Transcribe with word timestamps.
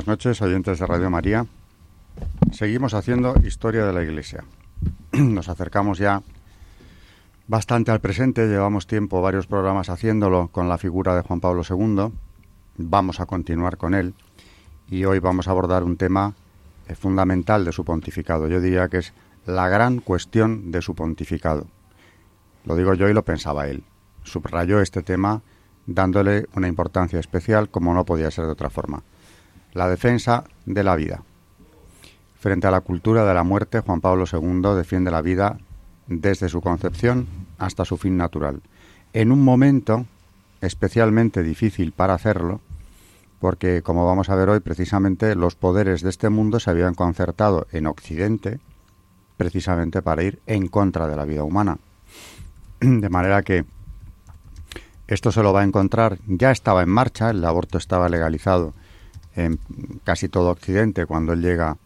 Buenas 0.00 0.18
noches, 0.24 0.40
oyentes 0.40 0.78
de 0.78 0.86
Radio 0.86 1.10
María. 1.10 1.44
Seguimos 2.52 2.94
haciendo 2.94 3.34
historia 3.44 3.84
de 3.84 3.92
la 3.92 4.02
Iglesia. 4.02 4.44
Nos 5.12 5.50
acercamos 5.50 5.98
ya 5.98 6.22
bastante 7.46 7.90
al 7.90 8.00
presente, 8.00 8.48
llevamos 8.48 8.86
tiempo, 8.86 9.20
varios 9.20 9.46
programas 9.46 9.90
haciéndolo 9.90 10.48
con 10.48 10.70
la 10.70 10.78
figura 10.78 11.14
de 11.14 11.20
Juan 11.20 11.40
Pablo 11.40 11.64
II. 11.68 12.14
Vamos 12.78 13.20
a 13.20 13.26
continuar 13.26 13.76
con 13.76 13.92
él 13.92 14.14
y 14.88 15.04
hoy 15.04 15.18
vamos 15.18 15.48
a 15.48 15.50
abordar 15.50 15.84
un 15.84 15.98
tema 15.98 16.32
eh, 16.88 16.94
fundamental 16.94 17.66
de 17.66 17.72
su 17.72 17.84
pontificado. 17.84 18.48
Yo 18.48 18.58
diría 18.58 18.88
que 18.88 18.96
es 18.96 19.12
la 19.44 19.68
gran 19.68 19.98
cuestión 19.98 20.72
de 20.72 20.80
su 20.80 20.94
pontificado. 20.94 21.66
Lo 22.64 22.74
digo 22.74 22.94
yo 22.94 23.06
y 23.10 23.12
lo 23.12 23.26
pensaba 23.26 23.68
él. 23.68 23.84
Subrayó 24.22 24.80
este 24.80 25.02
tema 25.02 25.42
dándole 25.86 26.46
una 26.56 26.68
importancia 26.68 27.20
especial 27.20 27.68
como 27.68 27.92
no 27.92 28.06
podía 28.06 28.30
ser 28.30 28.46
de 28.46 28.52
otra 28.52 28.70
forma 28.70 29.02
la 29.72 29.88
defensa 29.88 30.44
de 30.66 30.82
la 30.82 30.96
vida. 30.96 31.22
Frente 32.38 32.66
a 32.66 32.70
la 32.70 32.80
cultura 32.80 33.24
de 33.24 33.34
la 33.34 33.44
muerte, 33.44 33.80
Juan 33.80 34.00
Pablo 34.00 34.24
II 34.30 34.74
defiende 34.76 35.10
la 35.10 35.22
vida 35.22 35.58
desde 36.06 36.48
su 36.48 36.60
concepción 36.60 37.26
hasta 37.58 37.84
su 37.84 37.96
fin 37.96 38.16
natural. 38.16 38.62
En 39.12 39.32
un 39.32 39.42
momento 39.44 40.06
especialmente 40.60 41.42
difícil 41.42 41.92
para 41.92 42.14
hacerlo, 42.14 42.60
porque 43.40 43.82
como 43.82 44.06
vamos 44.06 44.28
a 44.28 44.34
ver 44.34 44.48
hoy, 44.50 44.60
precisamente 44.60 45.34
los 45.34 45.54
poderes 45.54 46.02
de 46.02 46.10
este 46.10 46.28
mundo 46.28 46.60
se 46.60 46.70
habían 46.70 46.94
concertado 46.94 47.66
en 47.72 47.86
Occidente 47.86 48.60
precisamente 49.36 50.02
para 50.02 50.22
ir 50.22 50.40
en 50.46 50.68
contra 50.68 51.06
de 51.08 51.16
la 51.16 51.24
vida 51.24 51.44
humana. 51.44 51.78
De 52.80 53.08
manera 53.08 53.42
que 53.42 53.64
esto 55.08 55.32
se 55.32 55.42
lo 55.42 55.52
va 55.52 55.62
a 55.62 55.64
encontrar, 55.64 56.18
ya 56.26 56.50
estaba 56.50 56.82
en 56.82 56.90
marcha, 56.90 57.30
el 57.30 57.44
aborto 57.44 57.78
estaba 57.78 58.08
legalizado 58.08 58.74
en 59.36 59.58
casi 60.04 60.28
todo 60.28 60.50
Occidente 60.50 61.06
cuando 61.06 61.32
él 61.32 61.42
llega 61.42 61.76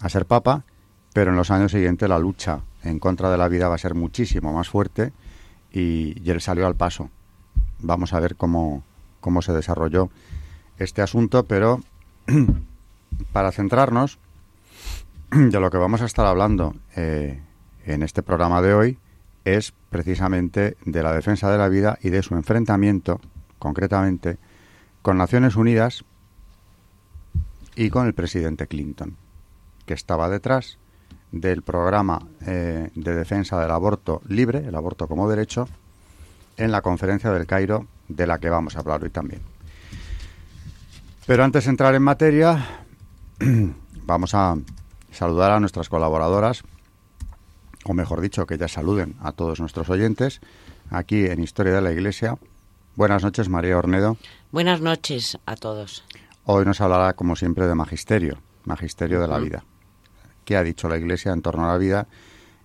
a 0.00 0.08
ser 0.08 0.26
papa, 0.26 0.64
pero 1.12 1.30
en 1.30 1.36
los 1.36 1.50
años 1.50 1.72
siguientes 1.72 2.08
la 2.08 2.18
lucha 2.18 2.60
en 2.82 2.98
contra 2.98 3.30
de 3.30 3.38
la 3.38 3.48
vida 3.48 3.68
va 3.68 3.74
a 3.74 3.78
ser 3.78 3.94
muchísimo 3.94 4.52
más 4.52 4.68
fuerte 4.68 5.12
y, 5.72 6.28
él 6.30 6.40
salió 6.40 6.66
al 6.66 6.76
paso. 6.76 7.10
Vamos 7.80 8.12
a 8.12 8.20
ver 8.20 8.36
cómo, 8.36 8.82
cómo 9.20 9.42
se 9.42 9.52
desarrolló 9.52 10.10
este 10.78 11.02
asunto, 11.02 11.44
pero 11.44 11.80
para 13.32 13.52
centrarnos 13.52 14.18
de 15.30 15.60
lo 15.60 15.70
que 15.70 15.78
vamos 15.78 16.02
a 16.02 16.06
estar 16.06 16.26
hablando 16.26 16.74
eh, 16.96 17.40
en 17.84 18.02
este 18.02 18.22
programa 18.22 18.62
de 18.62 18.74
hoy 18.74 18.98
es 19.44 19.72
precisamente 19.90 20.76
de 20.84 21.02
la 21.02 21.12
defensa 21.12 21.50
de 21.50 21.58
la 21.58 21.68
vida 21.68 21.98
y 22.02 22.10
de 22.10 22.22
su 22.22 22.34
enfrentamiento, 22.34 23.20
concretamente, 23.58 24.36
con 25.02 25.16
Naciones 25.16 25.56
Unidas 25.56 26.04
y 27.78 27.90
con 27.90 28.08
el 28.08 28.12
presidente 28.12 28.66
Clinton, 28.66 29.16
que 29.86 29.94
estaba 29.94 30.28
detrás 30.28 30.78
del 31.30 31.62
programa 31.62 32.26
eh, 32.44 32.90
de 32.92 33.14
defensa 33.14 33.60
del 33.60 33.70
aborto 33.70 34.20
libre, 34.26 34.66
el 34.66 34.74
aborto 34.74 35.06
como 35.06 35.30
derecho, 35.30 35.68
en 36.56 36.72
la 36.72 36.82
conferencia 36.82 37.30
del 37.30 37.46
Cairo, 37.46 37.86
de 38.08 38.26
la 38.26 38.40
que 38.40 38.50
vamos 38.50 38.74
a 38.74 38.80
hablar 38.80 39.04
hoy 39.04 39.10
también. 39.10 39.42
Pero 41.24 41.44
antes 41.44 41.66
de 41.66 41.70
entrar 41.70 41.94
en 41.94 42.02
materia, 42.02 42.66
vamos 44.04 44.34
a 44.34 44.56
saludar 45.12 45.52
a 45.52 45.60
nuestras 45.60 45.88
colaboradoras, 45.88 46.64
o 47.84 47.94
mejor 47.94 48.20
dicho, 48.20 48.44
que 48.44 48.58
ya 48.58 48.66
saluden 48.66 49.14
a 49.20 49.30
todos 49.30 49.60
nuestros 49.60 49.88
oyentes, 49.88 50.40
aquí 50.90 51.26
en 51.26 51.40
Historia 51.40 51.74
de 51.74 51.82
la 51.82 51.92
Iglesia. 51.92 52.38
Buenas 52.96 53.22
noches, 53.22 53.48
María 53.48 53.78
Ornedo. 53.78 54.16
Buenas 54.50 54.80
noches 54.80 55.38
a 55.46 55.54
todos. 55.54 56.02
Hoy 56.50 56.64
nos 56.64 56.80
hablará, 56.80 57.12
como 57.12 57.36
siempre, 57.36 57.66
de 57.66 57.74
magisterio, 57.74 58.38
magisterio 58.64 59.20
de 59.20 59.28
la 59.28 59.36
vida. 59.36 59.64
¿Qué 60.46 60.56
ha 60.56 60.62
dicho 60.62 60.88
la 60.88 60.96
Iglesia 60.96 61.30
en 61.30 61.42
torno 61.42 61.66
a 61.66 61.72
la 61.72 61.76
vida? 61.76 62.06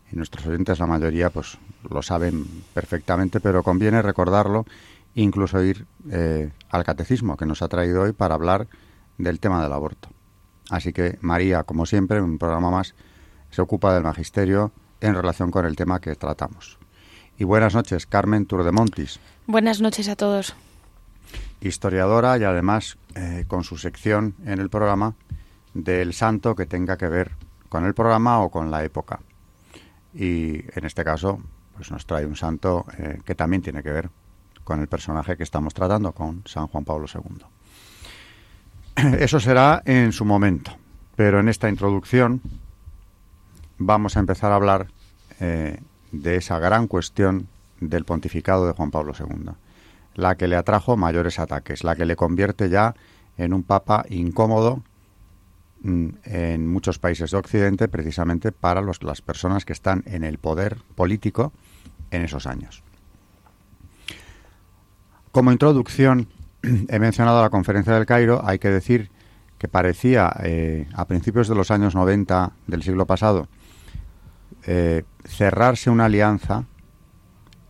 Y 0.09 0.16
nuestros 0.16 0.45
oyentes, 0.45 0.79
la 0.79 0.88
mayoría, 0.88 1.29
pues 1.29 1.57
lo 1.89 2.01
saben 2.01 2.45
perfectamente, 2.73 3.41
pero 3.41 3.61
conviene 3.61 4.01
recordarlo, 4.01 4.66
incluso 5.16 5.61
ir 5.61 5.85
eh, 6.09 6.49
al 6.69 6.85
catecismo 6.85 7.35
que 7.35 7.45
nos 7.45 7.61
ha 7.61 7.67
traído 7.67 8.03
hoy 8.03 8.13
para 8.13 8.35
hablar 8.35 8.69
del 9.17 9.41
tema 9.41 9.61
del 9.61 9.73
aborto. 9.73 10.07
Así 10.69 10.93
que 10.93 11.17
María, 11.19 11.63
como 11.63 11.85
siempre, 11.85 12.19
en 12.19 12.23
un 12.23 12.38
programa 12.38 12.72
más, 12.72 12.95
se 13.49 13.61
ocupa 13.61 13.93
del 13.93 14.03
magisterio 14.03 14.72
en 15.01 15.13
relación 15.13 15.51
con 15.51 15.66
el 15.66 15.75
tema 15.75 15.99
que 15.99 16.16
tratamos. 16.16 16.79
Y 17.38 17.43
buenas 17.43 17.75
noches, 17.75 18.05
Carmen 18.05 18.45
Turdemontis. 18.45 19.19
Buenas 19.45 19.81
noches 19.81 20.07
a 20.07 20.16
todos 20.16 20.55
historiadora 21.68 22.38
y 22.38 22.44
además 22.44 22.97
eh, 23.16 23.46
con 23.47 23.63
su 23.63 23.78
sección 23.78 24.35
en 24.46 24.59
el 24.59 24.69
programa 24.69 25.16
del 25.74 26.13
santo 26.13 26.56
que 26.56 26.66
tenga 26.66 26.97
que 26.97 27.07
ver 27.07 27.31
con 27.69 27.85
el 27.85 27.94
programa 27.94 28.41
o 28.41 28.51
con 28.51 28.69
la 28.69 28.84
época. 28.84 29.19
Y 30.13 30.57
en 30.78 30.85
este 30.85 31.03
caso, 31.03 31.40
pues 31.75 31.90
nos 31.90 32.06
trae 32.06 32.25
un 32.25 32.35
santo 32.35 32.85
eh, 32.97 33.19
que 33.25 33.34
también 33.34 33.62
tiene 33.62 33.81
que 33.81 33.91
ver 33.91 34.09
con 34.63 34.79
el 34.79 34.88
personaje 34.88 35.35
que 35.38 35.44
estamos 35.44 35.73
tratando, 35.73 36.12
con 36.12 36.44
San 36.46 36.68
Juan 36.68 36.85
Pablo 36.85 37.07
II. 37.13 37.46
Eso 39.19 39.40
será 39.40 39.81
en 39.85 40.12
su 40.12 40.25
momento, 40.25 40.72
pero 41.16 41.40
en 41.40 41.50
esta 41.50 41.69
introducción 41.69 42.41
vamos 43.78 44.18
a 44.18 44.19
empezar 44.19 44.52
a 44.52 44.56
hablar 44.56 44.88
eh, 45.40 45.79
de 46.12 46.35
esa 46.35 46.59
gran 46.59 46.88
cuestión 46.88 47.47
del 47.79 48.06
pontificado 48.06 48.68
de 48.68 48.73
Juan 48.73 48.91
Pablo 48.91 49.13
II 49.18 49.53
la 50.16 50.35
que 50.35 50.47
le 50.47 50.56
atrajo 50.56 50.97
mayores 50.97 51.40
ataques, 51.40 51.84
la 51.84 51.96
que 51.96 52.06
le 52.06 52.16
convierte 52.16 52.69
ya 52.69 52.96
en 53.38 53.53
un 53.53 53.63
papa 53.63 54.06
incómodo 54.09 54.84
mm, 55.81 56.09
en 56.25 56.68
muchos 56.68 57.00
países 57.00 57.31
de 57.31 57.38
Occidente, 57.38 57.88
precisamente 57.88 58.52
para 58.52 58.81
las 58.81 59.22
personas 59.22 59.66
que 59.66 59.73
están 59.73 60.03
en 60.06 60.23
el 60.23 60.38
poder 60.38 60.78
político 60.96 61.52
en 62.12 62.23
esos 62.23 62.46
años. 62.46 62.84
Como 65.31 65.52
introducción, 65.52 66.28
he 66.62 67.00
mencionado 67.00 67.41
la 67.41 67.50
conferencia 67.50 67.94
del 67.94 68.06
Cairo, 68.06 68.41
hay 68.46 68.59
que 68.59 68.69
decir 68.69 69.09
que 69.58 69.67
parecía 69.67 70.32
eh, 70.43 70.87
a 70.93 71.05
principios 71.05 71.47
de 71.47 71.55
los 71.55 71.72
años 71.72 71.96
90 71.96 72.52
del 72.67 72.84
siglo 72.84 73.05
pasado 73.05 73.47
eh, 74.66 75.03
cerrarse 75.26 75.90
una 75.90 76.05
alianza 76.05 76.66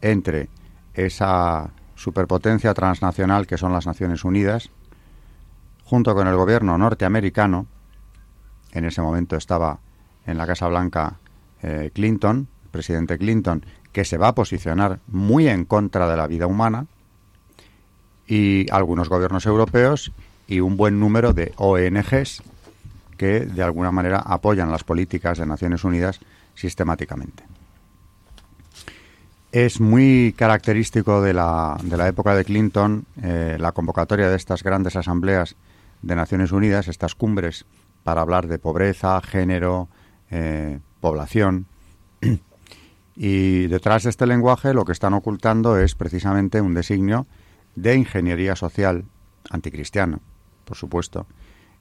entre 0.02 0.50
esa 0.94 1.72
superpotencia 2.04 2.74
transnacional 2.74 3.48
que 3.48 3.58
son 3.58 3.72
las 3.72 3.88
Naciones 3.88 4.26
Unidas, 4.26 4.70
junto 5.86 6.14
con 6.14 6.28
el 6.28 6.36
gobierno 6.36 6.78
norteamericano, 6.78 7.66
en 8.74 8.86
ese 8.86 9.02
momento 9.02 9.38
estaba 9.38 9.80
en 10.26 10.38
la 10.38 10.46
Casa 10.46 10.68
Blanca 10.68 11.16
eh, 11.62 11.92
Clinton, 11.94 12.50
presidente 12.72 13.18
Clinton, 13.18 13.66
que 13.94 14.04
se 14.04 14.18
va 14.18 14.30
a 14.30 14.36
posicionar 14.36 15.00
muy 15.08 15.48
en 15.48 15.64
contra 15.64 16.10
de 16.10 16.18
la 16.18 16.28
vida 16.28 16.46
humana, 16.46 16.88
y 18.28 18.70
algunos 18.72 19.08
gobiernos 19.08 19.46
europeos 19.46 20.12
y 20.48 20.60
un 20.60 20.76
buen 20.76 21.00
número 21.00 21.34
de 21.34 21.54
ONGs 21.58 22.44
que 23.18 23.42
de 23.42 23.64
alguna 23.64 23.92
manera 23.92 24.20
apoyan 24.20 24.72
las 24.72 24.84
políticas 24.84 25.38
de 25.38 25.46
Naciones 25.46 25.84
Unidas 25.84 26.20
sistemáticamente. 26.56 27.44
Es 29.54 29.80
muy 29.80 30.34
característico 30.36 31.22
de 31.22 31.32
la, 31.32 31.78
de 31.84 31.96
la 31.96 32.08
época 32.08 32.34
de 32.34 32.44
Clinton 32.44 33.06
eh, 33.22 33.56
la 33.60 33.72
convocatoria 33.72 34.28
de 34.28 34.36
estas 34.36 34.64
grandes 34.64 34.96
asambleas 34.96 35.56
de 36.02 36.16
Naciones 36.16 36.52
Unidas, 36.52 36.88
estas 36.88 37.14
cumbres 37.14 37.64
para 38.04 38.22
hablar 38.22 38.48
de 38.48 38.58
pobreza, 38.58 39.22
género, 39.22 39.90
eh, 40.32 40.80
población. 41.00 41.68
y 43.16 43.68
detrás 43.68 44.02
de 44.06 44.10
este 44.10 44.26
lenguaje 44.26 44.74
lo 44.74 44.86
que 44.86 44.92
están 44.92 45.14
ocultando 45.14 45.78
es 45.78 45.94
precisamente 45.94 46.60
un 46.60 46.74
designio 46.74 47.28
de 47.76 47.94
ingeniería 47.96 48.56
social 48.56 49.06
anticristiano, 49.52 50.20
por 50.66 50.78
supuesto, 50.78 51.28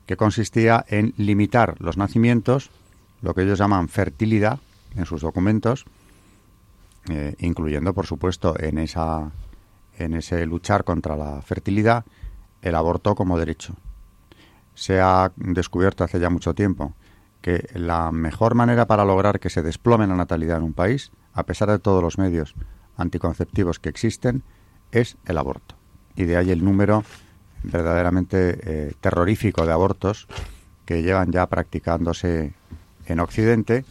que 0.04 0.18
consistía 0.18 0.84
en 0.88 1.14
limitar 1.16 1.76
los 1.78 1.96
nacimientos, 1.96 2.68
lo 3.22 3.32
que 3.32 3.44
ellos 3.44 3.58
llaman 3.58 3.88
fertilidad 3.88 4.58
en 4.94 5.06
sus 5.06 5.22
documentos, 5.22 5.86
eh, 7.10 7.34
incluyendo, 7.38 7.94
por 7.94 8.06
supuesto, 8.06 8.54
en, 8.58 8.78
esa, 8.78 9.30
en 9.98 10.14
ese 10.14 10.46
luchar 10.46 10.84
contra 10.84 11.16
la 11.16 11.42
fertilidad, 11.42 12.04
el 12.62 12.74
aborto 12.74 13.14
como 13.14 13.38
derecho. 13.38 13.74
Se 14.74 15.00
ha 15.00 15.32
descubierto 15.36 16.04
hace 16.04 16.20
ya 16.20 16.30
mucho 16.30 16.54
tiempo 16.54 16.94
que 17.40 17.68
la 17.74 18.12
mejor 18.12 18.54
manera 18.54 18.86
para 18.86 19.04
lograr 19.04 19.40
que 19.40 19.50
se 19.50 19.62
desplome 19.62 20.06
la 20.06 20.14
natalidad 20.14 20.58
en 20.58 20.62
un 20.62 20.72
país, 20.72 21.10
a 21.34 21.42
pesar 21.42 21.68
de 21.70 21.80
todos 21.80 22.02
los 22.02 22.16
medios 22.16 22.54
anticonceptivos 22.96 23.80
que 23.80 23.88
existen, 23.88 24.44
es 24.92 25.16
el 25.26 25.38
aborto. 25.38 25.74
Y 26.14 26.24
de 26.24 26.36
ahí 26.36 26.50
el 26.52 26.64
número 26.64 27.04
verdaderamente 27.64 28.58
eh, 28.62 28.92
terrorífico 29.00 29.66
de 29.66 29.72
abortos 29.72 30.28
que 30.84 31.02
llevan 31.02 31.32
ya 31.32 31.46
practicándose 31.46 32.54
en 33.06 33.20
Occidente 33.20 33.84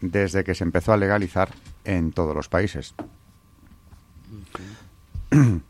desde 0.00 0.44
que 0.44 0.54
se 0.54 0.64
empezó 0.64 0.92
a 0.92 0.96
legalizar 0.96 1.50
en 1.84 2.12
todos 2.12 2.34
los 2.34 2.48
países. 2.48 2.94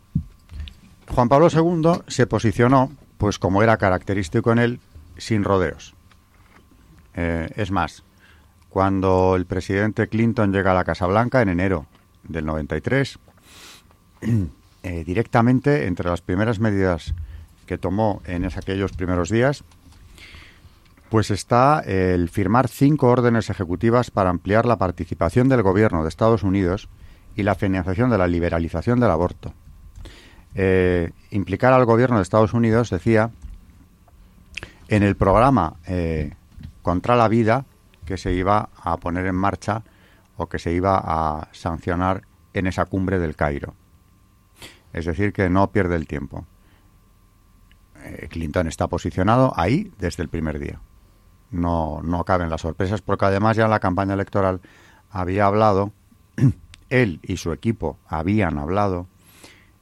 Juan 1.09 1.29
Pablo 1.29 1.49
II 1.53 2.03
se 2.09 2.27
posicionó, 2.27 2.91
pues 3.19 3.39
como 3.39 3.63
era 3.63 3.77
característico 3.77 4.53
en 4.53 4.59
él, 4.59 4.81
sin 5.17 5.45
rodeos. 5.45 5.95
Eh, 7.15 7.49
es 7.57 7.71
más, 7.71 8.03
cuando 8.69 9.37
el 9.37 9.47
presidente 9.47 10.09
Clinton 10.09 10.53
llega 10.53 10.73
a 10.73 10.75
la 10.75 10.85
Casa 10.85 11.07
Blanca 11.07 11.41
en 11.43 11.49
enero 11.49 11.87
del 12.25 12.47
93, 12.47 13.19
eh, 14.83 15.05
directamente 15.05 15.87
entre 15.87 16.11
las 16.11 16.23
primeras 16.23 16.59
medidas 16.59 17.15
que 17.67 17.79
tomó 17.79 18.21
en 18.27 18.45
aquellos 18.45 18.93
primeros 18.93 19.31
días, 19.31 19.65
pues 21.15 21.31
está 21.31 21.79
el 21.87 22.29
firmar 22.29 22.67
cinco 22.67 23.07
órdenes 23.07 23.49
ejecutivas 23.49 24.11
para 24.11 24.31
ampliar 24.31 24.67
la 24.67 24.79
participación 24.79 25.49
del 25.49 25.63
gobierno 25.63 26.03
de 26.03 26.09
Estados 26.09 26.43
Unidos 26.43 26.89
y 27.37 27.45
la 27.45 27.55
financiación 27.55 28.11
de 28.11 28.19
la 28.19 28.27
liberalización 28.27 28.99
del 28.99 29.13
aborto. 29.13 29.55
Eh, 30.57 31.13
implicar 31.31 31.73
al 31.73 31.85
gobierno 31.85 32.17
de 32.17 32.25
Estados 32.25 32.53
Unidos, 32.53 32.91
decía, 32.91 33.31
en 34.89 35.05
el 35.05 35.15
programa 35.15 35.77
eh, 35.87 36.35
contra 36.83 37.15
la 37.15 37.29
vida 37.29 37.65
que 38.07 38.17
se 38.17 38.33
iba 38.33 38.71
a 38.83 38.97
poner 38.97 39.27
en 39.27 39.37
marcha 39.37 39.85
o 40.37 40.49
que 40.49 40.59
se 40.59 40.73
iba 40.73 41.01
a 41.01 41.47
sancionar 41.53 42.23
en 42.55 42.67
esa 42.67 42.87
cumbre 42.87 43.21
del 43.21 43.37
Cairo. 43.37 43.75
Es 44.93 45.05
decir, 45.05 45.33
que 45.33 45.49
no 45.49 45.71
pierde 45.71 45.95
el 45.95 46.09
tiempo. 46.09 46.45
Eh, 48.03 48.27
Clinton 48.33 48.67
está 48.67 48.89
posicionado 48.89 49.53
ahí 49.55 49.93
desde 50.01 50.25
el 50.25 50.29
primer 50.29 50.59
día. 50.59 50.81
No, 51.55 52.01
no 52.03 52.25
caben 52.25 52.51
las 52.51 52.63
sorpresas 52.63 53.01
porque 53.01 53.27
además 53.27 53.57
ya 53.57 53.65
en 53.65 53.71
la 53.71 53.79
campaña 53.79 54.15
electoral 54.15 54.61
había 55.11 55.47
hablado, 55.47 55.93
él 56.91 57.21
y 57.23 57.37
su 57.37 57.53
equipo 57.53 57.97
habían 58.09 58.59
hablado 58.59 59.07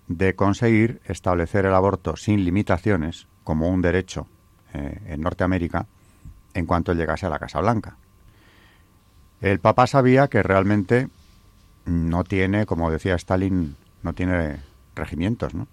de 0.07 0.35
conseguir 0.35 1.01
establecer 1.07 1.65
el 1.65 1.73
aborto 1.73 2.17
sin 2.17 2.45
limitaciones 2.45 3.27
como 3.43 3.69
un 3.69 3.81
derecho 3.81 4.27
eh, 4.75 5.01
en 5.07 5.23
Norteamérica 5.23 5.87
en 6.53 6.67
cuanto 6.67 6.93
llegase 6.93 7.25
a 7.25 7.31
la 7.31 7.39
Casa 7.39 7.61
Blanca. 7.61 7.97
El 9.41 9.59
Papa 9.59 9.87
sabía 9.87 10.29
que 10.29 10.43
realmente 10.43 11.09
no 11.87 12.23
tiene, 12.23 12.67
como 12.67 12.91
decía 12.91 13.15
Stalin, 13.15 13.77
no 14.03 14.13
tiene 14.13 14.61
regimientos, 14.95 15.55
¿no? 15.55 15.67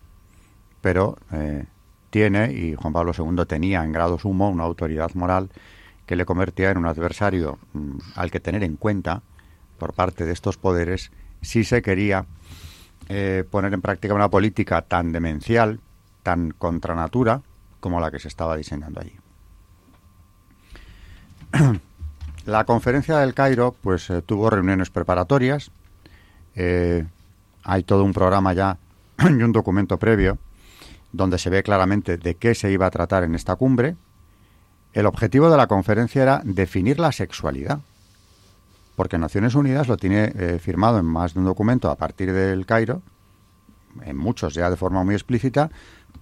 Pero 0.80 1.18
eh, 1.34 1.66
tiene, 2.10 2.54
y 2.54 2.76
Juan 2.76 2.94
Pablo 2.94 3.12
II 3.18 3.46
tenía 3.46 3.84
en 3.84 3.92
grado 3.92 4.18
sumo, 4.18 4.50
una 4.50 4.64
autoridad 4.64 5.14
moral 5.14 5.50
que 6.10 6.16
le 6.16 6.26
convertía 6.26 6.72
en 6.72 6.80
un 6.80 6.88
adversario 6.88 7.60
mm, 7.74 8.00
al 8.16 8.32
que 8.32 8.40
tener 8.40 8.64
en 8.64 8.78
cuenta 8.78 9.22
por 9.78 9.94
parte 9.94 10.26
de 10.26 10.34
estos 10.34 10.58
poderes 10.58 11.12
si 11.44 11.64
se 11.64 11.84
quería 11.84 12.26
eh, 13.10 13.44
poner 13.48 13.76
en 13.76 13.82
práctica 13.82 14.16
una 14.16 14.28
política 14.28 14.82
tan 14.82 15.12
demencial, 15.12 15.80
tan 16.24 16.50
contra 16.50 16.96
natura, 16.96 17.44
como 17.80 18.00
la 18.00 18.10
que 18.10 18.18
se 18.18 18.28
estaba 18.28 18.58
diseñando 18.58 19.02
allí. 19.02 19.14
La 22.48 22.64
conferencia 22.64 23.20
del 23.20 23.36
Cairo 23.36 23.76
pues 23.80 24.10
eh, 24.10 24.24
tuvo 24.24 24.50
reuniones 24.50 24.90
preparatorias, 24.90 25.70
eh, 26.56 27.06
hay 27.64 27.84
todo 27.84 28.04
un 28.04 28.14
programa 28.14 28.54
ya 28.54 28.80
y 29.30 29.44
un 29.44 29.52
documento 29.52 30.00
previo 30.00 30.40
donde 31.12 31.38
se 31.38 31.52
ve 31.52 31.62
claramente 31.62 32.18
de 32.18 32.34
qué 32.34 32.56
se 32.56 32.72
iba 32.72 32.88
a 32.88 32.90
tratar 32.90 33.24
en 33.24 33.36
esta 33.36 33.56
cumbre. 33.58 33.96
El 34.94 35.06
objetivo 35.06 35.52
de 35.52 35.58
la 35.58 35.68
conferencia 35.68 36.24
era 36.24 36.42
definir 36.44 37.00
la 37.00 37.12
sexualidad, 37.12 37.80
porque 38.96 39.18
Naciones 39.18 39.56
Unidas 39.56 39.88
lo 39.88 39.98
tiene 39.98 40.34
eh, 40.36 40.60
firmado 40.60 40.98
en 40.98 41.06
más 41.06 41.34
de 41.34 41.40
un 41.40 41.46
documento 41.46 41.90
a 41.90 41.96
partir 41.96 42.34
del 42.34 42.66
Cairo, 42.66 43.02
en 44.04 44.18
muchos 44.18 44.54
ya 44.54 44.70
de 44.70 44.76
forma 44.76 45.04
muy 45.04 45.14
explícita, 45.14 45.70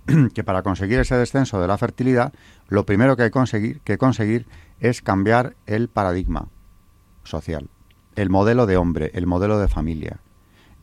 que 0.34 0.44
para 0.44 0.64
conseguir 0.64 1.00
ese 1.00 1.16
descenso 1.16 1.62
de 1.62 1.68
la 1.68 1.78
fertilidad, 1.78 2.34
lo 2.68 2.86
primero 2.86 3.16
que 3.16 3.24
hay 3.24 3.30
conseguir, 3.30 3.80
que 3.81 3.98
conseguir 3.98 4.46
es 4.80 5.02
cambiar 5.02 5.56
el 5.66 5.88
paradigma 5.88 6.50
social, 7.24 7.69
el 8.16 8.30
modelo 8.30 8.66
de 8.66 8.78
hombre, 8.78 9.12
el 9.14 9.28
modelo 9.28 9.60
de 9.60 9.69
familia. 9.69 10.19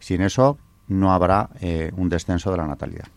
Sin 0.01 0.23
eso 0.23 0.59
no 0.89 1.13
habrá 1.13 1.51
eh, 1.61 1.93
un 1.97 2.09
descenso 2.09 2.51
de 2.51 2.57
la 2.57 2.67
natalidad. 2.67 3.09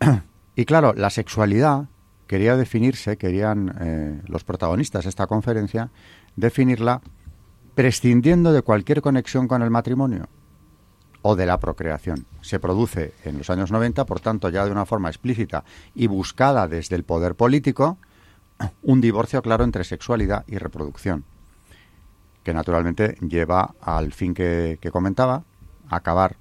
y 0.56 0.64
claro, 0.64 0.94
la 0.94 1.10
sexualidad 1.10 1.88
quería 2.28 2.56
definirse, 2.56 3.16
querían 3.16 3.74
eh, 3.80 4.22
los 4.28 4.44
protagonistas 4.44 5.04
de 5.04 5.10
esta 5.10 5.26
conferencia, 5.26 5.90
definirla 6.36 7.00
prescindiendo 7.74 8.52
de 8.52 8.62
cualquier 8.62 9.02
conexión 9.02 9.48
con 9.48 9.62
el 9.62 9.70
matrimonio 9.70 10.28
o 11.22 11.34
de 11.34 11.46
la 11.46 11.58
procreación. 11.58 12.26
Se 12.40 12.60
produce 12.60 13.12
en 13.24 13.38
los 13.38 13.50
años 13.50 13.72
90, 13.72 14.04
por 14.06 14.20
tanto, 14.20 14.48
ya 14.50 14.64
de 14.64 14.70
una 14.70 14.86
forma 14.86 15.08
explícita 15.08 15.64
y 15.94 16.06
buscada 16.06 16.68
desde 16.68 16.96
el 16.96 17.04
poder 17.04 17.34
político, 17.34 17.98
un 18.82 19.00
divorcio 19.00 19.42
claro 19.42 19.64
entre 19.64 19.84
sexualidad 19.84 20.44
y 20.46 20.58
reproducción, 20.58 21.24
que 22.42 22.54
naturalmente 22.54 23.16
lleva 23.20 23.74
al 23.80 24.12
fin 24.12 24.34
que, 24.34 24.78
comentaba, 24.92 25.44
acabar 25.88 26.36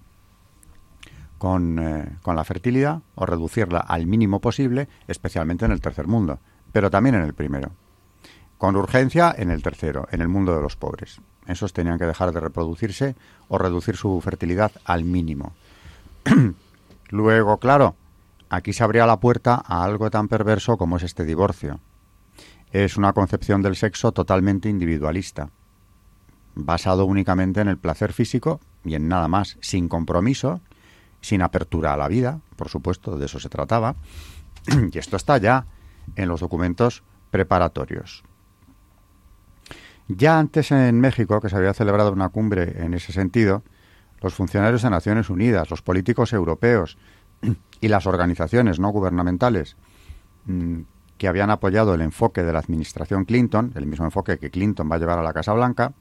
con, 1.37 1.79
eh, 1.79 2.17
con 2.21 2.35
la 2.35 2.43
fertilidad 2.43 3.01
o 3.15 3.25
reducirla 3.25 3.79
al 3.79 4.07
mínimo 4.07 4.39
posible, 4.39 4.87
especialmente 5.07 5.65
en 5.65 5.71
el 5.71 5.81
tercer 5.81 6.07
mundo, 6.07 6.39
pero 6.71 6.89
también 6.89 7.15
en 7.15 7.21
el 7.21 7.33
primero 7.33 7.71
con 8.57 8.75
urgencia 8.75 9.33
en 9.37 9.51
el 9.51 9.61
tercero, 9.61 10.07
en 10.11 10.21
el 10.21 10.27
mundo 10.27 10.55
de 10.55 10.61
los 10.61 10.75
pobres. 10.75 11.21
Esos 11.45 11.73
tenían 11.73 11.99
que 11.99 12.05
dejar 12.05 12.31
de 12.31 12.39
reproducirse 12.39 13.15
o 13.47 13.57
reducir 13.57 13.95
su 13.95 14.19
fertilidad 14.21 14.71
al 14.83 15.03
mínimo. 15.03 15.53
Luego, 17.09 17.57
claro, 17.57 17.95
aquí 18.49 18.73
se 18.73 18.83
abría 18.83 19.05
la 19.05 19.19
puerta 19.19 19.61
a 19.65 19.83
algo 19.83 20.09
tan 20.09 20.27
perverso 20.27 20.77
como 20.77 20.97
es 20.97 21.03
este 21.03 21.23
divorcio. 21.23 21.79
Es 22.71 22.97
una 22.97 23.13
concepción 23.13 23.61
del 23.61 23.75
sexo 23.75 24.11
totalmente 24.11 24.67
individualista, 24.67 25.49
basado 26.55 27.05
únicamente 27.05 27.61
en 27.61 27.69
el 27.69 27.77
placer 27.77 28.11
físico 28.11 28.59
y 28.83 28.95
en 28.95 29.07
nada 29.07 29.27
más, 29.27 29.57
sin 29.61 29.87
compromiso, 29.87 30.59
sin 31.21 31.41
apertura 31.41 31.93
a 31.93 31.97
la 31.97 32.07
vida, 32.07 32.39
por 32.55 32.69
supuesto, 32.69 33.17
de 33.17 33.25
eso 33.25 33.39
se 33.39 33.49
trataba. 33.49 33.95
y 34.91 34.97
esto 34.97 35.17
está 35.17 35.37
ya 35.37 35.65
en 36.15 36.27
los 36.29 36.39
documentos 36.39 37.03
preparatorios. 37.31 38.23
Ya 40.07 40.39
antes 40.39 40.71
en 40.71 40.99
México, 41.01 41.41
que 41.41 41.49
se 41.49 41.57
había 41.57 41.73
celebrado 41.73 42.11
una 42.11 42.29
cumbre 42.29 42.83
en 42.83 42.93
ese 42.93 43.11
sentido, 43.11 43.63
los 44.21 44.33
funcionarios 44.33 44.81
de 44.81 44.89
Naciones 44.89 45.29
Unidas, 45.29 45.69
los 45.69 45.81
políticos 45.81 46.33
europeos 46.33 46.97
y 47.81 47.87
las 47.89 48.07
organizaciones 48.07 48.79
no 48.79 48.89
gubernamentales 48.89 49.75
mm, 50.45 50.81
que 51.17 51.27
habían 51.27 51.49
apoyado 51.49 51.93
el 51.93 52.01
enfoque 52.01 52.43
de 52.43 52.53
la 52.53 52.59
administración 52.59 53.25
Clinton, 53.25 53.73
el 53.75 53.85
mismo 53.85 54.05
enfoque 54.05 54.37
que 54.37 54.49
Clinton 54.49 54.89
va 54.89 54.95
a 54.95 54.99
llevar 54.99 55.19
a 55.19 55.23
la 55.23 55.33
Casa 55.33 55.53
Blanca, 55.53 55.93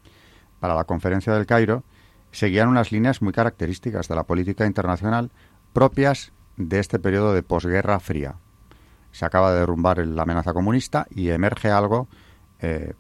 para 0.61 0.75
la 0.75 0.85
conferencia 0.85 1.35
del 1.35 1.47
Cairo, 1.47 1.83
seguían 2.37 2.69
unas 2.69 2.93
líneas 2.93 3.23
muy 3.23 3.33
características 3.33 4.09
de 4.09 4.15
la 4.15 4.25
política 4.25 4.67
internacional 4.67 5.31
propias 5.73 6.33
de 6.59 6.81
este 6.81 6.99
periodo 6.99 7.33
de 7.33 7.43
posguerra 7.43 7.99
fría. 7.99 8.37
Se 9.11 9.25
acaba 9.25 9.53
de 9.53 9.61
derrumbar 9.61 10.07
la 10.07 10.23
amenaza 10.23 10.53
comunista 10.53 11.07
y 11.09 11.31
emerge 11.31 11.71
algo 11.71 12.09
eh, 12.61 12.93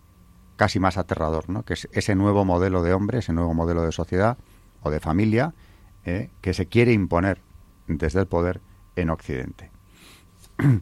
casi 0.56 0.80
más 0.80 0.96
aterrador, 0.96 1.50
¿no? 1.50 1.64
que 1.64 1.74
es 1.74 1.86
ese 1.92 2.14
nuevo 2.14 2.46
modelo 2.46 2.82
de 2.82 2.94
hombre, 2.94 3.18
ese 3.18 3.34
nuevo 3.34 3.52
modelo 3.52 3.82
de 3.82 3.92
sociedad 3.92 4.38
o 4.82 4.90
de 4.90 5.00
familia 5.00 5.52
eh, 6.06 6.30
que 6.40 6.54
se 6.54 6.64
quiere 6.64 6.94
imponer 6.94 7.42
desde 7.88 8.20
el 8.20 8.26
poder 8.26 8.62
en 8.96 9.10
Occidente. 9.10 9.70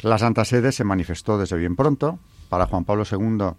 La 0.00 0.16
Santa 0.16 0.46
Sede 0.46 0.72
se 0.72 0.84
manifestó 0.84 1.36
desde 1.36 1.58
bien 1.58 1.76
pronto. 1.76 2.18
Para 2.48 2.66
Juan 2.66 2.84
Pablo 2.84 3.04
II 3.10 3.56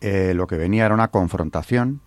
eh, 0.00 0.32
lo 0.34 0.46
que 0.46 0.56
venía 0.56 0.86
era 0.86 0.94
una 0.94 1.08
confrontación 1.08 2.00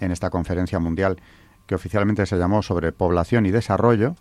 en 0.00 0.10
esta 0.10 0.30
conferencia 0.30 0.78
mundial 0.78 1.20
que 1.66 1.74
oficialmente 1.74 2.26
se 2.26 2.36
llamó 2.36 2.62
sobre 2.62 2.92
población 2.92 3.46
y 3.46 3.50
desarrollo 3.50 4.16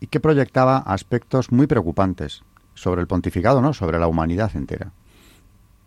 y 0.00 0.06
que 0.06 0.20
proyectaba 0.20 0.78
aspectos 0.78 1.52
muy 1.52 1.66
preocupantes 1.66 2.42
sobre 2.74 3.00
el 3.00 3.06
pontificado, 3.06 3.60
¿no? 3.60 3.72
sobre 3.72 3.98
la 3.98 4.06
humanidad 4.06 4.54
entera. 4.54 4.92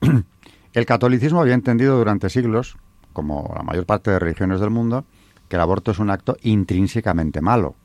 el 0.74 0.86
catolicismo 0.86 1.42
había 1.42 1.54
entendido 1.54 1.98
durante 1.98 2.30
siglos, 2.30 2.78
como 3.14 3.52
la 3.56 3.64
mayor 3.64 3.86
parte 3.86 4.12
de 4.12 4.20
religiones 4.20 4.60
del 4.60 4.70
mundo, 4.70 5.06
que 5.50 5.56
el 5.56 5.62
aborto 5.62 5.92
es 5.92 6.00
un 6.00 6.10
acto 6.10 6.38
intrínsecamente 6.42 7.42
malo, 7.42 7.76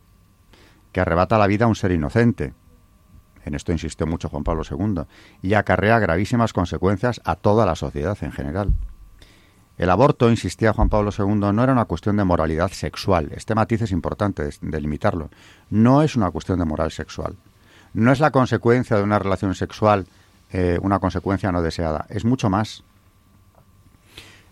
que 0.92 1.00
arrebata 1.00 1.38
la 1.38 1.46
vida 1.46 1.64
a 1.64 1.68
un 1.68 1.74
ser 1.74 1.92
inocente. 1.92 2.54
En 3.44 3.54
esto 3.54 3.72
insistió 3.72 4.06
mucho 4.06 4.28
Juan 4.28 4.44
Pablo 4.44 4.62
II, 4.68 5.02
y 5.42 5.54
acarrea 5.54 5.98
gravísimas 5.98 6.52
consecuencias 6.52 7.20
a 7.24 7.36
toda 7.36 7.66
la 7.66 7.74
sociedad 7.74 8.16
en 8.22 8.32
general. 8.32 8.72
El 9.78 9.90
aborto, 9.90 10.30
insistía 10.30 10.72
Juan 10.72 10.88
Pablo 10.88 11.10
II, 11.16 11.52
no 11.52 11.62
era 11.64 11.72
una 11.72 11.86
cuestión 11.86 12.16
de 12.16 12.24
moralidad 12.24 12.70
sexual. 12.70 13.30
Este 13.34 13.54
matiz 13.54 13.82
es 13.82 13.90
importante 13.90 14.48
delimitarlo. 14.60 15.30
No 15.70 16.02
es 16.02 16.14
una 16.14 16.30
cuestión 16.30 16.58
de 16.58 16.66
moral 16.66 16.92
sexual. 16.92 17.36
No 17.94 18.12
es 18.12 18.20
la 18.20 18.30
consecuencia 18.30 18.96
de 18.96 19.02
una 19.02 19.18
relación 19.18 19.54
sexual 19.54 20.06
eh, 20.52 20.78
una 20.82 20.98
consecuencia 20.98 21.50
no 21.50 21.62
deseada. 21.62 22.06
Es 22.10 22.24
mucho 22.24 22.50
más. 22.50 22.84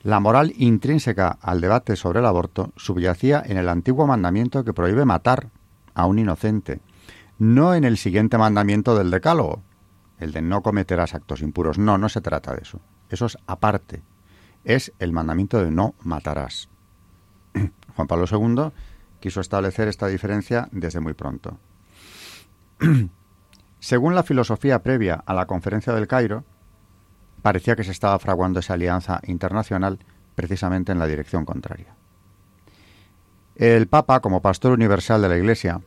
La 0.02 0.18
moral 0.18 0.54
intrínseca 0.56 1.36
al 1.42 1.60
debate 1.60 1.94
sobre 1.94 2.20
el 2.20 2.26
aborto 2.26 2.72
subyacía 2.76 3.42
en 3.44 3.58
el 3.58 3.68
antiguo 3.68 4.06
mandamiento 4.06 4.64
que 4.64 4.72
prohíbe 4.72 5.04
matar 5.04 5.48
a 5.94 6.06
un 6.06 6.18
inocente, 6.18 6.80
no 7.40 7.74
en 7.74 7.84
el 7.84 7.96
siguiente 7.96 8.36
mandamiento 8.36 8.94
del 8.94 9.10
decálogo, 9.10 9.62
el 10.18 10.30
de 10.30 10.42
no 10.42 10.62
cometerás 10.62 11.14
actos 11.14 11.40
impuros. 11.40 11.78
No, 11.78 11.96
no 11.96 12.10
se 12.10 12.20
trata 12.20 12.54
de 12.54 12.60
eso. 12.60 12.80
Eso 13.08 13.24
es 13.24 13.38
aparte. 13.46 14.02
Es 14.62 14.92
el 14.98 15.12
mandamiento 15.12 15.64
de 15.64 15.70
no 15.70 15.94
matarás. 16.02 16.68
Juan 17.96 18.06
Pablo 18.06 18.26
II 18.30 18.72
quiso 19.20 19.40
establecer 19.40 19.88
esta 19.88 20.06
diferencia 20.06 20.68
desde 20.70 21.00
muy 21.00 21.14
pronto. 21.14 21.58
Según 23.78 24.14
la 24.14 24.22
filosofía 24.22 24.82
previa 24.82 25.14
a 25.24 25.32
la 25.32 25.46
conferencia 25.46 25.94
del 25.94 26.08
Cairo, 26.08 26.44
parecía 27.40 27.74
que 27.74 27.84
se 27.84 27.92
estaba 27.92 28.18
fraguando 28.18 28.60
esa 28.60 28.74
alianza 28.74 29.18
internacional 29.26 29.98
precisamente 30.34 30.92
en 30.92 30.98
la 30.98 31.06
dirección 31.06 31.46
contraria. 31.46 31.94
El 33.54 33.88
Papa, 33.88 34.20
como 34.20 34.42
pastor 34.42 34.72
universal 34.72 35.22
de 35.22 35.28
la 35.30 35.38
Iglesia, 35.38 35.80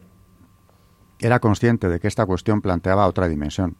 era 1.23 1.39
consciente 1.39 1.87
de 1.89 1.99
que 1.99 2.07
esta 2.07 2.25
cuestión 2.25 2.61
planteaba 2.61 3.07
otra 3.07 3.27
dimensión. 3.27 3.77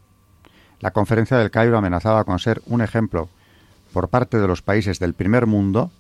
La 0.80 0.92
conferencia 0.92 1.38
del 1.38 1.52
Cairo 1.52 1.78
amenazaba 1.78 2.24
con 2.24 2.40
ser 2.40 2.62
un 2.66 2.82
ejemplo 2.82 3.30
por 3.92 4.10
parte 4.10 4.40
de 4.40 4.48
los 4.48 4.62
países 4.62 5.00
del 5.00 5.14
primer 5.14 5.46
mundo 5.46 5.92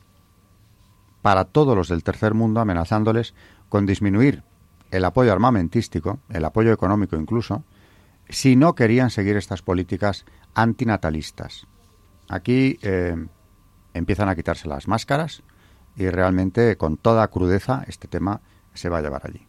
para 1.21 1.45
todos 1.45 1.75
los 1.75 1.87
del 1.89 2.03
tercer 2.03 2.33
mundo, 2.33 2.59
amenazándoles 2.59 3.33
con 3.69 3.85
disminuir 3.85 4.43
el 4.91 5.05
apoyo 5.05 5.31
armamentístico, 5.31 6.19
el 6.29 6.45
apoyo 6.45 6.71
económico 6.71 7.15
incluso, 7.15 7.63
si 8.29 8.55
no 8.55 8.73
querían 8.73 9.09
seguir 9.09 9.37
estas 9.37 9.61
políticas 9.61 10.25
antinatalistas. 10.53 11.67
Aquí 12.29 12.77
eh, 12.81 13.15
empiezan 13.93 14.29
a 14.29 14.35
quitarse 14.35 14.67
las 14.67 14.87
máscaras 14.87 15.43
y 15.95 16.09
realmente 16.09 16.77
con 16.77 16.97
toda 16.97 17.27
crudeza 17.27 17.83
este 17.87 18.07
tema 18.07 18.41
se 18.73 18.89
va 18.89 18.99
a 18.99 19.01
llevar 19.01 19.21
allí. 19.25 19.45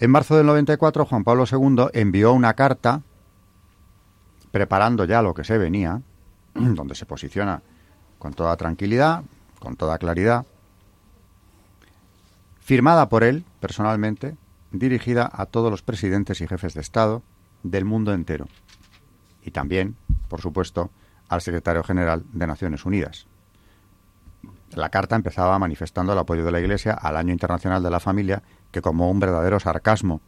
En 0.00 0.10
marzo 0.10 0.34
del 0.34 0.46
94 0.46 1.04
Juan 1.04 1.24
Pablo 1.24 1.44
II 1.50 1.88
envió 1.92 2.32
una 2.32 2.54
carta 2.54 3.02
preparando 4.50 5.04
ya 5.04 5.20
lo 5.20 5.34
que 5.34 5.44
se 5.44 5.58
venía, 5.58 6.00
donde 6.54 6.94
se 6.94 7.04
posiciona 7.04 7.60
con 8.18 8.32
toda 8.32 8.56
tranquilidad, 8.56 9.22
con 9.58 9.76
toda 9.76 9.98
claridad, 9.98 10.46
firmada 12.60 13.10
por 13.10 13.24
él 13.24 13.44
personalmente, 13.60 14.36
dirigida 14.72 15.30
a 15.30 15.44
todos 15.44 15.70
los 15.70 15.82
presidentes 15.82 16.40
y 16.40 16.46
jefes 16.46 16.72
de 16.72 16.80
Estado 16.80 17.22
del 17.62 17.84
mundo 17.84 18.14
entero. 18.14 18.46
Y 19.44 19.50
también, 19.50 19.96
por 20.28 20.40
supuesto, 20.40 20.90
al 21.28 21.42
secretario 21.42 21.82
general 21.82 22.24
de 22.32 22.46
Naciones 22.46 22.86
Unidas. 22.86 23.26
La 24.72 24.88
carta 24.88 25.16
empezaba 25.16 25.58
manifestando 25.58 26.12
el 26.12 26.18
apoyo 26.18 26.44
de 26.44 26.52
la 26.52 26.60
Iglesia 26.60 26.94
al 26.94 27.16
Año 27.16 27.32
Internacional 27.32 27.82
de 27.82 27.90
la 27.90 28.00
Familia, 28.00 28.42
que 28.70 28.82
como 28.82 29.10
un 29.10 29.20
verdadero 29.20 29.60
sarcasmo 29.60 30.20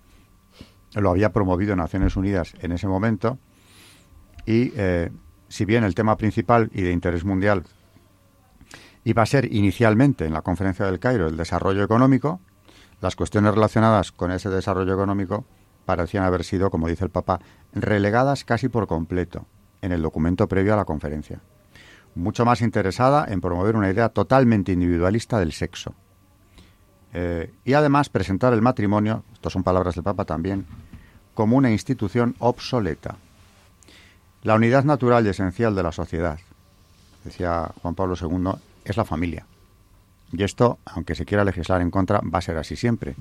lo 0.94 1.10
había 1.10 1.32
promovido 1.32 1.74
Naciones 1.76 2.16
Unidas 2.16 2.54
en 2.60 2.72
ese 2.72 2.86
momento. 2.86 3.38
Y 4.44 4.72
eh, 4.76 5.10
si 5.48 5.64
bien 5.64 5.84
el 5.84 5.94
tema 5.94 6.16
principal 6.16 6.70
y 6.74 6.82
de 6.82 6.92
interés 6.92 7.24
mundial 7.24 7.64
iba 9.04 9.22
a 9.22 9.26
ser 9.26 9.52
inicialmente 9.52 10.26
en 10.26 10.32
la 10.32 10.42
conferencia 10.42 10.86
del 10.86 10.98
Cairo 10.98 11.26
el 11.26 11.36
desarrollo 11.36 11.82
económico, 11.82 12.40
las 13.00 13.16
cuestiones 13.16 13.54
relacionadas 13.54 14.12
con 14.12 14.30
ese 14.30 14.48
desarrollo 14.48 14.94
económico 14.94 15.44
parecían 15.84 16.24
haber 16.24 16.44
sido, 16.44 16.70
como 16.70 16.88
dice 16.88 17.04
el 17.04 17.10
Papa, 17.10 17.40
relegadas 17.72 18.44
casi 18.44 18.68
por 18.68 18.86
completo 18.86 19.46
en 19.80 19.92
el 19.92 20.02
documento 20.02 20.46
previo 20.48 20.74
a 20.74 20.76
la 20.76 20.84
conferencia. 20.84 21.40
Mucho 22.14 22.44
más 22.44 22.60
interesada 22.60 23.26
en 23.28 23.40
promover 23.40 23.74
una 23.74 23.90
idea 23.90 24.10
totalmente 24.10 24.72
individualista 24.72 25.38
del 25.38 25.52
sexo. 25.52 25.94
Eh, 27.12 27.52
y 27.64 27.74
además 27.74 28.08
presentar 28.08 28.52
el 28.52 28.62
matrimonio, 28.62 29.22
estas 29.32 29.52
son 29.52 29.62
palabras 29.62 29.94
del 29.94 30.04
Papa 30.04 30.24
también, 30.24 30.66
como 31.34 31.56
una 31.56 31.70
institución 31.70 32.34
obsoleta. 32.38 33.16
La 34.42 34.54
unidad 34.54 34.84
natural 34.84 35.26
y 35.26 35.30
esencial 35.30 35.74
de 35.74 35.82
la 35.82 35.92
sociedad, 35.92 36.38
decía 37.24 37.70
Juan 37.82 37.94
Pablo 37.94 38.14
II, 38.20 38.52
es 38.84 38.96
la 38.96 39.04
familia. 39.04 39.46
Y 40.32 40.42
esto, 40.42 40.78
aunque 40.84 41.14
se 41.14 41.26
quiera 41.26 41.44
legislar 41.44 41.80
en 41.82 41.90
contra, 41.90 42.20
va 42.20 42.38
a 42.38 42.42
ser 42.42 42.56
así 42.56 42.74
siempre. 42.74 43.14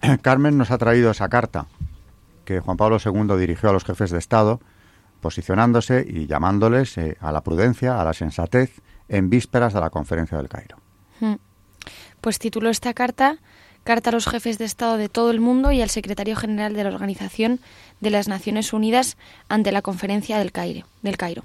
Carmen 0.22 0.56
nos 0.56 0.70
ha 0.70 0.78
traído 0.78 1.10
esa 1.10 1.28
carta 1.28 1.66
que 2.44 2.60
Juan 2.60 2.76
Pablo 2.76 2.96
II 3.04 3.38
dirigió 3.38 3.70
a 3.70 3.72
los 3.72 3.84
jefes 3.84 4.10
de 4.10 4.18
Estado, 4.18 4.60
posicionándose 5.20 6.04
y 6.08 6.26
llamándoles 6.26 6.96
eh, 6.98 7.16
a 7.20 7.30
la 7.30 7.42
prudencia, 7.42 8.00
a 8.00 8.04
la 8.04 8.14
sensatez, 8.14 8.80
en 9.08 9.28
vísperas 9.28 9.74
de 9.74 9.80
la 9.80 9.90
conferencia 9.90 10.38
del 10.38 10.48
Cairo. 10.48 10.79
Pues 12.20 12.38
tituló 12.38 12.70
esta 12.70 12.94
carta 12.94 13.38
Carta 13.84 14.10
a 14.10 14.12
los 14.12 14.26
jefes 14.26 14.58
de 14.58 14.66
Estado 14.66 14.98
de 14.98 15.08
todo 15.08 15.30
el 15.30 15.40
mundo 15.40 15.72
y 15.72 15.80
al 15.80 15.88
secretario 15.88 16.36
general 16.36 16.74
de 16.74 16.84
la 16.84 16.90
Organización 16.90 17.60
de 18.00 18.10
las 18.10 18.28
Naciones 18.28 18.72
Unidas 18.72 19.16
ante 19.48 19.72
la 19.72 19.80
conferencia 19.80 20.38
del 20.38 20.52
Cairo. 20.52 20.86
Del 21.02 21.16
Cairo. 21.16 21.44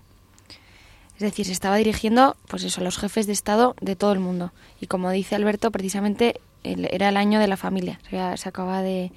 Es 1.16 1.22
decir, 1.22 1.46
se 1.46 1.54
estaba 1.54 1.78
dirigiendo 1.78 2.36
pues 2.50 2.64
eso, 2.66 2.82
a 2.82 2.84
los 2.84 2.98
jefes 2.98 3.26
de 3.26 3.32
Estado 3.32 3.76
de 3.80 3.96
todo 3.96 4.12
el 4.12 4.20
mundo. 4.20 4.52
Y 4.82 4.88
como 4.88 5.12
dice 5.12 5.36
Alberto, 5.36 5.72
precisamente 5.72 6.42
era 6.64 7.10
el 7.10 7.18
año 7.18 7.40
de 7.40 7.48
la 7.48 7.58
familia, 7.58 8.00
se, 8.10 8.50
acaba 8.50 8.82
de, 8.82 9.12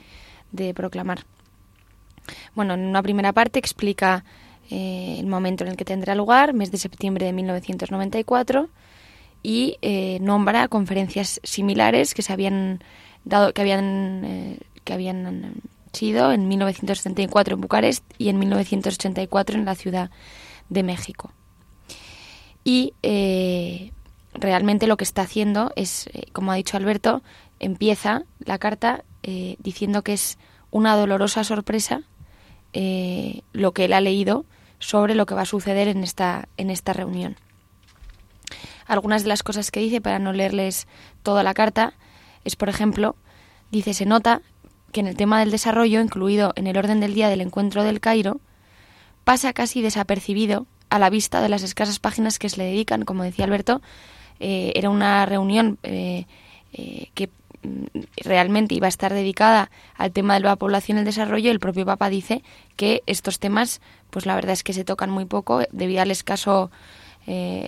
proclamar. 0.74 1.24
Bueno, 2.54 2.74
en 2.74 2.80
una 2.80 3.02
primera 3.02 3.32
parte 3.32 3.58
explica 3.58 4.24
eh, 4.70 5.16
el 5.18 5.26
momento 5.26 5.64
en 5.64 5.70
el 5.70 5.76
que 5.76 5.84
tendrá 5.84 6.14
lugar, 6.14 6.52
mes 6.52 6.70
de 6.70 6.78
septiembre 6.78 7.26
de 7.26 7.32
1994, 7.32 8.68
y 9.42 9.78
eh, 9.82 10.18
nombra 10.20 10.68
conferencias 10.68 11.40
similares 11.42 12.14
que 12.14 12.22
se 12.22 12.32
habían 12.32 12.82
dado, 13.24 13.52
que 13.52 13.60
habían, 13.60 14.24
eh, 14.24 14.58
que 14.84 14.92
habían 14.92 15.54
sido 15.92 16.32
en 16.32 16.48
1974 16.48 17.54
en 17.54 17.60
Bucarest 17.60 18.04
y 18.18 18.28
en 18.28 18.38
1984 18.38 19.58
en 19.58 19.64
la 19.64 19.74
Ciudad 19.74 20.10
de 20.68 20.82
México. 20.82 21.32
Y 22.64 22.94
eh, 23.02 23.92
realmente 24.34 24.86
lo 24.86 24.96
que 24.96 25.04
está 25.04 25.22
haciendo 25.22 25.72
es, 25.76 26.06
eh, 26.08 26.24
como 26.32 26.52
ha 26.52 26.56
dicho 26.56 26.76
Alberto, 26.76 27.22
empieza 27.60 28.24
la 28.40 28.58
carta 28.58 29.04
eh, 29.22 29.56
diciendo 29.58 30.02
que 30.02 30.12
es 30.12 30.38
una 30.70 30.96
dolorosa 30.96 31.44
sorpresa 31.44 32.02
lo 33.52 33.72
que 33.72 33.86
él 33.86 33.92
ha 33.92 34.00
leído 34.00 34.44
sobre 34.78 35.16
lo 35.16 35.26
que 35.26 35.34
va 35.34 35.42
a 35.42 35.46
suceder 35.46 35.88
en 35.88 36.04
esta, 36.04 36.48
en 36.58 36.70
esta 36.70 36.92
reunión. 36.92 37.36
Algunas 38.88 39.22
de 39.22 39.28
las 39.28 39.44
cosas 39.44 39.70
que 39.70 39.80
dice, 39.80 40.00
para 40.00 40.18
no 40.18 40.32
leerles 40.32 40.88
toda 41.22 41.44
la 41.44 41.54
carta, 41.54 41.92
es, 42.44 42.56
por 42.56 42.68
ejemplo, 42.68 43.14
dice, 43.70 43.94
se 43.94 44.06
nota 44.06 44.42
que 44.90 45.00
en 45.00 45.06
el 45.06 45.16
tema 45.16 45.38
del 45.38 45.50
desarrollo, 45.50 46.00
incluido 46.00 46.52
en 46.56 46.66
el 46.66 46.76
orden 46.76 46.98
del 46.98 47.14
día 47.14 47.28
del 47.28 47.42
encuentro 47.42 47.84
del 47.84 48.00
Cairo, 48.00 48.40
pasa 49.24 49.52
casi 49.52 49.82
desapercibido 49.82 50.66
a 50.90 50.98
la 50.98 51.10
vista 51.10 51.40
de 51.42 51.48
las 51.50 51.62
escasas 51.62 51.98
páginas 51.98 52.38
que 52.38 52.48
se 52.48 52.56
le 52.56 52.64
dedican, 52.64 53.04
como 53.04 53.22
decía 53.22 53.44
Alberto, 53.44 53.82
eh, 54.40 54.72
era 54.74 54.88
una 54.88 55.26
reunión 55.26 55.78
eh, 55.82 56.26
eh, 56.72 57.10
que 57.14 57.28
mm, 57.62 57.84
realmente 58.24 58.74
iba 58.74 58.86
a 58.86 58.88
estar 58.88 59.12
dedicada 59.12 59.70
al 59.96 60.12
tema 60.12 60.34
de 60.34 60.40
la 60.40 60.56
población 60.56 60.96
y 60.96 61.00
el 61.00 61.04
desarrollo, 61.04 61.50
el 61.50 61.60
propio 61.60 61.84
Papa 61.84 62.08
dice 62.08 62.42
que 62.76 63.02
estos 63.06 63.38
temas, 63.38 63.80
pues 64.10 64.26
la 64.26 64.34
verdad 64.34 64.52
es 64.52 64.62
que 64.62 64.72
se 64.72 64.84
tocan 64.84 65.10
muy 65.10 65.26
poco 65.26 65.60
debido 65.72 66.02
al 66.02 66.10
escaso, 66.10 66.70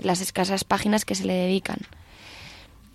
las 0.03 0.21
escasas 0.21 0.65
páginas 0.65 1.05
que 1.05 1.15
se 1.15 1.25
le 1.25 1.35
dedican. 1.35 1.79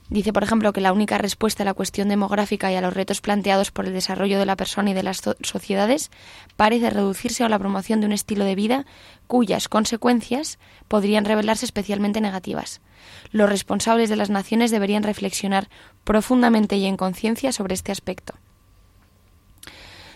Dice, 0.08 0.34
por 0.34 0.44
ejemplo, 0.44 0.72
que 0.72 0.82
la 0.82 0.94
única 0.94 1.18
respuesta 1.18 1.64
a 1.64 1.66
la 1.66 1.74
cuestión 1.74 2.10
demográfica 2.10 2.72
y 2.72 2.76
a 2.76 2.82
los 2.82 2.94
retos 2.94 3.22
planteados 3.22 3.72
por 3.72 3.86
el 3.88 3.94
desarrollo 3.94 4.38
de 4.38 4.46
la 4.46 4.56
persona 4.56 4.92
y 4.92 4.94
de 4.94 5.02
las 5.02 5.22
sociedades 5.42 6.12
parece 6.56 6.92
reducirse 6.92 7.44
a 7.44 7.50
la 7.50 7.58
promoción 7.58 8.02
de 8.02 8.06
un 8.06 8.12
estilo 8.12 8.46
de 8.46 8.54
vida 8.54 8.86
cuyas 9.26 9.68
consecuencias 9.68 10.60
podrían 10.88 11.26
revelarse 11.26 11.66
especialmente 11.66 12.22
negativas. 12.22 12.82
Los 13.32 13.50
responsables 13.50 14.10
de 14.10 14.16
las 14.16 14.30
naciones 14.30 14.70
deberían 14.70 15.02
reflexionar 15.02 15.70
profundamente 16.04 16.76
y 16.76 16.86
en 16.86 16.98
conciencia 16.98 17.52
sobre 17.52 17.74
este 17.74 17.92
aspecto. 17.92 18.36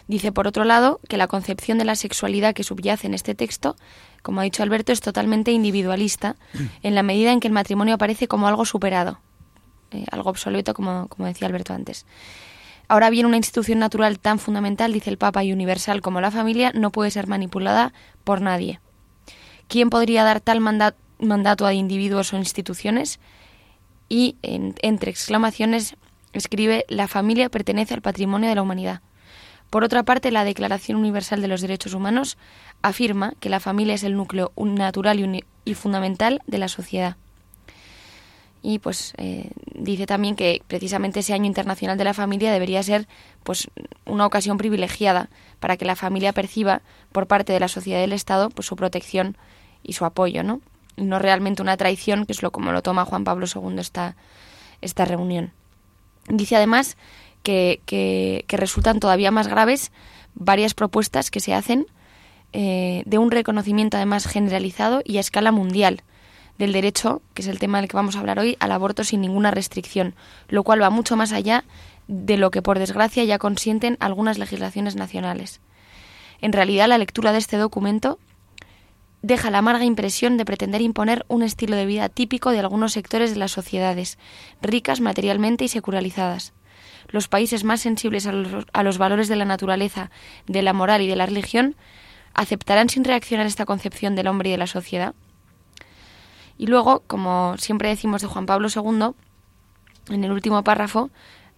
Dice, 0.08 0.32
por 0.32 0.48
otro 0.48 0.66
lado, 0.66 1.00
que 1.08 1.18
la 1.18 1.28
concepción 1.28 1.78
de 1.80 1.86
la 1.86 1.96
sexualidad 1.96 2.54
que 2.54 2.64
subyace 2.64 3.08
en 3.08 3.14
este 3.14 3.36
texto, 3.36 3.76
como 4.22 4.42
ha 4.42 4.44
dicho 4.44 4.64
Alberto, 4.64 4.92
es 4.92 5.02
totalmente 5.02 5.52
individualista, 5.52 6.36
en 6.84 6.96
la 6.96 7.04
medida 7.04 7.32
en 7.32 7.40
que 7.40 7.48
el 7.48 7.54
matrimonio 7.54 7.96
aparece 7.96 8.28
como 8.28 8.48
algo 8.48 8.66
superado, 8.66 9.20
eh, 9.92 10.06
algo 10.12 10.30
obsoleto, 10.30 10.74
como, 10.74 11.08
como 11.08 11.28
decía 11.28 11.48
Alberto 11.48 11.74
antes. 11.74 12.06
Ahora 12.88 13.12
bien, 13.12 13.28
una 13.28 13.38
institución 13.38 13.80
natural 13.80 14.20
tan 14.20 14.40
fundamental, 14.40 14.92
dice 14.92 15.12
el 15.12 15.18
Papa, 15.18 15.44
y 15.44 15.54
universal 15.54 16.02
como 16.02 16.22
la 16.22 16.32
familia, 16.32 16.72
no 16.74 16.92
puede 16.92 17.12
ser 17.12 17.28
manipulada 17.28 17.94
por 18.24 18.42
nadie. 18.42 18.80
¿Quién 19.68 19.92
podría 19.92 20.24
dar 20.24 20.42
tal 20.42 20.60
mandato 20.60 21.66
a 21.68 21.74
individuos 21.74 22.34
o 22.34 22.38
instituciones? 22.38 23.20
Y 24.10 24.38
entre 24.42 25.12
exclamaciones 25.12 25.96
escribe, 26.34 26.86
la 26.90 27.08
familia 27.08 27.50
pertenece 27.50 27.94
al 27.94 28.02
patrimonio 28.02 28.50
de 28.50 28.56
la 28.56 28.64
humanidad. 28.64 29.02
Por 29.70 29.84
otra 29.84 30.04
parte, 30.04 30.32
la 30.32 30.44
Declaración 30.44 30.98
Universal 30.98 31.42
de 31.42 31.48
los 31.48 31.62
Derechos 31.62 31.94
Humanos 31.94 32.38
afirma 32.82 33.34
que 33.40 33.50
la 33.50 33.60
familia 33.60 33.94
es 33.94 34.04
el 34.04 34.16
núcleo 34.16 34.52
natural 34.58 35.44
y 35.66 35.74
fundamental 35.74 36.42
de 36.48 36.58
la 36.58 36.68
sociedad 36.68 37.18
y 38.62 38.80
pues 38.80 39.14
eh, 39.18 39.52
dice 39.74 40.06
también 40.06 40.36
que 40.36 40.62
precisamente 40.68 41.22
ese 41.22 41.34
año 41.34 41.46
internacional 41.46 41.98
de 41.98 42.04
la 42.04 42.14
familia 42.14 42.52
debería 42.52 42.84
ser 42.84 43.08
pues 43.44 43.70
una 44.06 44.26
ocasión 44.26 44.58
privilegiada 44.58 45.30
para 45.60 45.78
que 45.78 45.86
la 45.86 45.96
familia 45.96 46.34
perciba 46.34 46.82
por 47.12 47.28
parte 47.28 47.54
de 47.54 47.60
la 47.60 47.68
sociedad 47.68 48.00
y 48.00 48.02
del 48.02 48.14
Estado 48.14 48.50
pues 48.50 48.68
su 48.68 48.76
protección 48.76 49.38
y 49.82 49.94
su 49.94 50.06
apoyo, 50.06 50.44
¿no? 50.44 50.62
Y 50.98 51.04
no 51.04 51.20
realmente 51.20 51.62
una 51.62 51.78
traición, 51.78 52.26
que 52.26 52.34
es 52.34 52.44
lo 52.44 52.52
como 52.52 52.74
lo 52.74 52.82
toma 52.82 53.06
Juan 53.06 53.24
Pablo 53.24 53.46
II 53.54 53.80
esta, 53.80 54.18
esta 54.82 55.06
reunión. 55.06 55.52
Dice 56.28 56.58
además 56.58 56.98
que, 57.44 58.46
resultan 58.48 59.00
todavía 59.00 59.32
más 59.32 59.48
graves 59.48 59.92
varias 60.36 60.74
propuestas 60.74 61.32
que 61.32 61.40
se 61.40 61.54
hacen 61.54 61.86
eh, 62.54 63.04
de 63.06 63.18
un 63.18 63.32
reconocimiento 63.32 63.98
además 63.98 64.28
generalizado 64.28 65.02
y 65.04 65.18
a 65.18 65.20
escala 65.20 65.52
mundial 65.52 66.04
del 66.58 66.74
derecho, 66.74 67.22
que 67.34 67.42
es 67.42 67.48
el 67.48 67.60
tema 67.60 67.80
del 67.80 67.88
que 67.88 67.96
vamos 67.96 68.16
a 68.16 68.20
hablar 68.20 68.40
hoy, 68.40 68.58
al 68.60 68.72
aborto 68.72 69.04
sin 69.04 69.22
ninguna 69.22 69.50
restricción, 69.50 70.14
lo 70.50 70.64
cual 70.64 70.82
va 70.82 70.90
mucho 70.90 71.16
más 71.16 71.32
allá 71.32 71.64
de 72.08 72.38
lo 72.38 72.52
que 72.52 72.62
por 72.62 72.80
desgracia 72.80 73.24
ya 73.24 73.38
consienten 73.38 73.98
algunas 74.00 74.38
legislaciones 74.38 74.96
nacionales. 74.96 75.62
En 76.42 76.54
realidad, 76.54 76.88
la 76.88 76.98
lectura 76.98 77.32
de 77.32 77.38
este 77.38 77.58
documento 77.58 78.20
deja 79.22 79.52
la 79.52 79.60
amarga 79.60 79.86
impresión 79.86 80.38
de 80.38 80.46
pretender 80.46 80.82
imponer 80.82 81.26
un 81.28 81.44
estilo 81.44 81.76
de 81.76 81.86
vida 81.86 82.10
típico 82.10 82.52
de 82.52 82.60
algunos 82.60 82.94
sectores 82.94 83.32
de 83.32 83.38
las 83.38 83.52
sociedades, 83.52 84.18
ricas 84.62 85.02
materialmente 85.02 85.66
y 85.66 85.68
secularizadas. 85.68 86.54
Los 87.10 87.28
países 87.28 87.64
más 87.64 87.82
sensibles 87.82 88.28
a 88.28 88.32
los, 88.32 88.66
a 88.72 88.84
los 88.84 88.98
valores 88.98 89.28
de 89.28 89.36
la 89.36 89.46
naturaleza, 89.46 90.12
de 90.48 90.62
la 90.62 90.74
moral 90.74 91.02
y 91.02 91.08
de 91.08 91.16
la 91.16 91.26
religión, 91.26 91.76
¿aceptarán 92.34 92.90
sin 92.90 93.04
reaccionar 93.04 93.46
esta 93.46 93.66
concepción 93.66 94.16
del 94.16 94.28
hombre 94.28 94.50
y 94.50 94.52
de 94.54 94.58
la 94.58 94.68
sociedad? 94.68 95.14
Y 96.58 96.68
luego, 96.68 97.04
como 97.08 97.56
siempre 97.58 97.90
decimos 97.90 98.22
de 98.22 98.28
Juan 98.28 98.46
Pablo 98.46 98.68
II, 98.74 99.16
en 100.14 100.24
el 100.24 100.32
último 100.32 100.64
párrafo, 100.64 101.10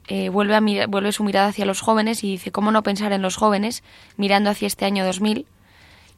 eh, 0.08 0.30
vuelve, 0.30 0.56
a 0.56 0.88
vuelve 0.88 1.12
su 1.12 1.24
mirada 1.24 1.48
hacia 1.48 1.66
los 1.66 1.82
jóvenes 1.82 2.24
y 2.24 2.32
dice, 2.32 2.52
¿cómo 2.52 2.72
no 2.72 2.84
pensar 2.84 3.14
en 3.14 3.22
los 3.22 3.36
jóvenes, 3.36 3.84
mirando 4.18 4.50
hacia 4.50 4.68
este 4.68 4.86
año 4.86 5.06
2000, 5.06 5.46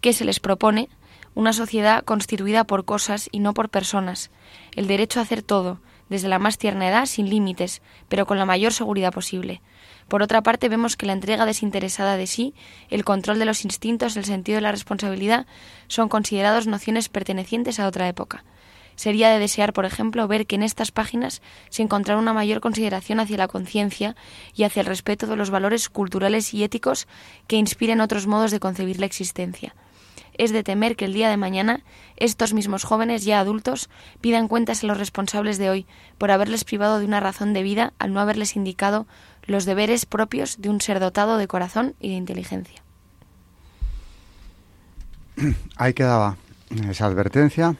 que 0.01 0.13
se 0.13 0.25
les 0.25 0.39
propone 0.39 0.89
una 1.36 1.53
sociedad 1.53 2.03
constituida 2.03 2.63
por 2.63 2.86
cosas 2.86 3.29
y 3.31 3.39
no 3.39 3.53
por 3.53 3.69
personas, 3.69 4.31
el 4.73 4.88
derecho 4.88 5.19
a 5.19 5.23
hacer 5.23 5.43
todo, 5.43 5.79
desde 6.13 6.30
la 6.30 6.38
más 6.38 6.60
tierna 6.60 6.88
edad, 6.88 7.08
sin 7.08 7.28
límites, 7.28 7.82
pero 8.08 8.28
con 8.28 8.38
la 8.38 8.45
mayor 8.45 8.71
seguridad 8.71 9.12
posible. 9.12 9.62
Por 10.08 10.21
otra 10.21 10.43
parte, 10.43 10.69
vemos 10.69 10.95
que 10.95 11.08
la 11.08 11.13
entrega 11.13 11.47
desinteresada 11.47 12.17
de 12.17 12.28
sí, 12.28 12.54
el 12.89 13.04
control 13.04 13.39
de 13.39 13.45
los 13.45 13.65
instintos, 13.65 14.15
el 14.15 14.26
sentido 14.26 14.58
de 14.58 14.62
la 14.62 14.71
responsabilidad, 14.71 15.47
son 15.88 16.10
considerados 16.10 16.67
nociones 16.67 17.10
pertenecientes 17.10 17.80
a 17.80 17.88
otra 17.88 18.08
época. 18.08 18.43
Sería 18.95 19.30
de 19.30 19.39
desear, 19.39 19.73
por 19.73 19.86
ejemplo, 19.86 20.28
ver 20.28 20.45
que 20.45 20.56
en 20.56 20.62
estas 20.62 20.91
páginas 20.91 21.41
se 21.69 21.82
encontrara 21.82 22.21
una 22.21 22.32
mayor 22.32 22.62
consideración 22.62 23.19
hacia 23.19 23.38
la 23.38 23.47
conciencia 23.47 24.15
y 24.54 24.65
hacia 24.65 24.82
el 24.82 24.86
respeto 24.86 25.26
de 25.26 25.36
los 25.36 25.49
valores 25.49 25.89
culturales 25.89 26.54
y 26.54 26.63
éticos 26.63 27.08
que 27.47 27.56
inspiren 27.56 28.02
otros 28.02 28.28
modos 28.28 28.52
de 28.52 28.60
concebir 28.60 28.99
la 28.99 29.08
existencia. 29.08 29.73
Es 30.38 30.52
de 30.52 30.63
temer 30.63 30.96
que 30.96 31.06
el 31.06 31.13
día 31.13 31.30
de 31.30 31.38
mañana 31.38 31.82
estos 32.15 32.54
mismos 32.54 32.84
jóvenes 32.84 33.24
ya 33.26 33.39
adultos 33.39 33.89
pidan 34.22 34.48
cuentas 34.48 34.84
a 34.84 34.88
los 34.88 34.98
responsables 34.98 35.58
de 35.58 35.69
hoy 35.69 35.86
por 36.17 36.32
haberles 36.32 36.63
privado 36.63 37.00
de 37.00 37.06
una 37.06 37.19
razón 37.19 37.54
de 37.54 37.63
vida 37.63 37.93
al 38.00 38.13
no 38.13 38.19
haberles 38.19 38.56
indicado 38.56 39.08
los 39.43 39.65
deberes 39.65 40.06
propios 40.06 40.62
de 40.62 40.69
un 40.69 40.82
ser 40.82 41.00
dotado 41.00 41.38
de 41.38 41.48
corazón 41.48 41.96
y 42.00 42.10
de 42.10 42.15
inteligencia. 42.15 42.82
Ahí 45.76 45.93
quedaba 45.93 46.38
esa 46.89 47.06
advertencia 47.06 47.76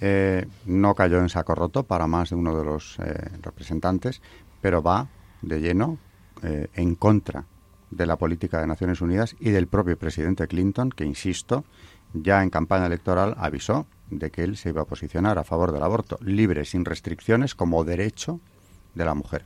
eh, 0.00 0.46
no 0.66 0.94
cayó 0.94 1.18
en 1.18 1.28
saco 1.28 1.54
roto 1.54 1.82
para 1.82 2.06
más 2.06 2.30
de 2.30 2.36
uno 2.36 2.56
de 2.56 2.64
los 2.64 2.98
eh, 3.00 3.30
representantes, 3.42 4.22
pero 4.60 4.82
va 4.82 5.08
de 5.42 5.60
lleno 5.60 5.98
eh, 6.42 6.68
en 6.74 6.94
contra 6.94 7.44
de 7.90 8.06
la 8.06 8.16
política 8.16 8.60
de 8.60 8.66
Naciones 8.66 9.00
Unidas 9.00 9.36
y 9.40 9.50
del 9.50 9.66
propio 9.66 9.98
presidente 9.98 10.46
Clinton, 10.46 10.90
que, 10.90 11.04
insisto, 11.04 11.64
ya 12.12 12.42
en 12.42 12.50
campaña 12.50 12.86
electoral 12.86 13.34
avisó 13.38 13.86
de 14.10 14.30
que 14.30 14.42
él 14.42 14.56
se 14.56 14.70
iba 14.70 14.82
a 14.82 14.86
posicionar 14.86 15.38
a 15.38 15.44
favor 15.44 15.72
del 15.72 15.82
aborto 15.82 16.18
libre, 16.22 16.64
sin 16.64 16.84
restricciones, 16.84 17.54
como 17.54 17.84
derecho 17.84 18.40
de 18.94 19.04
la 19.04 19.14
mujer. 19.14 19.44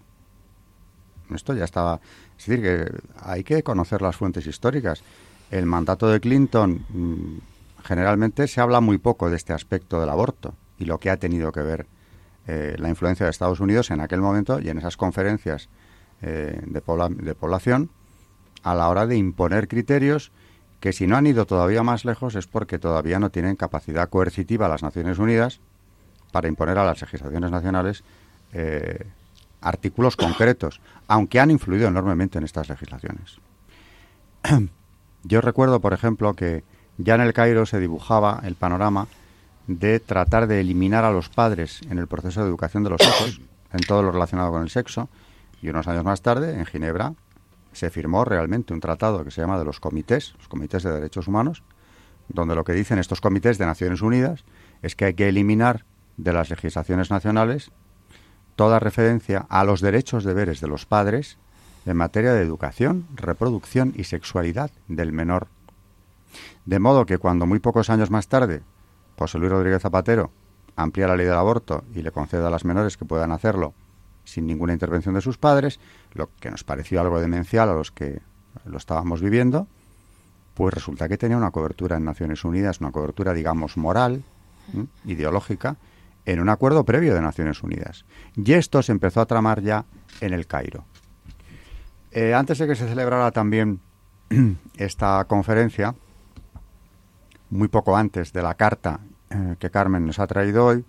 Esto 1.35 1.55
ya 1.55 1.65
estaba. 1.65 2.01
Es 2.39 2.47
decir, 2.47 2.63
que 2.63 3.01
hay 3.21 3.45
que 3.45 3.63
conocer 3.63 4.03
las 4.03 4.17
fuentes 4.17 4.47
históricas. 4.47 5.03
El 5.51 5.67
mandato 5.67 6.09
de 6.09 6.21
Clinton 6.21 6.85
mm, 6.89 7.85
generalmente 7.85 8.47
se 8.49 8.61
habla 8.61 8.81
muy 8.81 8.99
poco 8.99 9.31
de 9.31 9.37
este 9.37 9.53
aspecto 9.53 10.01
del 10.01 10.09
aborto 10.09 10.55
y 10.79 10.85
lo 10.85 10.99
que 10.99 11.11
ha 11.11 11.17
tenido 11.17 11.53
que 11.53 11.63
ver 11.63 11.87
eh, 12.47 12.75
la 12.79 12.89
influencia 12.89 13.25
de 13.25 13.31
Estados 13.31 13.61
Unidos 13.61 13.91
en 13.91 14.01
aquel 14.01 14.21
momento 14.21 14.61
y 14.61 14.69
en 14.69 14.79
esas 14.79 14.97
conferencias 14.97 15.69
eh, 16.23 16.61
de, 16.67 16.83
de 17.23 17.35
población 17.35 17.91
a 18.63 18.75
la 18.75 18.89
hora 18.89 19.07
de 19.07 19.17
imponer 19.17 19.69
criterios 19.69 20.33
que 20.81 20.93
si 20.93 21.07
no 21.07 21.17
han 21.17 21.27
ido 21.27 21.47
todavía 21.47 21.83
más 21.83 22.05
lejos 22.05 22.35
es 22.35 22.47
porque 22.47 22.79
todavía 22.79 23.19
no 23.21 23.31
tienen 23.31 23.57
capacidad 23.57 24.09
coercitiva 24.09 24.69
las 24.69 24.83
Naciones 24.83 25.19
Unidas 25.19 25.61
para 26.33 26.49
imponer 26.49 26.79
a 26.79 26.85
las 26.85 27.01
legislaciones 27.01 27.51
nacionales 27.51 28.03
eh, 28.53 29.07
artículos 29.61 30.17
concretos, 30.17 30.81
aunque 31.07 31.39
han 31.39 31.51
influido 31.51 31.87
enormemente 31.87 32.39
en 32.39 32.45
estas 32.45 32.69
legislaciones. 32.69 33.39
Yo 35.23 35.41
recuerdo, 35.41 35.81
por 35.81 35.93
ejemplo, 35.93 36.35
que 36.35 36.65
ya 36.99 37.15
en 37.15 37.21
el 37.21 37.33
Cairo 37.33 37.65
se 37.65 37.79
dibujaba 37.79 38.41
el 38.45 38.57
panorama 38.57 39.07
de 39.69 40.01
tratar 40.01 40.49
de 40.49 40.61
eliminar 40.61 41.05
a 41.05 41.13
los 41.13 41.29
padres 41.29 41.81
en 41.89 41.99
el 41.99 42.09
proceso 42.09 42.41
de 42.41 42.49
educación 42.49 42.83
de 42.83 42.91
los 42.91 43.01
hijos, 43.01 43.41
en 43.73 43.81
todo 43.81 44.03
lo 44.03 44.11
relacionado 44.11 44.51
con 44.51 44.63
el 44.63 44.71
sexo, 44.71 45.09
y 45.63 45.69
unos 45.69 45.87
años 45.87 46.05
más 46.05 46.23
tarde, 46.23 46.59
en 46.59 46.67
Ginebra, 46.67 47.15
se 47.73 47.91
firmó 47.91 48.25
realmente 48.25 48.75
un 48.75 48.81
tratado 48.81 49.25
que 49.25 49.31
se 49.31 49.41
llama 49.41 49.59
de 49.59 49.65
los 49.65 49.81
comités, 49.81 50.35
los 50.39 50.49
comités 50.49 50.83
de 50.83 50.93
derechos 50.93 51.29
humanos, 51.29 51.63
donde 52.29 52.55
lo 52.55 52.65
que 52.65 52.73
dicen 52.73 52.99
estos 52.99 53.21
comités 53.21 53.59
de 53.59 53.67
Naciones 53.67 54.03
Unidas 54.03 54.45
es 54.83 54.97
que 54.97 55.07
hay 55.07 55.15
que 55.15 55.29
eliminar 55.29 55.85
de 56.17 56.33
las 56.33 56.51
legislaciones 56.51 57.11
nacionales 57.11 57.71
toda 58.57 58.79
referencia 58.79 59.47
a 59.49 59.65
los 59.65 59.81
derechos 59.81 60.25
deberes 60.25 60.61
de 60.61 60.69
los 60.69 60.87
padres 60.87 61.39
en 61.87 61.97
materia 61.97 62.33
de 62.33 62.43
educación, 62.43 63.07
reproducción 63.15 63.93
y 63.97 64.05
sexualidad 64.05 64.71
del 64.89 65.13
menor. 65.13 65.49
De 66.65 66.79
modo 66.79 67.07
que 67.07 67.19
cuando 67.19 67.47
muy 67.47 67.59
pocos 67.59 67.91
años 67.91 68.11
más 68.11 68.29
tarde 68.29 68.63
José 69.19 69.39
Luis 69.39 69.53
Rodríguez 69.53 69.83
Zapatero 69.83 70.31
amplía 70.77 71.09
la 71.09 71.17
ley 71.17 71.27
del 71.27 71.37
aborto 71.37 71.85
y 71.95 72.03
le 72.03 72.13
concede 72.13 72.47
a 72.47 72.51
las 72.51 72.65
menores 72.65 72.97
que 72.97 73.05
puedan 73.05 73.33
hacerlo 73.33 73.75
sin 74.25 74.47
ninguna 74.47 74.73
intervención 74.73 75.15
de 75.15 75.21
sus 75.21 75.39
padres, 75.39 75.81
lo 76.13 76.31
que 76.41 76.51
nos 76.51 76.65
pareció 76.65 77.01
algo 77.01 77.21
demencial 77.21 77.69
a 77.69 77.75
los 77.75 77.91
que 77.91 78.21
lo 78.65 78.77
estábamos 78.77 79.21
viviendo, 79.21 79.67
pues 80.55 80.75
resulta 80.75 81.09
que 81.09 81.19
tenía 81.19 81.37
una 81.37 81.51
cobertura 81.51 81.97
en 81.97 82.05
Naciones 82.05 82.45
Unidas, 82.45 82.81
una 82.81 82.93
cobertura, 82.93 83.33
digamos, 83.33 83.77
moral, 83.77 84.23
ideológica, 85.05 85.77
en 86.25 86.41
un 86.41 86.49
acuerdo 86.49 86.85
previo 86.85 87.15
de 87.15 87.21
Naciones 87.21 87.63
Unidas. 87.63 88.05
Y 88.37 88.53
esto 88.53 88.83
se 88.83 88.93
empezó 88.93 89.21
a 89.21 89.27
tramar 89.27 89.63
ya 89.63 89.85
en 90.21 90.33
el 90.33 90.47
Cairo. 90.47 90.85
Eh, 92.11 92.35
antes 92.35 92.59
de 92.59 92.67
que 92.67 92.75
se 92.75 92.87
celebrara 92.87 93.31
también 93.31 93.81
esta 94.77 95.25
conferencia, 95.25 95.95
muy 97.51 97.69
poco 97.69 97.97
antes 97.97 98.33
de 98.33 98.43
la 98.43 98.55
carta 98.55 99.01
eh, 99.31 99.57
que 99.59 99.71
Carmen 99.71 100.07
nos 100.07 100.19
ha 100.19 100.27
traído 100.27 100.67
hoy, 100.67 100.85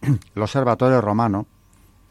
el 0.34 0.42
Observatorio 0.42 1.00
Romano, 1.00 1.46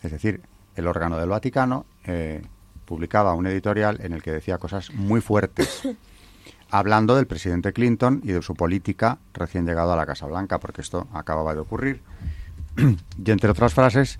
es 0.03 0.11
decir, 0.11 0.41
el 0.75 0.87
órgano 0.87 1.17
del 1.17 1.29
Vaticano, 1.29 1.85
eh, 2.03 2.41
publicaba 2.85 3.33
un 3.33 3.47
editorial 3.47 3.99
en 4.01 4.13
el 4.13 4.21
que 4.21 4.31
decía 4.31 4.57
cosas 4.57 4.93
muy 4.93 5.21
fuertes, 5.21 5.87
hablando 6.69 7.15
del 7.15 7.27
presidente 7.27 7.73
Clinton 7.73 8.21
y 8.23 8.33
de 8.33 8.41
su 8.41 8.55
política 8.55 9.17
recién 9.33 9.65
llegado 9.65 9.93
a 9.93 9.95
la 9.95 10.05
Casa 10.05 10.27
Blanca, 10.27 10.59
porque 10.59 10.81
esto 10.81 11.07
acababa 11.13 11.53
de 11.53 11.61
ocurrir. 11.61 12.01
y 12.77 13.31
entre 13.31 13.49
otras 13.49 13.73
frases, 13.73 14.19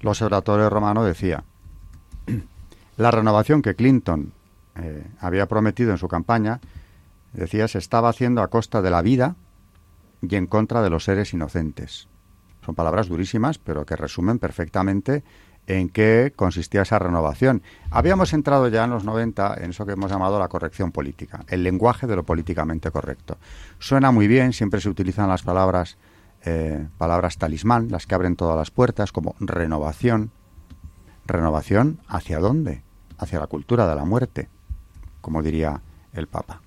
el 0.00 0.08
Observatorio 0.08 0.70
Romano 0.70 1.04
decía, 1.04 1.44
la 2.96 3.10
renovación 3.10 3.62
que 3.62 3.74
Clinton 3.74 4.32
eh, 4.76 5.04
había 5.20 5.46
prometido 5.46 5.90
en 5.90 5.98
su 5.98 6.08
campaña, 6.08 6.60
decía, 7.32 7.68
se 7.68 7.78
estaba 7.78 8.08
haciendo 8.08 8.42
a 8.42 8.48
costa 8.48 8.80
de 8.80 8.90
la 8.90 9.02
vida 9.02 9.36
y 10.22 10.34
en 10.36 10.46
contra 10.46 10.82
de 10.82 10.90
los 10.90 11.04
seres 11.04 11.32
inocentes. 11.34 12.08
Son 12.68 12.74
palabras 12.74 13.08
durísimas, 13.08 13.56
pero 13.56 13.86
que 13.86 13.96
resumen 13.96 14.38
perfectamente 14.38 15.24
en 15.66 15.88
qué 15.88 16.34
consistía 16.36 16.82
esa 16.82 16.98
renovación. 16.98 17.62
Habíamos 17.90 18.34
entrado 18.34 18.68
ya 18.68 18.84
en 18.84 18.90
los 18.90 19.04
90 19.04 19.54
en 19.62 19.70
eso 19.70 19.86
que 19.86 19.92
hemos 19.92 20.10
llamado 20.10 20.38
la 20.38 20.48
corrección 20.48 20.92
política, 20.92 21.46
el 21.48 21.62
lenguaje 21.62 22.06
de 22.06 22.14
lo 22.14 22.24
políticamente 22.24 22.90
correcto. 22.90 23.38
Suena 23.78 24.10
muy 24.10 24.28
bien, 24.28 24.52
siempre 24.52 24.82
se 24.82 24.90
utilizan 24.90 25.30
las 25.30 25.44
palabras, 25.44 25.96
eh, 26.44 26.86
palabras 26.98 27.38
talismán, 27.38 27.90
las 27.90 28.06
que 28.06 28.14
abren 28.14 28.36
todas 28.36 28.58
las 28.58 28.70
puertas, 28.70 29.12
como 29.12 29.34
renovación. 29.40 30.30
¿Renovación 31.24 32.00
hacia 32.06 32.38
dónde? 32.38 32.82
Hacia 33.16 33.40
la 33.40 33.46
cultura 33.46 33.88
de 33.88 33.96
la 33.96 34.04
muerte, 34.04 34.50
como 35.22 35.42
diría 35.42 35.80
el 36.12 36.26
Papa. 36.26 36.60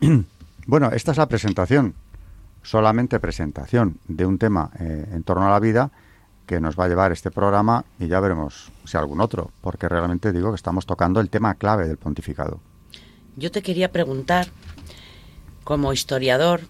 bueno, 0.68 0.92
esta 0.92 1.10
es 1.10 1.18
la 1.18 1.26
presentación, 1.26 1.96
solamente 2.62 3.20
presentación 3.20 3.98
de 4.08 4.26
un 4.26 4.38
tema 4.38 4.70
eh, 4.78 5.08
en 5.12 5.22
torno 5.22 5.46
a 5.46 5.50
la 5.50 5.60
vida 5.60 5.90
que 6.46 6.60
nos 6.60 6.78
va 6.78 6.86
a 6.86 6.88
llevar 6.88 7.12
este 7.12 7.30
programa 7.30 7.84
y 8.00 8.08
ya 8.08 8.20
veremos 8.20 8.72
si 8.84 8.96
algún 8.96 9.20
otro, 9.20 9.50
porque 9.60 9.88
realmente 9.88 10.32
digo 10.32 10.50
que 10.50 10.56
estamos 10.56 10.86
tocando 10.86 11.20
el 11.20 11.28
tema 11.28 11.54
clave 11.54 11.86
del 11.86 11.98
pontificado. 11.98 12.60
Yo 13.36 13.50
te 13.52 13.62
quería 13.62 13.92
preguntar, 13.92 14.48
como 15.62 15.92
historiador, 15.92 16.62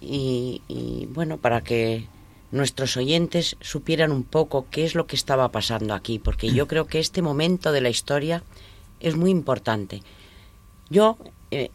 y, 0.00 1.08
bueno, 1.12 1.38
para 1.38 1.62
que 1.62 2.06
nuestros 2.50 2.96
oyentes 2.96 3.56
supieran 3.60 4.12
un 4.12 4.22
poco 4.22 4.66
qué 4.70 4.84
es 4.84 4.94
lo 4.94 5.06
que 5.06 5.16
estaba 5.16 5.50
pasando 5.50 5.94
aquí, 5.94 6.18
porque 6.18 6.52
yo 6.52 6.66
creo 6.66 6.86
que 6.86 6.98
este 6.98 7.22
momento 7.22 7.72
de 7.72 7.80
la 7.80 7.88
historia 7.88 8.42
es 9.00 9.16
muy 9.16 9.30
importante. 9.30 10.02
Yo 10.88 11.18
eh, 11.50 11.70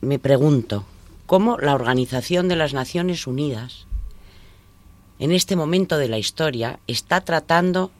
me 0.00 0.18
pregunto, 0.18 0.84
¿cómo 1.26 1.58
la 1.58 1.74
Organización 1.74 2.48
de 2.48 2.56
las 2.56 2.74
Naciones 2.74 3.26
Unidas 3.26 3.86
en 5.18 5.32
este 5.32 5.54
momento 5.54 5.98
de 5.98 6.08
la 6.08 6.18
historia 6.18 6.80
está 6.86 7.20
tratando 7.20 7.92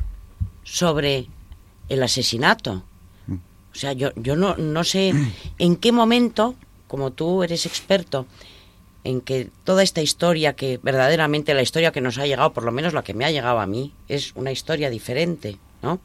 sobre 0.65 1.29
el 1.89 2.03
asesinato. 2.03 2.83
O 3.29 3.75
sea, 3.75 3.93
yo, 3.93 4.11
yo 4.17 4.37
no, 4.37 4.57
no 4.57 4.85
sé 4.85 5.13
en 5.59 5.77
qué 5.77 5.93
momento, 5.93 6.55
como 6.89 7.13
tú 7.13 7.43
eres 7.43 7.67
experto, 7.67 8.27
en 9.05 9.21
que 9.21 9.51
toda 9.65 9.83
esta 9.83 10.03
historia, 10.03 10.55
que 10.55 10.79
verdaderamente 10.83 11.55
la 11.55 11.63
historia 11.63 11.93
que 11.93 12.01
nos 12.01 12.19
ha 12.19 12.27
llegado, 12.27 12.53
por 12.53 12.65
lo 12.65 12.73
menos 12.73 12.93
la 12.93 13.03
que 13.03 13.15
me 13.15 13.25
ha 13.25 13.31
llegado 13.31 13.61
a 13.61 13.67
mí, 13.67 13.93
es 14.09 14.33
una 14.35 14.53
historia 14.53 14.91
diferente, 14.91 15.59
¿no? 15.83 16.01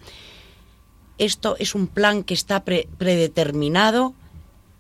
Esto 1.18 1.56
es 1.58 1.74
un 1.74 1.88
plan 1.88 2.24
que 2.24 2.36
está 2.36 2.64
predeterminado. 2.64 4.14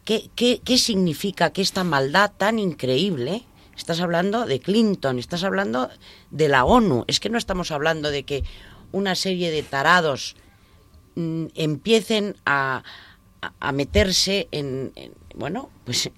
¿Qué, 0.08 0.30
qué, 0.36 0.62
qué 0.64 0.78
significa 0.78 1.52
que 1.52 1.62
esta 1.62 1.84
maldad 1.84 2.32
tan 2.38 2.60
increíble 2.60 3.44
Estás 3.78 4.02
hablando 4.02 4.48
de 4.48 4.60
Clinton, 4.60 5.20
estás 5.20 5.44
hablando 5.44 5.90
de 6.32 6.50
la 6.50 6.66
ONU. 6.66 7.06
Es 7.08 7.20
que 7.20 7.30
no 7.30 7.38
estamos 7.38 7.70
hablando 7.70 8.10
de 8.10 8.24
que 8.24 8.44
una 8.92 9.14
serie 9.14 9.52
de 9.52 9.62
tarados 9.62 10.36
mm, 11.16 11.46
empiecen 11.54 12.36
a, 12.44 12.84
meterse 13.72 14.48
en, 14.52 14.92
bueno, 15.36 15.70
pues 15.86 16.10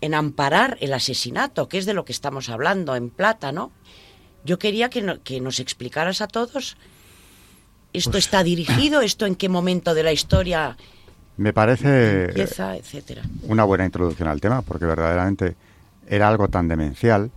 en 0.00 0.14
amparar 0.14 0.78
el 0.80 0.92
asesinato, 0.92 1.68
que 1.68 1.78
es 1.78 1.86
de 1.86 1.94
lo 1.94 2.04
que 2.04 2.12
estamos 2.12 2.48
hablando, 2.48 2.94
en 2.94 3.10
plata, 3.10 3.50
¿no? 3.50 3.72
Yo 4.44 4.60
quería 4.60 4.88
que, 4.88 5.18
que 5.24 5.40
nos 5.40 5.58
explicaras 5.58 6.20
a 6.20 6.28
todos, 6.28 6.76
¿esto 7.92 8.12
pues 8.12 8.24
está 8.26 8.44
dirigido? 8.44 9.00
¿Esto 9.00 9.26
en 9.26 9.34
qué 9.34 9.48
momento 9.48 9.92
de 9.92 10.04
la 10.04 10.12
historia 10.12 10.76
me 11.36 11.52
parece 11.52 12.26
etcétera? 12.76 13.22
Una 13.48 13.64
buena 13.64 13.84
introducción 13.84 14.28
al 14.28 14.40
tema, 14.40 14.62
porque 14.62 14.86
verdaderamente 14.86 15.56
era 16.06 16.28
algo 16.28 16.48
tan 16.48 16.68
demencial 16.68 17.30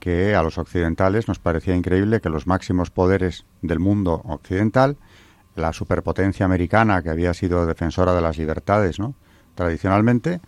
que 0.00 0.34
a 0.34 0.42
los 0.42 0.58
occidentales 0.58 1.28
nos 1.28 1.38
parecía 1.38 1.74
increíble 1.74 2.20
que 2.20 2.28
los 2.28 2.46
máximos 2.46 2.90
poderes 2.90 3.44
del 3.62 3.80
mundo 3.80 4.22
occidental, 4.24 4.96
la 5.56 5.72
superpotencia 5.72 6.46
americana 6.46 7.02
que 7.02 7.10
había 7.10 7.34
sido 7.34 7.66
defensora 7.66 8.14
de 8.14 8.20
las 8.20 8.38
libertades, 8.38 8.98
¿no? 8.98 9.14
tradicionalmente, 9.54 10.40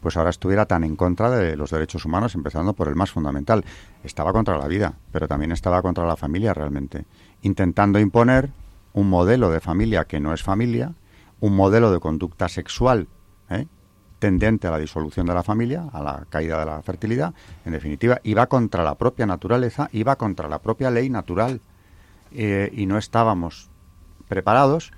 pues 0.00 0.16
ahora 0.16 0.30
estuviera 0.30 0.66
tan 0.66 0.84
en 0.84 0.96
contra 0.96 1.30
de 1.30 1.56
los 1.56 1.70
derechos 1.70 2.04
humanos, 2.04 2.34
empezando 2.34 2.72
por 2.72 2.88
el 2.88 2.94
más 2.94 3.10
fundamental. 3.10 3.64
Estaba 4.02 4.32
contra 4.32 4.58
la 4.58 4.68
vida, 4.68 4.94
pero 5.12 5.28
también 5.28 5.52
estaba 5.52 5.82
contra 5.82 6.06
la 6.06 6.16
familia 6.16 6.54
realmente, 6.54 7.04
intentando 7.42 7.98
imponer 7.98 8.50
un 8.94 9.08
modelo 9.10 9.50
de 9.50 9.60
familia 9.60 10.04
que 10.04 10.20
no 10.20 10.32
es 10.32 10.42
familia, 10.42 10.94
un 11.44 11.54
modelo 11.54 11.92
de 11.92 12.00
conducta 12.00 12.48
sexual 12.48 13.06
¿eh? 13.50 13.66
tendente 14.18 14.66
a 14.66 14.70
la 14.70 14.78
disolución 14.78 15.26
de 15.26 15.34
la 15.34 15.42
familia, 15.42 15.90
a 15.92 16.02
la 16.02 16.24
caída 16.30 16.58
de 16.58 16.64
la 16.64 16.80
fertilidad, 16.80 17.34
en 17.66 17.72
definitiva, 17.72 18.18
iba 18.24 18.46
contra 18.46 18.82
la 18.82 18.94
propia 18.94 19.26
naturaleza, 19.26 19.90
iba 19.92 20.16
contra 20.16 20.48
la 20.48 20.60
propia 20.60 20.90
ley 20.90 21.10
natural 21.10 21.60
eh, 22.32 22.70
y 22.72 22.86
no 22.86 22.96
estábamos 22.96 23.68
preparados. 24.26 24.92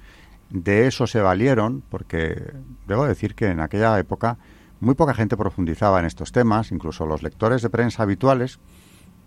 De 0.51 0.87
eso 0.87 1.09
se 1.09 1.21
valieron, 1.21 1.83
porque 1.91 2.53
debo 2.87 3.07
decir 3.07 3.35
que 3.35 3.49
en 3.49 3.59
aquella 3.59 3.99
época 3.99 4.39
muy 4.79 4.95
poca 4.95 5.15
gente 5.15 5.37
profundizaba 5.37 5.99
en 5.99 6.07
estos 6.07 6.31
temas, 6.31 6.71
incluso 6.71 7.07
los 7.07 7.25
lectores 7.25 7.61
de 7.61 7.71
prensa 7.71 8.05
habituales 8.05 8.61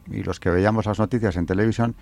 y 0.09 0.23
los 0.23 0.39
que 0.39 0.51
veíamos 0.51 0.85
las 0.85 0.99
noticias 0.99 1.35
en 1.35 1.45
televisión 1.45 1.95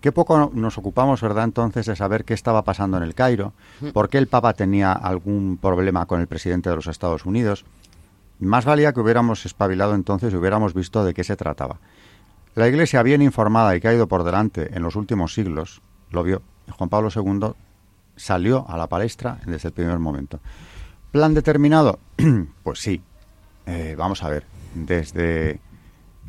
Qué 0.00 0.12
poco 0.12 0.50
nos 0.54 0.78
ocupamos, 0.78 1.20
¿verdad?, 1.20 1.44
entonces 1.44 1.86
de 1.86 1.94
saber 1.94 2.24
qué 2.24 2.32
estaba 2.32 2.62
pasando 2.62 2.96
en 2.96 3.02
el 3.02 3.14
Cairo, 3.14 3.52
por 3.92 4.08
qué 4.08 4.18
el 4.18 4.28
Papa 4.28 4.54
tenía 4.54 4.92
algún 4.92 5.58
problema 5.60 6.06
con 6.06 6.20
el 6.20 6.26
presidente 6.26 6.70
de 6.70 6.76
los 6.76 6.86
Estados 6.86 7.26
Unidos. 7.26 7.66
Más 8.38 8.64
valía 8.64 8.94
que 8.94 9.00
hubiéramos 9.00 9.44
espabilado 9.44 9.94
entonces 9.94 10.32
y 10.32 10.36
hubiéramos 10.36 10.72
visto 10.72 11.04
de 11.04 11.12
qué 11.12 11.22
se 11.22 11.36
trataba. 11.36 11.80
La 12.54 12.66
Iglesia, 12.66 13.02
bien 13.02 13.20
informada 13.20 13.76
y 13.76 13.80
que 13.80 13.88
ha 13.88 13.94
ido 13.94 14.08
por 14.08 14.24
delante 14.24 14.74
en 14.74 14.82
los 14.82 14.96
últimos 14.96 15.34
siglos, 15.34 15.82
lo 16.10 16.22
vio. 16.22 16.42
Juan 16.70 16.88
Pablo 16.88 17.10
II 17.14 17.52
salió 18.16 18.64
a 18.68 18.78
la 18.78 18.86
palestra 18.86 19.38
desde 19.44 19.68
el 19.68 19.74
primer 19.74 19.98
momento. 19.98 20.40
¿Plan 21.12 21.34
determinado? 21.34 21.98
pues 22.62 22.78
sí. 22.78 23.02
Eh, 23.66 23.94
vamos 23.98 24.22
a 24.22 24.30
ver. 24.30 24.44
Desde 24.74 25.60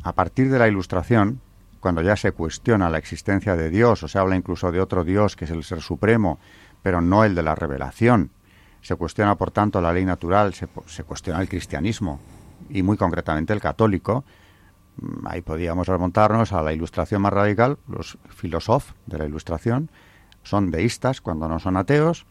a 0.02 0.12
partir 0.12 0.50
de 0.50 0.58
la 0.58 0.68
Ilustración, 0.68 1.40
cuando 1.82 2.00
ya 2.00 2.14
se 2.14 2.30
cuestiona 2.30 2.88
la 2.88 2.98
existencia 2.98 3.56
de 3.56 3.68
Dios, 3.68 4.04
o 4.04 4.08
se 4.08 4.16
habla 4.16 4.36
incluso 4.36 4.70
de 4.70 4.80
otro 4.80 5.02
Dios 5.02 5.34
que 5.34 5.46
es 5.46 5.50
el 5.50 5.64
Ser 5.64 5.80
Supremo, 5.80 6.38
pero 6.80 7.00
no 7.00 7.24
el 7.24 7.34
de 7.34 7.42
la 7.42 7.56
revelación. 7.56 8.30
Se 8.82 8.94
cuestiona, 8.94 9.34
por 9.34 9.50
tanto, 9.50 9.80
la 9.80 9.92
ley 9.92 10.04
natural, 10.04 10.54
se, 10.54 10.68
cuestiona 11.02 11.40
el 11.40 11.48
cristianismo 11.48 12.20
y 12.70 12.84
muy 12.84 12.96
concretamente 12.96 13.52
el 13.52 13.60
católico. 13.60 14.24
Mm, 14.96 15.26
ahí 15.26 15.40
podíamos 15.42 15.88
remontarnos 15.88 16.52
a 16.52 16.62
la 16.62 16.72
ilustración 16.72 17.20
más 17.20 17.32
radical. 17.32 17.78
Los 17.88 18.16
filósofos 18.28 18.94
de 19.06 19.18
la 19.18 19.26
ilustración 19.26 19.90
son 20.44 20.70
deístas 20.70 21.20
cuando 21.20 21.48
no 21.48 21.58
son 21.58 21.76
ateos. 21.76 22.26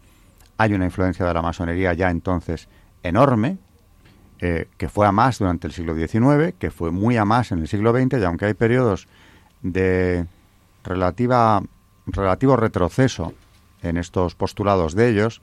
Hay 0.58 0.74
una 0.74 0.86
influencia 0.86 1.26
de 1.26 1.34
la 1.34 1.42
masonería 1.42 1.94
ya 1.94 2.10
entonces 2.10 2.70
enorme, 3.04 3.58
eh, 4.40 4.70
que 4.78 4.88
fue 4.88 5.08
a 5.08 5.12
más 5.12 5.40
durante 5.40 5.68
el 5.68 5.74
siglo 5.74 5.94
XIX, 5.94 6.56
que 6.58 6.72
fue 6.72 6.92
muy 6.92 7.18
a 7.18 7.26
más 7.26 7.52
en 7.52 7.60
el 7.60 7.68
siglo 7.68 7.92
XX, 7.92 8.18
y 8.18 8.24
aunque 8.24 8.46
hay 8.46 8.54
periodos 8.54 9.10
de 9.62 10.26
relativa, 10.84 11.62
relativo 12.06 12.56
retroceso 12.56 13.34
en 13.82 13.98
estos 13.98 14.36
postulados 14.36 14.96
de 14.96 15.10
ellos, 15.10 15.42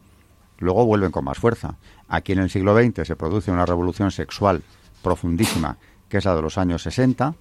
luego 0.59 0.87
vuelven 0.87 1.11
con 1.11 1.24
más 1.24 1.38
fuerza. 1.38 1.76
Aquí 2.09 2.33
en 2.33 2.40
el 2.40 2.50
siglo 2.50 2.76
XX 2.76 3.07
se 3.07 3.16
produce 3.16 3.50
una 3.50 3.66
revolución 3.66 4.11
sexual 4.11 4.62
profundísima, 5.02 5.76
que 6.09 6.18
es 6.18 6.24
la 6.24 6.35
de 6.35 6.42
los 6.42 6.59
años 6.59 6.83
60, 6.83 7.35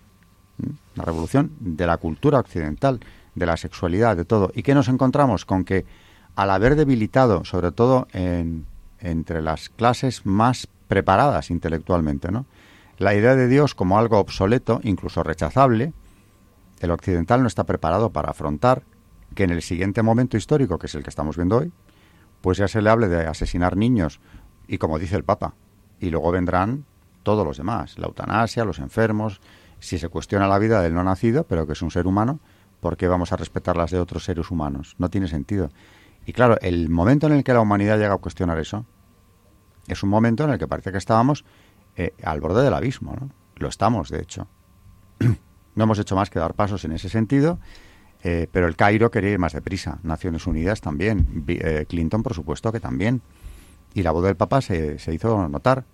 la 0.96 1.04
revolución 1.04 1.52
de 1.60 1.86
la 1.88 1.98
cultura 1.98 2.40
occidental, 2.40 3.00
de 3.36 3.46
la 3.46 3.58
sexualidad, 3.58 4.18
de 4.18 4.26
todo. 4.26 4.52
¿Y 4.56 4.64
qué 4.64 4.74
nos 4.74 4.88
encontramos? 4.88 5.46
Con 5.46 5.64
que 5.64 5.86
al 6.36 6.52
haber 6.52 6.76
debilitado, 6.76 7.46
sobre 7.46 7.72
todo 7.72 8.08
en, 8.14 8.66
entre 9.00 9.42
las 9.42 9.70
clases 9.70 10.26
más 10.26 10.68
preparadas 10.88 11.52
intelectualmente, 11.52 12.32
¿no? 12.32 12.46
la 12.98 13.14
idea 13.16 13.36
de 13.36 13.48
Dios 13.48 13.76
como 13.76 14.00
algo 14.00 14.18
obsoleto, 14.18 14.80
incluso 14.84 15.24
rechazable, 15.24 15.94
el 16.80 16.92
occidental 16.92 17.42
no 17.42 17.48
está 17.48 17.66
preparado 17.66 18.12
para 18.12 18.32
afrontar 18.32 18.84
que 19.36 19.44
en 19.44 19.52
el 19.52 19.62
siguiente 19.62 20.04
momento 20.04 20.38
histórico, 20.38 20.80
que 20.80 20.88
es 20.88 20.96
el 20.96 21.04
que 21.04 21.10
estamos 21.10 21.36
viendo 21.36 21.58
hoy, 21.58 21.72
pues 22.42 22.58
ya 22.58 22.68
se 22.68 22.82
le 22.82 22.90
hable 22.90 23.08
de 23.08 23.26
asesinar 23.26 23.76
niños, 23.76 24.20
y 24.68 24.78
como 24.78 25.00
dice 25.00 25.16
el 25.16 25.24
Papa, 25.24 25.56
y 26.00 26.10
luego 26.10 26.32
vendrán 26.32 26.86
todos 27.24 27.46
los 27.46 27.58
demás, 27.58 27.98
la 27.98 28.08
eutanasia, 28.08 28.64
los 28.64 28.80
enfermos, 28.80 29.42
si 29.80 29.98
se 29.98 30.10
cuestiona 30.10 30.48
la 30.48 30.60
vida 30.60 30.82
del 30.82 30.94
no 30.94 31.04
nacido, 31.04 31.46
pero 31.46 31.68
que 31.68 31.74
es 31.74 31.82
un 31.82 31.92
ser 31.92 32.08
humano, 32.08 32.40
¿por 32.80 32.98
qué 32.98 33.08
vamos 33.08 33.32
a 33.32 33.38
respetar 33.38 33.76
las 33.76 33.92
de 33.92 34.00
otros 34.00 34.24
seres 34.24 34.50
humanos? 34.50 34.96
No 34.98 35.10
tiene 35.10 35.28
sentido. 35.28 35.70
Y 36.26 36.34
claro, 36.34 36.58
el 36.62 36.90
momento 36.90 37.28
en 37.28 37.34
el 37.34 37.44
que 37.44 37.54
la 37.54 37.62
humanidad 37.62 37.98
llega 37.98 38.14
a 38.14 38.18
cuestionar 38.18 38.60
eso, 38.60 38.86
es 39.88 40.04
un 40.04 40.10
momento 40.10 40.44
en 40.44 40.52
el 40.52 40.60
que 40.60 40.68
parece 40.68 40.92
que 40.92 40.98
estábamos 40.98 41.46
eh, 41.96 42.14
al 42.24 42.42
borde 42.42 42.64
del 42.64 42.74
abismo, 42.74 43.16
¿no? 43.20 43.30
Lo 43.56 43.70
estamos, 43.70 44.10
de 44.10 44.22
hecho. 44.22 44.48
No 45.78 45.84
hemos 45.84 46.00
hecho 46.00 46.16
más 46.16 46.30
que 46.30 46.40
dar 46.40 46.56
pasos 46.56 46.84
en 46.86 46.92
ese 46.92 47.08
sentido, 47.08 47.60
eh, 48.24 48.48
pero 48.52 48.68
el 48.68 48.76
Cairo 48.76 49.12
quería 49.12 49.30
ir 49.30 49.40
más 49.40 49.54
deprisa, 49.54 50.00
Naciones 50.02 50.48
Unidas 50.48 50.82
también, 50.82 51.46
eh, 51.48 51.86
Clinton 51.88 52.24
por 52.24 52.34
supuesto 52.34 52.72
que 52.72 52.80
también. 52.80 53.22
y 53.94 54.04
la 54.04 54.12
voz 54.12 54.26
del 54.26 54.36
Papa 54.36 54.62
se, 54.62 55.00
se 55.00 55.14
hizo 55.14 55.48
notar. 55.48 55.86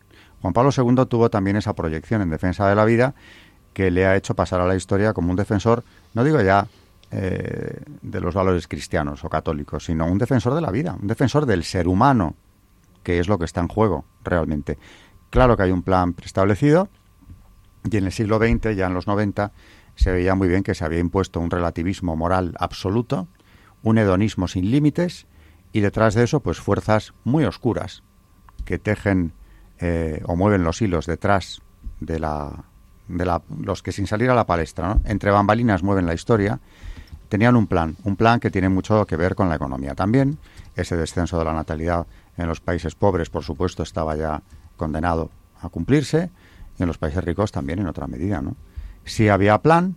Juan 0.42 0.54
Pablo 0.54 0.72
II 0.76 1.06
tuvo 1.08 1.30
también 1.30 1.58
esa 1.58 1.74
proyección 1.74 2.22
en 2.22 2.30
defensa 2.30 2.68
de 2.68 2.76
la 2.76 2.86
vida 2.86 3.14
que 3.74 3.92
le 3.92 4.06
ha 4.06 4.16
hecho 4.16 4.36
pasar 4.36 4.62
a 4.62 4.66
la 4.66 4.76
historia 4.76 5.14
como 5.14 5.30
un 5.30 5.36
defensor, 5.36 5.84
no 6.14 6.24
digo 6.24 6.42
ya 6.42 6.68
eh, 7.12 7.82
de 8.02 8.22
los 8.22 8.34
valores 8.34 8.68
cristianos 8.68 9.24
o 9.24 9.30
católicos, 9.30 9.86
sino 9.86 10.06
un 10.06 10.18
defensor 10.18 10.54
de 10.56 10.62
la 10.62 10.72
vida, 10.72 10.98
un 11.00 11.08
defensor 11.08 11.46
del 11.46 11.64
ser 11.64 11.88
humano, 11.88 12.36
que 13.04 13.20
es 13.20 13.28
lo 13.28 13.38
que 13.38 13.46
está 13.46 13.62
en 13.62 13.68
juego 13.68 14.06
realmente. 14.24 14.78
Claro 15.30 15.58
que 15.58 15.64
hay 15.64 15.72
un 15.72 15.84
plan 15.84 16.14
preestablecido 16.14 16.88
y 17.90 17.98
en 17.98 18.06
el 18.06 18.12
siglo 18.12 18.38
XX, 18.38 18.76
ya 18.76 18.88
en 18.88 18.94
los 18.94 19.08
90, 19.08 19.52
se 19.96 20.12
veía 20.12 20.36
muy 20.36 20.48
bien 20.48 20.64
que 20.64 20.74
se 20.74 20.86
había 20.86 21.00
impuesto 21.00 21.40
un 21.40 21.52
relativismo 21.52 22.16
moral 22.16 22.56
absoluto, 22.60 23.28
un 23.84 23.98
hedonismo 23.98 24.48
sin 24.48 24.72
límites 24.72 25.28
y 25.72 25.82
detrás 25.82 26.14
de 26.14 26.24
eso 26.24 26.40
pues 26.40 26.60
fuerzas 26.60 27.14
muy 27.24 27.46
oscuras 27.46 28.04
que 28.66 28.80
tejen 28.80 29.34
eh, 29.80 30.22
o 30.26 30.36
mueven 30.36 30.64
los 30.64 30.82
hilos 30.82 31.06
detrás 31.06 31.62
de 32.00 32.20
la 32.20 32.66
de 33.08 33.26
la, 33.26 33.42
los 33.60 33.84
que 33.84 33.92
sin 33.92 34.08
salir 34.08 34.30
a 34.30 34.36
la 34.36 34.46
palestra, 34.46 34.98
entre 35.04 35.30
bambalinas 35.30 35.84
mueven 35.84 36.06
la 36.06 36.14
historia, 36.14 36.60
tenían 37.28 37.56
un 37.56 37.68
plan, 37.68 37.98
un 38.04 38.16
plan 38.16 38.40
que 38.40 38.50
tiene 38.50 38.70
mucho 38.70 39.06
que 39.06 39.18
ver 39.18 39.36
con 39.36 39.50
la 39.50 39.56
economía 39.56 39.94
también. 39.94 40.38
Ese 40.76 40.96
descenso 40.96 41.38
de 41.38 41.46
la 41.46 41.54
natalidad 41.54 42.08
en 42.38 42.48
los 42.48 42.62
países 42.62 42.96
pobres, 42.96 43.30
por 43.30 43.44
supuesto, 43.44 43.84
estaba 43.84 44.16
ya 44.16 44.42
condenado 44.78 45.32
a 45.62 45.70
cumplirse 45.70 46.32
en 46.80 46.88
los 46.88 46.98
países 46.98 47.24
ricos 47.24 47.52
también 47.52 47.80
en 47.80 47.88
otra 47.88 48.08
medida, 48.08 48.42
¿no? 48.42 48.56
Si 49.06 49.30
había 49.30 49.62
plan, 49.62 49.96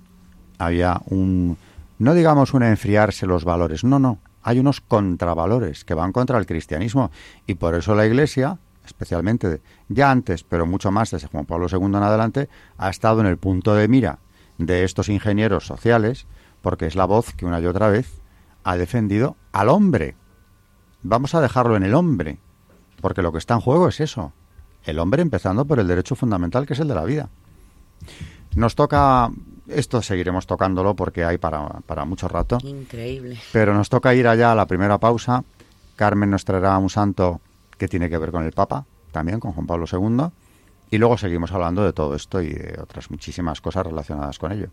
había 0.59 1.01
un 1.07 1.57
no 1.99 2.15
digamos 2.15 2.53
un 2.53 2.63
enfriarse 2.63 3.27
los 3.27 3.45
valores, 3.45 3.85
no, 3.85 3.99
no, 3.99 4.19
hay 4.43 4.59
unos 4.59 4.81
contravalores 4.81 5.85
que 5.85 5.95
van 5.95 6.13
contra 6.13 6.39
el 6.39 6.47
cristianismo 6.47 7.11
y 7.47 7.55
por 7.55 7.75
eso 7.75 7.95
la 7.95 8.07
Iglesia 8.07 8.59
especialmente 8.87 9.61
ya 9.89 10.11
antes, 10.11 10.45
pero 10.45 10.65
mucho 10.65 10.91
más 10.91 11.11
desde 11.11 11.27
Juan 11.27 11.45
Pablo 11.45 11.67
II 11.71 11.85
en 11.85 11.97
adelante, 11.97 12.49
ha 12.79 12.89
estado 12.89 13.21
en 13.21 13.27
el 13.27 13.37
punto 13.37 13.75
de 13.75 13.89
mira 13.89 14.21
de 14.59 14.85
estos 14.85 15.09
ingenieros 15.09 15.67
sociales, 15.67 16.27
porque 16.63 16.87
es 16.87 16.97
la 16.97 17.05
voz 17.05 17.35
que 17.35 17.45
una 17.45 17.61
y 17.61 17.67
otra 17.67 17.89
vez 17.89 18.23
ha 18.65 18.77
defendido 18.77 19.37
al 19.53 19.69
hombre. 19.69 20.17
Vamos 21.03 21.35
a 21.35 21.41
dejarlo 21.41 21.77
en 21.77 21.83
el 21.83 21.95
hombre, 21.95 22.39
porque 23.01 23.23
lo 23.23 23.33
que 23.33 23.39
está 23.39 23.55
en 23.55 23.61
juego 23.61 23.89
es 23.89 24.01
eso, 24.01 24.33
el 24.87 24.99
hombre 24.99 25.23
empezando 25.23 25.65
por 25.65 25.81
el 25.81 25.87
derecho 25.87 26.15
fundamental 26.15 26.67
que 26.67 26.73
es 26.73 26.81
el 26.81 26.89
de 26.89 26.95
la 26.95 27.05
vida. 27.05 27.29
Nos 28.55 28.75
toca, 28.75 29.31
esto 29.69 30.01
seguiremos 30.01 30.47
tocándolo 30.47 30.95
porque 30.95 31.25
hay 31.25 31.39
para, 31.39 31.67
para 31.87 32.05
mucho 32.05 32.29
rato. 32.29 32.59
Increíble. 32.63 33.39
Pero 33.53 33.75
nos 33.75 33.89
toca 33.89 34.15
ir 34.15 34.27
allá 34.27 34.53
a 34.53 34.55
la 34.55 34.67
primera 34.67 34.99
pausa. 34.99 35.45
Carmen 35.97 36.31
nos 36.31 36.45
traerá 36.45 36.79
un 36.79 36.89
santo 36.89 37.41
que 37.77 37.89
tiene 37.89 38.09
que 38.09 38.17
ver 38.17 38.31
con 38.31 38.45
el 38.45 38.53
Papa, 38.53 38.87
también 39.13 39.41
con 39.41 39.53
Juan 39.53 39.67
Pablo 39.67 39.87
II, 39.91 40.29
y 40.91 40.99
luego 40.99 41.19
seguimos 41.19 41.53
hablando 41.53 41.85
de 41.85 41.93
todo 41.93 42.15
esto 42.15 42.41
y 42.41 42.53
de 42.53 42.79
otras 42.81 43.11
muchísimas 43.11 43.61
cosas 43.61 43.87
relacionadas 43.87 44.39
con 44.39 44.53
ello. 44.53 44.69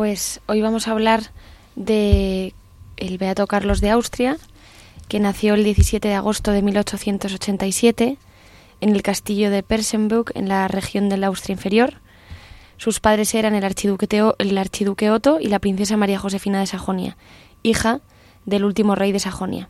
Pues 0.00 0.40
hoy 0.46 0.62
vamos 0.62 0.88
a 0.88 0.92
hablar 0.92 1.24
de 1.76 2.54
el 2.96 3.18
Beato 3.18 3.46
Carlos 3.46 3.82
de 3.82 3.90
Austria, 3.90 4.38
que 5.08 5.20
nació 5.20 5.52
el 5.52 5.62
17 5.62 6.08
de 6.08 6.14
agosto 6.14 6.52
de 6.52 6.62
1887 6.62 8.16
en 8.80 8.88
el 8.88 9.02
castillo 9.02 9.50
de 9.50 9.62
Persenburg, 9.62 10.32
en 10.34 10.48
la 10.48 10.68
región 10.68 11.10
del 11.10 11.22
Austria 11.22 11.52
Inferior. 11.52 12.00
Sus 12.78 12.98
padres 12.98 13.34
eran 13.34 13.54
el 13.54 13.62
archiduque, 13.62 14.32
el 14.38 14.56
archiduque 14.56 15.10
Otto 15.10 15.38
y 15.38 15.48
la 15.48 15.58
princesa 15.58 15.98
María 15.98 16.18
Josefina 16.18 16.60
de 16.60 16.66
Sajonia, 16.66 17.18
hija 17.62 18.00
del 18.46 18.64
último 18.64 18.94
rey 18.94 19.12
de 19.12 19.20
Sajonia. 19.20 19.68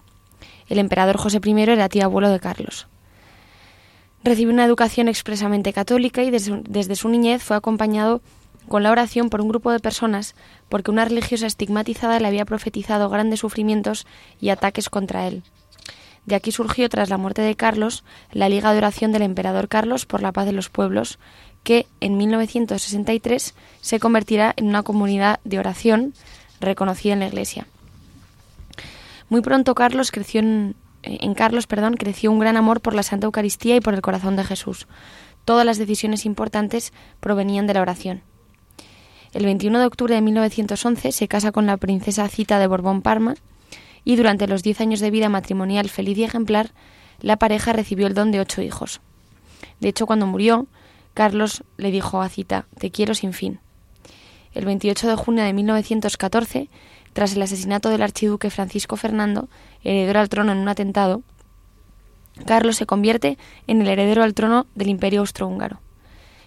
El 0.68 0.78
emperador 0.78 1.16
José 1.16 1.40
I 1.44 1.60
era 1.62 1.88
tío 1.88 2.04
abuelo 2.04 2.30
de 2.30 2.38
Carlos. 2.38 2.86
Recibió 4.22 4.54
una 4.54 4.64
educación 4.64 5.08
expresamente 5.08 5.72
católica 5.72 6.22
y 6.22 6.30
desde 6.30 6.94
su 6.94 7.08
niñez 7.08 7.42
fue 7.42 7.56
acompañado 7.56 8.22
con 8.70 8.84
la 8.84 8.92
oración 8.92 9.30
por 9.30 9.40
un 9.40 9.48
grupo 9.48 9.72
de 9.72 9.80
personas 9.80 10.36
porque 10.68 10.92
una 10.92 11.04
religiosa 11.04 11.48
estigmatizada 11.48 12.20
le 12.20 12.28
había 12.28 12.44
profetizado 12.44 13.10
grandes 13.10 13.40
sufrimientos 13.40 14.06
y 14.40 14.50
ataques 14.50 14.88
contra 14.88 15.26
él. 15.26 15.42
De 16.24 16.36
aquí 16.36 16.52
surgió, 16.52 16.88
tras 16.88 17.10
la 17.10 17.18
muerte 17.18 17.42
de 17.42 17.56
Carlos, 17.56 18.04
la 18.30 18.48
Liga 18.48 18.70
de 18.70 18.78
Oración 18.78 19.10
del 19.10 19.22
Emperador 19.22 19.66
Carlos 19.66 20.06
por 20.06 20.22
la 20.22 20.30
paz 20.30 20.46
de 20.46 20.52
los 20.52 20.68
pueblos, 20.68 21.18
que 21.64 21.88
en 21.98 22.16
1963 22.16 23.54
se 23.80 23.98
convertirá 23.98 24.54
en 24.56 24.68
una 24.68 24.84
comunidad 24.84 25.40
de 25.42 25.58
oración 25.58 26.14
reconocida 26.60 27.14
en 27.14 27.20
la 27.20 27.26
Iglesia. 27.26 27.66
Muy 29.30 29.40
pronto 29.40 29.74
Carlos 29.74 30.12
creció 30.12 30.38
en, 30.42 30.76
en 31.02 31.34
Carlos, 31.34 31.66
perdón, 31.66 31.94
creció 31.94 32.30
un 32.30 32.38
gran 32.38 32.56
amor 32.56 32.80
por 32.80 32.94
la 32.94 33.02
Santa 33.02 33.26
Eucaristía 33.26 33.74
y 33.74 33.80
por 33.80 33.94
el 33.94 34.00
corazón 34.00 34.36
de 34.36 34.44
Jesús. 34.44 34.86
Todas 35.44 35.66
las 35.66 35.78
decisiones 35.78 36.24
importantes 36.24 36.92
provenían 37.18 37.66
de 37.66 37.74
la 37.74 37.80
oración. 37.80 38.29
El 39.32 39.44
21 39.44 39.78
de 39.78 39.86
octubre 39.86 40.14
de 40.16 40.22
1911 40.22 41.12
se 41.12 41.28
casa 41.28 41.52
con 41.52 41.64
la 41.64 41.76
princesa 41.76 42.28
Cita 42.28 42.58
de 42.58 42.66
Borbón-Parma 42.66 43.36
y 44.04 44.16
durante 44.16 44.48
los 44.48 44.64
diez 44.64 44.80
años 44.80 44.98
de 44.98 45.12
vida 45.12 45.28
matrimonial 45.28 45.88
feliz 45.88 46.18
y 46.18 46.24
ejemplar, 46.24 46.72
la 47.20 47.36
pareja 47.36 47.72
recibió 47.72 48.08
el 48.08 48.14
don 48.14 48.32
de 48.32 48.40
ocho 48.40 48.60
hijos. 48.60 49.00
De 49.78 49.88
hecho, 49.88 50.06
cuando 50.06 50.26
murió, 50.26 50.66
Carlos 51.14 51.62
le 51.76 51.92
dijo 51.92 52.20
a 52.20 52.28
Cita, 52.28 52.66
te 52.78 52.90
quiero 52.90 53.14
sin 53.14 53.32
fin. 53.32 53.60
El 54.52 54.64
28 54.64 55.06
de 55.06 55.14
junio 55.14 55.44
de 55.44 55.52
1914, 55.52 56.68
tras 57.12 57.36
el 57.36 57.42
asesinato 57.42 57.88
del 57.88 58.02
archiduque 58.02 58.50
Francisco 58.50 58.96
Fernando, 58.96 59.48
heredero 59.84 60.18
al 60.18 60.28
trono 60.28 60.50
en 60.50 60.58
un 60.58 60.68
atentado, 60.68 61.22
Carlos 62.46 62.76
se 62.76 62.86
convierte 62.86 63.38
en 63.68 63.80
el 63.80 63.86
heredero 63.86 64.24
al 64.24 64.34
trono 64.34 64.66
del 64.74 64.88
imperio 64.88 65.20
austrohúngaro. 65.20 65.80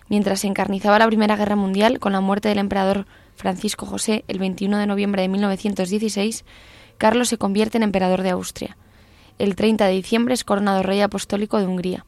Mientras 0.09 0.41
se 0.41 0.47
encarnizaba 0.47 0.99
la 0.99 1.07
Primera 1.07 1.35
Guerra 1.35 1.55
Mundial 1.55 1.99
con 1.99 2.13
la 2.13 2.21
muerte 2.21 2.49
del 2.49 2.57
emperador 2.57 3.05
Francisco 3.35 3.85
José 3.85 4.25
el 4.27 4.39
21 4.39 4.77
de 4.77 4.87
noviembre 4.87 5.21
de 5.21 5.29
1916, 5.29 6.45
Carlos 6.97 7.29
se 7.29 7.37
convierte 7.37 7.77
en 7.77 7.83
emperador 7.83 8.21
de 8.21 8.31
Austria. 8.31 8.77
El 9.39 9.55
30 9.55 9.85
de 9.85 9.93
diciembre 9.93 10.33
es 10.33 10.43
coronado 10.43 10.83
rey 10.83 11.01
apostólico 11.01 11.57
de 11.57 11.67
Hungría. 11.67 12.05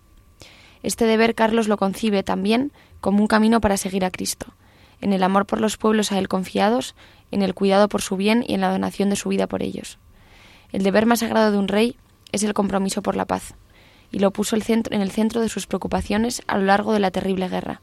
Este 0.84 1.06
deber 1.06 1.34
Carlos 1.34 1.68
lo 1.68 1.78
concibe 1.78 2.22
también 2.22 2.72
como 3.00 3.20
un 3.20 3.28
camino 3.28 3.62
para 3.62 3.78
seguir 3.78 4.06
a 4.06 4.12
Cristo, 4.12 4.54
en 5.02 5.14
el 5.14 5.24
amor 5.24 5.46
por 5.46 5.60
los 5.60 5.78
pueblos 5.78 6.12
a 6.12 6.20
él 6.20 6.28
confiados, 6.28 6.96
en 7.32 7.42
el 7.42 7.56
cuidado 7.56 7.90
por 7.90 8.02
su 8.02 8.18
bien 8.18 8.44
y 8.48 8.54
en 8.54 8.62
la 8.62 8.72
donación 8.72 9.10
de 9.10 9.16
su 9.16 9.30
vida 9.30 9.48
por 9.48 9.64
ellos. 9.64 9.98
El 10.72 10.84
deber 10.84 11.06
más 11.06 11.20
sagrado 11.20 11.52
de 11.52 11.58
un 11.58 11.68
rey 11.68 11.98
es 12.32 12.44
el 12.44 12.54
compromiso 12.54 13.02
por 13.02 13.16
la 13.16 13.26
paz 13.26 13.56
y 14.16 14.20
lo 14.20 14.32
puso 14.32 14.56
en 14.56 15.02
el 15.02 15.12
centro 15.12 15.42
de 15.42 15.50
sus 15.50 15.68
preocupaciones 15.68 16.42
a 16.48 16.58
lo 16.58 16.64
largo 16.64 16.94
de 16.94 17.02
la 17.02 17.12
terrible 17.12 17.50
guerra. 17.50 17.82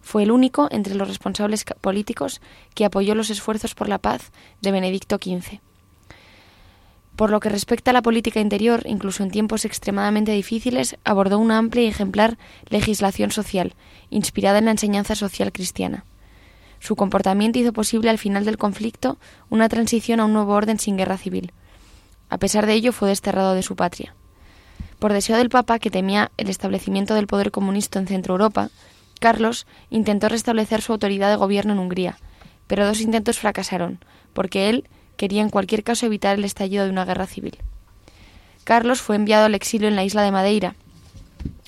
Fue 0.00 0.22
el 0.22 0.30
único 0.30 0.68
entre 0.70 0.94
los 0.94 1.08
responsables 1.08 1.64
políticos 1.80 2.40
que 2.76 2.84
apoyó 2.84 3.16
los 3.16 3.30
esfuerzos 3.30 3.74
por 3.74 3.88
la 3.88 3.98
paz 3.98 4.30
de 4.60 4.70
Benedicto 4.70 5.16
XV. 5.16 5.58
Por 7.16 7.30
lo 7.30 7.40
que 7.40 7.48
respecta 7.48 7.90
a 7.90 7.94
la 7.94 8.02
política 8.02 8.38
interior, 8.38 8.84
incluso 8.86 9.24
en 9.24 9.32
tiempos 9.32 9.64
extremadamente 9.64 10.30
difíciles, 10.30 10.98
abordó 11.02 11.40
una 11.40 11.58
amplia 11.58 11.82
y 11.82 11.88
ejemplar 11.88 12.38
legislación 12.68 13.32
social, 13.32 13.74
inspirada 14.08 14.58
en 14.58 14.66
la 14.66 14.70
enseñanza 14.70 15.16
social 15.16 15.50
cristiana. 15.50 16.04
Su 16.78 16.94
comportamiento 16.94 17.58
hizo 17.58 17.72
posible 17.72 18.08
al 18.08 18.18
final 18.18 18.44
del 18.44 18.56
conflicto 18.56 19.18
una 19.50 19.68
transición 19.68 20.20
a 20.20 20.26
un 20.26 20.32
nuevo 20.32 20.54
orden 20.54 20.78
sin 20.78 20.96
guerra 20.96 21.18
civil. 21.18 21.52
A 22.28 22.38
pesar 22.38 22.66
de 22.66 22.74
ello, 22.74 22.92
fue 22.92 23.08
desterrado 23.08 23.54
de 23.54 23.64
su 23.64 23.74
patria. 23.74 24.14
Por 25.02 25.12
deseo 25.12 25.36
del 25.36 25.48
Papa, 25.48 25.80
que 25.80 25.90
temía 25.90 26.30
el 26.36 26.48
establecimiento 26.48 27.14
del 27.14 27.26
poder 27.26 27.50
comunista 27.50 27.98
en 27.98 28.06
Centro 28.06 28.34
Europa, 28.34 28.70
Carlos 29.18 29.66
intentó 29.90 30.28
restablecer 30.28 30.80
su 30.80 30.92
autoridad 30.92 31.28
de 31.28 31.34
gobierno 31.34 31.72
en 31.72 31.80
Hungría, 31.80 32.18
pero 32.68 32.86
dos 32.86 33.00
intentos 33.00 33.40
fracasaron, 33.40 33.98
porque 34.32 34.68
él 34.70 34.88
quería 35.16 35.42
en 35.42 35.50
cualquier 35.50 35.82
caso 35.82 36.06
evitar 36.06 36.38
el 36.38 36.44
estallido 36.44 36.84
de 36.84 36.90
una 36.90 37.04
guerra 37.04 37.26
civil. 37.26 37.58
Carlos 38.62 39.02
fue 39.02 39.16
enviado 39.16 39.46
al 39.46 39.56
exilio 39.56 39.88
en 39.88 39.96
la 39.96 40.04
isla 40.04 40.22
de 40.22 40.30
Madeira. 40.30 40.76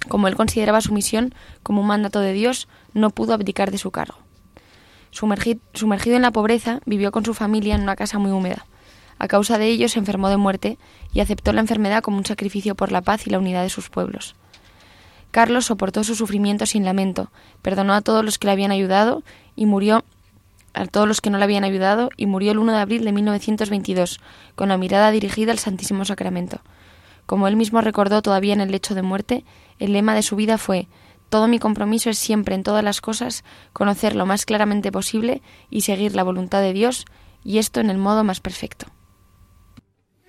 Como 0.07 0.29
él 0.29 0.37
consideraba 0.37 0.81
su 0.81 0.95
misión 0.95 1.35
como 1.65 1.81
un 1.81 1.89
mandato 1.89 2.21
de 2.21 2.35
Dios, 2.35 2.69
no 2.93 3.11
pudo 3.11 3.35
abdicar 3.35 3.73
de 3.73 3.79
su 3.79 3.91
cargo. 3.91 4.19
Sumergido 5.11 6.15
en 6.15 6.23
la 6.23 6.31
pobreza, 6.31 6.79
vivió 6.87 7.11
con 7.11 7.25
su 7.25 7.35
familia 7.35 7.75
en 7.75 7.83
una 7.83 7.97
casa 7.97 8.21
muy 8.21 8.31
húmeda. 8.31 8.65
A 9.25 9.27
causa 9.27 9.57
de 9.57 9.69
ello 9.69 9.89
se 9.89 9.99
enfermó 9.99 10.29
de 10.29 10.37
muerte 10.37 10.77
y 11.15 11.21
aceptó 11.21 11.55
la 11.55 11.63
enfermedad 11.63 12.03
como 12.03 12.19
un 12.19 12.27
sacrificio 12.27 12.75
por 12.75 12.93
la 12.93 13.01
paz 13.01 13.27
y 13.27 13.31
la 13.31 13.39
unidad 13.39 13.63
de 13.63 13.71
sus 13.71 13.89
pueblos. 13.89 14.37
Carlos 15.31 15.65
soportó 15.65 16.05
su 16.05 16.15
sufrimiento 16.15 16.67
sin 16.67 16.85
lamento, 16.85 17.31
perdonó 17.63 17.95
a 17.95 18.03
todos 18.03 18.23
los 18.23 18.37
que 18.37 18.49
le 18.49 18.53
habían 18.53 18.71
ayudado 18.71 19.23
y 19.57 19.65
murió 19.65 20.05
a 20.75 20.85
todos 20.85 21.09
los 21.09 21.23
que 21.23 21.31
no 21.31 21.39
le 21.39 21.45
habían 21.45 21.65
ayudado 21.65 22.11
y 22.19 22.27
murió 22.27 22.53
el 22.53 22.59
1 22.59 22.73
de 22.73 22.79
abril 22.79 23.03
de 23.07 23.13
1922, 23.13 24.21
con 24.57 24.69
la 24.69 24.77
mirada 24.77 25.11
dirigida 25.11 25.53
al 25.53 25.59
Santísimo 25.59 26.05
Sacramento. 26.05 26.61
Como 27.25 27.49
él 27.49 27.57
mismo 27.57 27.81
recordó 27.81 28.21
todavía 28.21 28.53
en 28.53 28.61
el 28.61 28.73
lecho 28.73 28.95
de 28.95 29.01
muerte, 29.01 29.43
el 29.79 29.95
lema 29.95 30.15
de 30.15 30.23
su 30.23 30.37
vida 30.37 30.59
fue 30.59 30.87
Todo 31.31 31.49
mi 31.49 31.59
compromiso 31.59 32.11
es 32.11 32.19
siempre 32.19 32.57
en 32.57 32.63
todas 32.63 32.85
las 32.85 33.01
cosas 33.01 33.43
conocer 33.73 34.17
lo 34.17 34.27
más 34.27 34.45
claramente 34.45 34.93
posible 34.93 35.41
y 35.71 35.81
seguir 35.81 36.15
la 36.15 36.25
voluntad 36.25 36.61
de 36.61 36.75
Dios, 36.75 37.07
y 37.43 37.57
esto 37.57 37.81
en 37.81 37.89
el 37.89 37.97
modo 37.97 38.23
más 38.23 38.41
perfecto. 38.41 38.89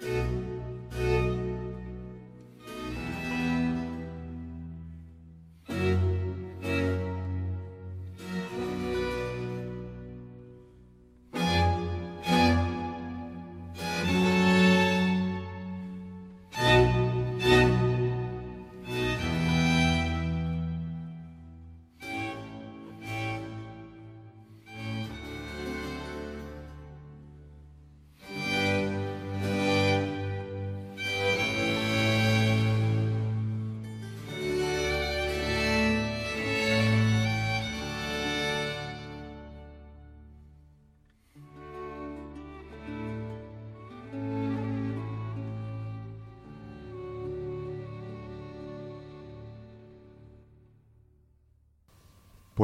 Thank 0.05 0.29
you. 0.29 0.44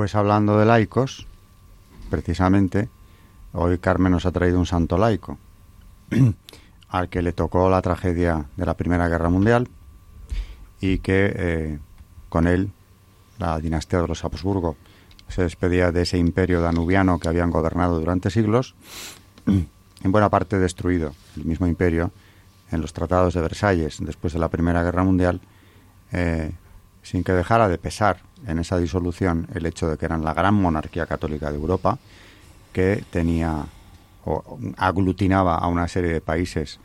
Pues 0.01 0.15
hablando 0.15 0.57
de 0.57 0.65
laicos, 0.65 1.27
precisamente, 2.09 2.89
hoy 3.53 3.77
Carmen 3.77 4.13
nos 4.13 4.25
ha 4.25 4.31
traído 4.31 4.57
un 4.57 4.65
santo 4.65 4.97
laico, 4.97 5.37
al 6.89 7.07
que 7.07 7.21
le 7.21 7.33
tocó 7.33 7.69
la 7.69 7.83
tragedia 7.83 8.45
de 8.57 8.65
la 8.65 8.73
Primera 8.73 9.07
Guerra 9.07 9.29
Mundial 9.29 9.69
y 10.79 10.97
que 10.97 11.31
eh, 11.35 11.79
con 12.29 12.47
él 12.47 12.71
la 13.37 13.59
dinastía 13.59 14.01
de 14.01 14.07
los 14.07 14.25
Habsburgo 14.25 14.75
se 15.27 15.43
despedía 15.43 15.91
de 15.91 16.01
ese 16.01 16.17
imperio 16.17 16.61
danubiano 16.61 17.19
que 17.19 17.27
habían 17.27 17.51
gobernado 17.51 17.99
durante 17.99 18.31
siglos, 18.31 18.73
en 19.45 20.11
buena 20.11 20.29
parte 20.29 20.57
destruido 20.57 21.13
el 21.37 21.45
mismo 21.45 21.67
imperio 21.67 22.09
en 22.71 22.81
los 22.81 22.91
tratados 22.91 23.35
de 23.35 23.41
Versalles 23.41 23.99
después 23.99 24.33
de 24.33 24.39
la 24.39 24.49
Primera 24.49 24.81
Guerra 24.81 25.03
Mundial, 25.03 25.41
eh, 26.11 26.53
sin 27.03 27.23
que 27.23 27.33
dejara 27.33 27.67
de 27.67 27.77
pesar 27.77 28.21
en 28.45 28.59
esa 28.59 28.77
disolución 28.77 29.47
el 29.53 29.65
hecho 29.65 29.89
de 29.89 29.97
que 29.97 30.05
eran 30.05 30.23
la 30.23 30.33
gran 30.33 30.53
monarquía 30.55 31.05
católica 31.05 31.51
de 31.51 31.57
Europa, 31.57 31.99
que 32.73 33.03
tenía 33.09 33.65
o 34.23 34.59
aglutinaba 34.77 35.55
a 35.57 35.67
una 35.67 35.87
serie 35.87 36.13
de 36.13 36.21
países 36.21 36.79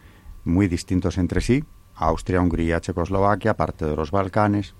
muy 0.44 0.68
distintos 0.68 1.18
entre 1.18 1.40
sí, 1.40 1.64
Austria, 1.94 2.40
Hungría, 2.40 2.80
Checoslovaquia, 2.80 3.54
parte 3.54 3.84
de 3.84 3.96
los 3.96 4.10
Balcanes, 4.10 4.74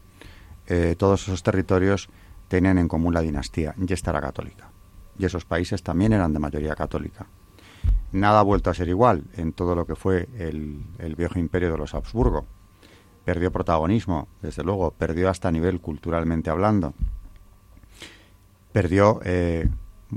eh, 0.67 0.95
todos 0.99 1.23
esos 1.23 1.43
territorios 1.43 2.09
tenían 2.49 2.79
en 2.79 2.89
común 2.89 3.15
la 3.15 3.21
dinastía, 3.21 3.75
y 3.77 3.93
esta 3.93 4.11
era 4.11 4.21
católica. 4.21 4.71
Y 5.19 5.25
esos 5.25 5.45
países 5.45 5.83
también 5.83 6.13
eran 6.13 6.33
de 6.33 6.39
mayoría 6.39 6.75
católica. 6.75 7.27
Nada 8.13 8.41
ha 8.41 8.43
vuelto 8.43 8.71
a 8.71 8.75
ser 8.75 8.89
igual 8.89 9.25
en 9.35 9.53
todo 9.53 9.75
lo 9.75 9.87
que 9.87 9.97
fue 9.97 10.29
el, 10.39 10.85
el 10.99 11.17
viejo 11.17 11.39
imperio 11.39 11.73
de 11.73 11.79
los 11.79 11.95
Habsburgo 11.95 12.47
perdió 13.27 13.51
protagonismo, 13.51 14.29
desde 14.41 14.63
luego, 14.63 14.93
perdió 14.93 15.29
hasta 15.29 15.51
nivel 15.51 15.81
culturalmente 15.81 16.49
hablando, 16.49 16.95
perdió 18.73 19.21
eh, 19.25 19.69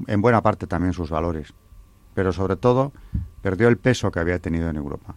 en 0.05 0.21
buena 0.21 0.43
parte 0.43 0.67
también 0.67 0.93
sus 0.93 1.09
valores, 1.09 1.55
pero 2.13 2.31
sobre 2.31 2.55
todo 2.55 2.93
perdió 3.41 3.67
el 3.67 3.79
peso 3.79 4.11
que 4.11 4.19
había 4.19 4.37
tenido 4.37 4.69
en 4.69 4.75
Europa. 4.75 5.15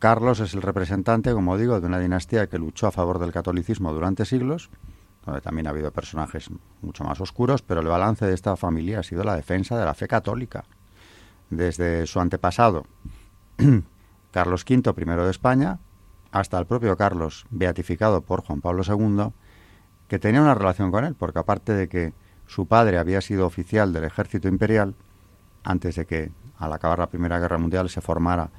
Carlos 0.00 0.40
es 0.40 0.52
el 0.54 0.62
representante, 0.62 1.32
como 1.32 1.56
digo, 1.56 1.80
de 1.80 1.86
una 1.86 2.00
dinastía 2.00 2.48
que 2.48 2.58
luchó 2.58 2.88
a 2.88 2.92
favor 2.92 3.20
del 3.20 3.30
catolicismo 3.30 3.92
durante 3.92 4.24
siglos, 4.24 4.68
donde 5.24 5.40
también 5.40 5.68
ha 5.68 5.70
habido 5.70 5.92
personajes 5.92 6.50
mucho 6.82 7.04
más 7.04 7.20
oscuros, 7.20 7.62
pero 7.62 7.82
el 7.82 7.86
balance 7.86 8.26
de 8.26 8.34
esta 8.34 8.56
familia 8.56 8.98
ha 8.98 9.04
sido 9.04 9.22
la 9.22 9.36
defensa 9.36 9.78
de 9.78 9.84
la 9.84 9.94
fe 9.94 10.08
católica. 10.08 10.64
Desde 11.50 12.04
su 12.08 12.18
antepasado, 12.18 12.84
Carlos 14.32 14.64
V, 14.68 14.92
primero 14.92 15.24
de 15.24 15.30
España, 15.30 15.78
hasta 16.40 16.58
el 16.58 16.66
propio 16.66 16.98
Carlos, 16.98 17.46
beatificado 17.50 18.20
por 18.20 18.44
Juan 18.44 18.60
Pablo 18.60 18.82
II, 18.86 19.32
que 20.06 20.18
tenía 20.18 20.42
una 20.42 20.54
relación 20.54 20.90
con 20.90 21.06
él, 21.06 21.14
porque 21.14 21.38
aparte 21.38 21.72
de 21.72 21.88
que 21.88 22.12
su 22.46 22.66
padre 22.66 22.98
había 22.98 23.22
sido 23.22 23.46
oficial 23.46 23.94
del 23.94 24.04
ejército 24.04 24.46
imperial, 24.46 24.94
antes 25.64 25.96
de 25.96 26.04
que 26.04 26.30
al 26.58 26.74
acabar 26.74 26.98
la 26.98 27.08
Primera 27.08 27.38
Guerra 27.38 27.56
Mundial 27.56 27.88
se 27.88 28.02
formara 28.02 28.50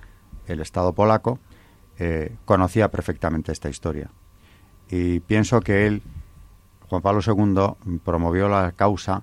el 0.47 0.59
Estado 0.59 0.93
polaco, 0.93 1.39
eh, 1.99 2.35
conocía 2.45 2.89
perfectamente 2.89 3.51
esta 3.51 3.69
historia. 3.69 4.09
Y 4.89 5.19
pienso 5.19 5.59
que 5.59 5.85
él, 5.85 6.01
Juan 6.89 7.03
Pablo 7.03 7.21
II, 7.25 7.99
promovió 8.03 8.49
la 8.49 8.71
causa 8.71 9.21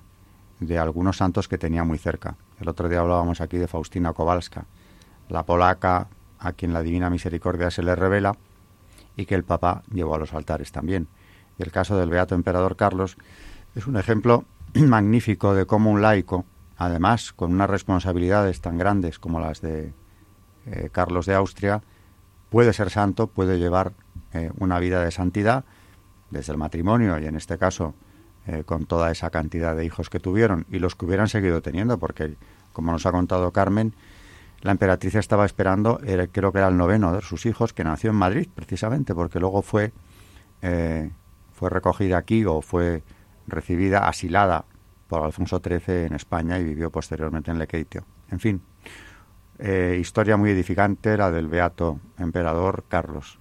de 0.61 0.79
algunos 0.79 1.17
santos 1.17 1.49
que 1.49 1.57
tenía 1.57 1.83
muy 1.83 1.97
cerca. 1.97 2.37
El 2.61 2.69
otro 2.69 2.87
día 2.87 3.01
hablábamos 3.01 3.41
aquí 3.41 3.57
de 3.57 3.67
Faustina 3.67 4.13
Kowalska, 4.13 4.65
la 5.27 5.43
polaca 5.43 6.07
a 6.45 6.53
quien 6.53 6.73
la 6.73 6.83
Divina 6.83 7.09
Misericordia 7.09 7.71
se 7.71 7.81
le 7.81 7.95
revela 7.95 8.35
y 9.17 9.25
que 9.25 9.35
el 9.35 9.43
Papa 9.43 9.81
llevó 9.91 10.15
a 10.15 10.19
los 10.19 10.33
altares 10.33 10.71
también. 10.71 11.07
Y 11.57 11.63
el 11.63 11.71
caso 11.71 11.97
del 11.97 12.09
Beato 12.09 12.35
Emperador 12.35 12.75
Carlos 12.75 13.17
es 13.73 13.87
un 13.87 13.97
ejemplo 13.97 14.45
magnífico 14.75 15.55
de 15.55 15.65
cómo 15.65 15.89
un 15.89 16.01
laico, 16.01 16.45
además 16.77 17.33
con 17.33 17.51
unas 17.51 17.69
responsabilidades 17.69 18.61
tan 18.61 18.77
grandes 18.77 19.17
como 19.17 19.39
las 19.39 19.61
de 19.61 19.93
eh, 20.67 20.89
Carlos 20.91 21.25
de 21.25 21.33
Austria, 21.33 21.81
puede 22.49 22.73
ser 22.73 22.91
santo, 22.91 23.27
puede 23.27 23.57
llevar 23.57 23.93
eh, 24.33 24.51
una 24.59 24.79
vida 24.79 25.03
de 25.03 25.11
santidad 25.11 25.65
desde 26.29 26.51
el 26.51 26.59
matrimonio 26.59 27.19
y 27.19 27.25
en 27.25 27.35
este 27.35 27.57
caso 27.57 27.95
eh, 28.45 28.63
con 28.65 28.85
toda 28.85 29.11
esa 29.11 29.31
cantidad 29.31 29.75
de 29.75 29.85
hijos 29.85 30.11
que 30.11 30.19
tuvieron 30.19 30.67
y 30.69 30.77
los 30.77 30.95
que 30.95 31.05
hubieran 31.05 31.27
seguido 31.27 31.63
teniendo, 31.63 31.97
porque 31.97 32.35
como 32.71 32.91
nos 32.91 33.05
ha 33.07 33.11
contado 33.11 33.51
Carmen, 33.51 33.95
la 34.65 34.71
emperatriz 34.71 35.13
estaba 35.13 35.45
esperando, 35.45 36.01
creo 36.31 36.51
que 36.51 36.57
era 36.57 36.69
el 36.69 36.75
noveno 36.75 37.13
de 37.13 37.21
sus 37.21 37.45
hijos, 37.45 37.71
que 37.71 37.83
nació 37.83 38.09
en 38.09 38.15
Madrid, 38.15 38.49
precisamente, 38.51 39.13
porque 39.13 39.39
luego 39.39 39.61
fue, 39.61 39.93
eh, 40.63 41.11
fue 41.53 41.69
recogida 41.69 42.17
aquí 42.17 42.43
o 42.45 42.63
fue 42.63 43.03
recibida, 43.45 44.07
asilada 44.07 44.65
por 45.07 45.21
Alfonso 45.21 45.61
XIII 45.63 46.07
en 46.07 46.15
España 46.15 46.57
y 46.57 46.63
vivió 46.63 46.89
posteriormente 46.89 47.51
en 47.51 47.59
Lequeitio. 47.59 48.05
En 48.31 48.39
fin, 48.39 48.59
eh, 49.59 49.99
historia 50.01 50.35
muy 50.35 50.49
edificante 50.49 51.15
la 51.15 51.29
del 51.29 51.47
beato 51.47 51.99
emperador 52.17 52.85
Carlos. 52.87 53.37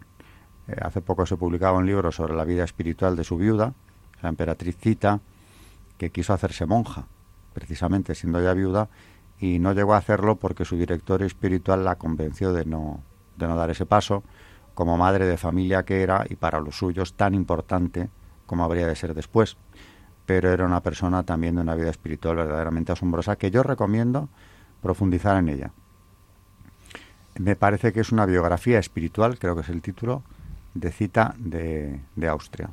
Eh, 0.68 0.77
hace 0.79 1.01
poco 1.01 1.25
se 1.25 1.39
publicaba 1.39 1.79
un 1.79 1.87
libro 1.87 2.12
sobre 2.12 2.35
la 2.35 2.45
vida 2.45 2.64
espiritual 2.64 3.16
de 3.16 3.25
su 3.25 3.39
viuda, 3.39 3.72
la 4.20 4.29
emperatriz 4.29 4.77
Cita, 4.77 5.20
que 5.97 6.11
quiso 6.11 6.35
hacerse 6.35 6.66
monja, 6.66 7.07
precisamente 7.55 8.14
siendo 8.14 8.43
ya 8.43 8.53
viuda, 8.53 8.91
y 9.45 9.59
no 9.59 9.74
llegó 9.74 9.92
a 9.92 9.99
hacerlo 9.99 10.36
porque 10.36 10.64
su 10.64 10.74
director 10.78 11.22
espiritual 11.22 11.84
la 11.84 11.97
convenció 11.97 12.55
de 12.55 12.64
no, 12.64 13.03
de 13.36 13.47
no 13.47 13.57
dar 13.57 13.68
ese 13.68 13.84
paso, 13.84 14.22
como 14.72 14.97
madre 14.97 15.26
de 15.26 15.36
familia 15.36 15.84
que 15.84 16.03
era 16.03 16.24
y 16.30 16.36
para 16.36 16.61
los 16.61 16.78
suyos 16.78 17.12
tan 17.12 17.34
importante 17.34 18.09
como 18.47 18.64
habría 18.64 18.86
de 18.86 18.97
ser 18.97 19.12
después. 19.12 19.59
Pero 20.24 20.51
era 20.51 20.64
una 20.64 20.80
persona 20.80 21.24
también 21.24 21.57
de 21.57 21.61
una 21.61 21.74
vida 21.74 21.90
espiritual 21.90 22.36
verdaderamente 22.36 22.92
asombrosa 22.92 23.36
que 23.36 23.51
yo 23.51 23.62
recomiendo 23.62 24.30
profundizar 24.80 25.36
en 25.36 25.51
ella. 25.51 25.72
Me 27.36 27.55
parece 27.55 27.92
que 27.92 28.01
es 28.01 28.12
una 28.12 28.24
biografía 28.24 28.78
espiritual, 28.78 29.38
creo 29.38 29.55
que 29.55 29.61
es 29.61 29.68
el 29.68 29.82
título, 29.82 30.22
de 30.72 30.90
cita 30.90 31.34
de, 31.36 32.01
de 32.16 32.28
Austria. 32.28 32.70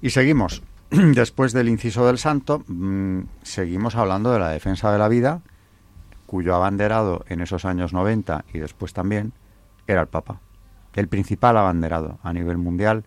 Y 0.00 0.08
seguimos. 0.08 0.62
Después 0.90 1.52
del 1.52 1.68
inciso 1.68 2.06
del 2.06 2.18
santo, 2.18 2.62
mm, 2.68 3.20
seguimos 3.42 3.96
hablando 3.96 4.32
de 4.32 4.38
la 4.38 4.50
defensa 4.50 4.92
de 4.92 4.98
la 4.98 5.08
vida, 5.08 5.42
cuyo 6.26 6.54
abanderado 6.54 7.24
en 7.28 7.40
esos 7.40 7.64
años 7.64 7.92
90 7.92 8.44
y 8.52 8.58
después 8.58 8.92
también 8.92 9.32
era 9.86 10.00
el 10.00 10.08
Papa. 10.08 10.40
El 10.94 11.08
principal 11.08 11.56
abanderado 11.56 12.18
a 12.22 12.32
nivel 12.32 12.58
mundial 12.58 13.04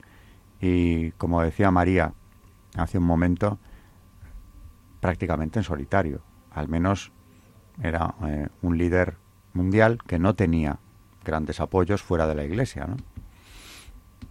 y, 0.62 1.12
como 1.12 1.42
decía 1.42 1.72
María 1.72 2.14
hace 2.76 2.98
un 2.98 3.04
momento, 3.06 3.60
prácticamente 5.00 5.60
en 5.60 5.64
solitario. 5.64 6.22
Al 6.52 6.68
menos 6.68 7.12
era 7.82 8.16
eh, 8.28 8.48
un 8.62 8.78
líder 8.78 9.18
mundial 9.54 10.00
que 10.06 10.20
no 10.20 10.36
tenía 10.36 10.80
grandes 11.24 11.60
apoyos 11.60 12.02
fuera 12.02 12.28
de 12.28 12.36
la 12.36 12.44
Iglesia. 12.44 12.86
¿no? 12.88 12.98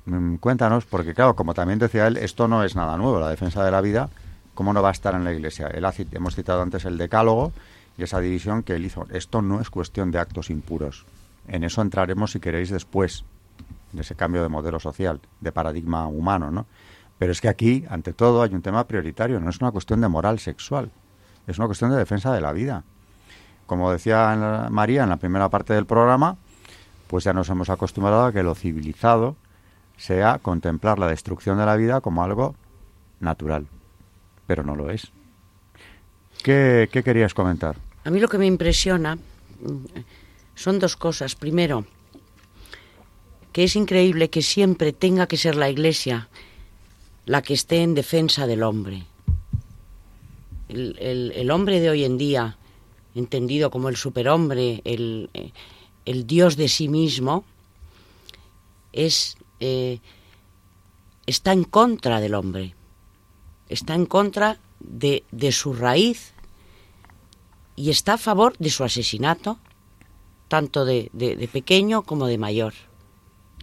Mm, 0.09 0.37
cuéntanos, 0.37 0.87
porque 0.87 1.13
claro, 1.13 1.37
como 1.37 1.53
también 1.53 1.79
decía 1.79 2.07
él, 2.07 2.17
esto 2.17 2.49
no 2.49 2.65
es 2.65 2.75
nada 2.75 2.97
nuevo, 2.97 3.21
la 3.21 3.29
defensa 3.29 3.63
de 3.63 3.71
la 3.71 3.83
vida, 3.83 4.09
¿cómo 4.55 4.73
no 4.73 4.83
va 4.83 4.89
a 4.89 4.93
estar 4.93 5.15
en 5.15 5.23
la 5.23 5.33
Iglesia? 5.33 5.67
Él 5.67 5.87
hemos 6.13 6.35
citado 6.35 6.63
antes 6.63 6.87
el 6.87 6.97
Decálogo 6.97 7.53
y 7.99 8.05
esa 8.05 8.19
división 8.19 8.63
que 8.63 8.75
él 8.75 8.87
hizo. 8.87 9.07
Esto 9.11 9.43
no 9.43 9.61
es 9.61 9.69
cuestión 9.69 10.11
de 10.11 10.19
actos 10.19 10.49
impuros. 10.49 11.05
En 11.47 11.63
eso 11.63 11.83
entraremos, 11.83 12.33
si 12.33 12.41
queréis, 12.41 12.71
después 12.71 13.25
de 13.93 14.01
ese 14.01 14.15
cambio 14.15 14.43
de 14.43 14.49
modelo 14.49 14.81
social, 14.81 15.21
de 15.41 15.53
paradigma 15.53 16.07
humano, 16.07 16.51
¿no? 16.51 16.67
Pero 17.19 17.33
es 17.33 17.41
que 17.43 17.49
aquí, 17.49 17.85
ante 17.91 18.15
todo, 18.15 18.43
hay 18.43 18.55
un 18.55 18.63
tema 18.63 18.87
prioritario, 18.87 19.41
no 19.41 19.51
es 19.51 19.61
una 19.61 19.73
cuestión 19.73 20.01
de 20.01 20.09
moral 20.09 20.39
sexual, 20.39 20.91
es 21.47 21.59
una 21.59 21.67
cuestión 21.67 21.91
de 21.91 21.97
defensa 21.97 22.33
de 22.33 22.41
la 22.41 22.53
vida. 22.53 22.85
Como 23.67 23.93
decía 23.93 24.69
María 24.71 25.03
en 25.03 25.11
la 25.11 25.17
primera 25.17 25.51
parte 25.51 25.75
del 25.75 25.85
programa, 25.85 26.37
pues 27.09 27.25
ya 27.25 27.35
nos 27.35 27.51
hemos 27.51 27.69
acostumbrado 27.69 28.25
a 28.25 28.33
que 28.33 28.43
lo 28.43 28.55
civilizado 28.55 29.37
sea 29.99 30.39
contemplar 30.39 30.99
la 30.99 31.09
destrucción 31.09 31.59
de 31.59 31.67
la 31.67 31.77
vida 31.77 32.01
como 32.01 32.25
algo 32.25 32.55
natural, 33.21 33.67
pero 34.47 34.63
no 34.63 34.77
lo 34.77 34.91
es. 34.91 35.11
¿Qué, 36.43 36.89
querías 37.05 37.35
comentar? 37.35 37.77
A 38.05 38.11
mí 38.11 38.21
lo 38.21 38.29
que 38.29 38.39
me 38.39 38.47
impresiona 38.47 39.17
mm, 39.17 39.21
son 40.55 40.79
dos 40.79 40.97
cosas. 40.97 41.35
Primero, 41.35 41.85
que 43.53 43.65
es 43.65 43.75
increíble 43.75 44.31
que 44.31 44.41
siempre 44.41 44.93
tenga 44.93 45.27
que 45.27 45.37
ser 45.37 45.57
la 45.57 45.69
Iglesia 45.69 46.29
la 47.27 47.43
que 47.43 47.55
esté 47.55 47.83
en 47.83 47.95
defensa 47.95 48.47
del 48.47 48.63
hombre. 48.63 49.05
El, 50.69 51.51
hombre 51.51 51.81
de 51.81 51.91
hoy 51.91 52.05
en 52.05 52.19
día, 52.19 52.57
entendido 53.15 53.71
como 53.71 53.89
el 53.89 53.97
superhombre, 53.97 54.81
el, 54.85 55.29
el 56.05 56.27
Dios 56.27 56.57
de 56.57 56.69
sí 56.69 56.89
mismo, 56.89 57.45
es 58.93 59.38
eh, 59.61 60.01
está 61.27 61.53
en 61.53 61.65
contra 61.65 62.21
del 62.21 62.35
hombre, 62.35 62.75
está 63.69 63.95
en 63.95 64.07
contra 64.07 64.59
de, 64.81 65.25
su 65.53 65.75
raíz 65.75 66.33
y 67.77 67.91
está 67.91 68.15
a 68.15 68.19
favor 68.19 68.57
de 68.59 68.71
su 68.71 68.85
asesinato, 68.85 69.59
tanto 70.49 70.85
de, 70.85 71.11
pequeño 71.53 72.03
como 72.03 72.27
de 72.27 72.39
mayor. 72.39 72.75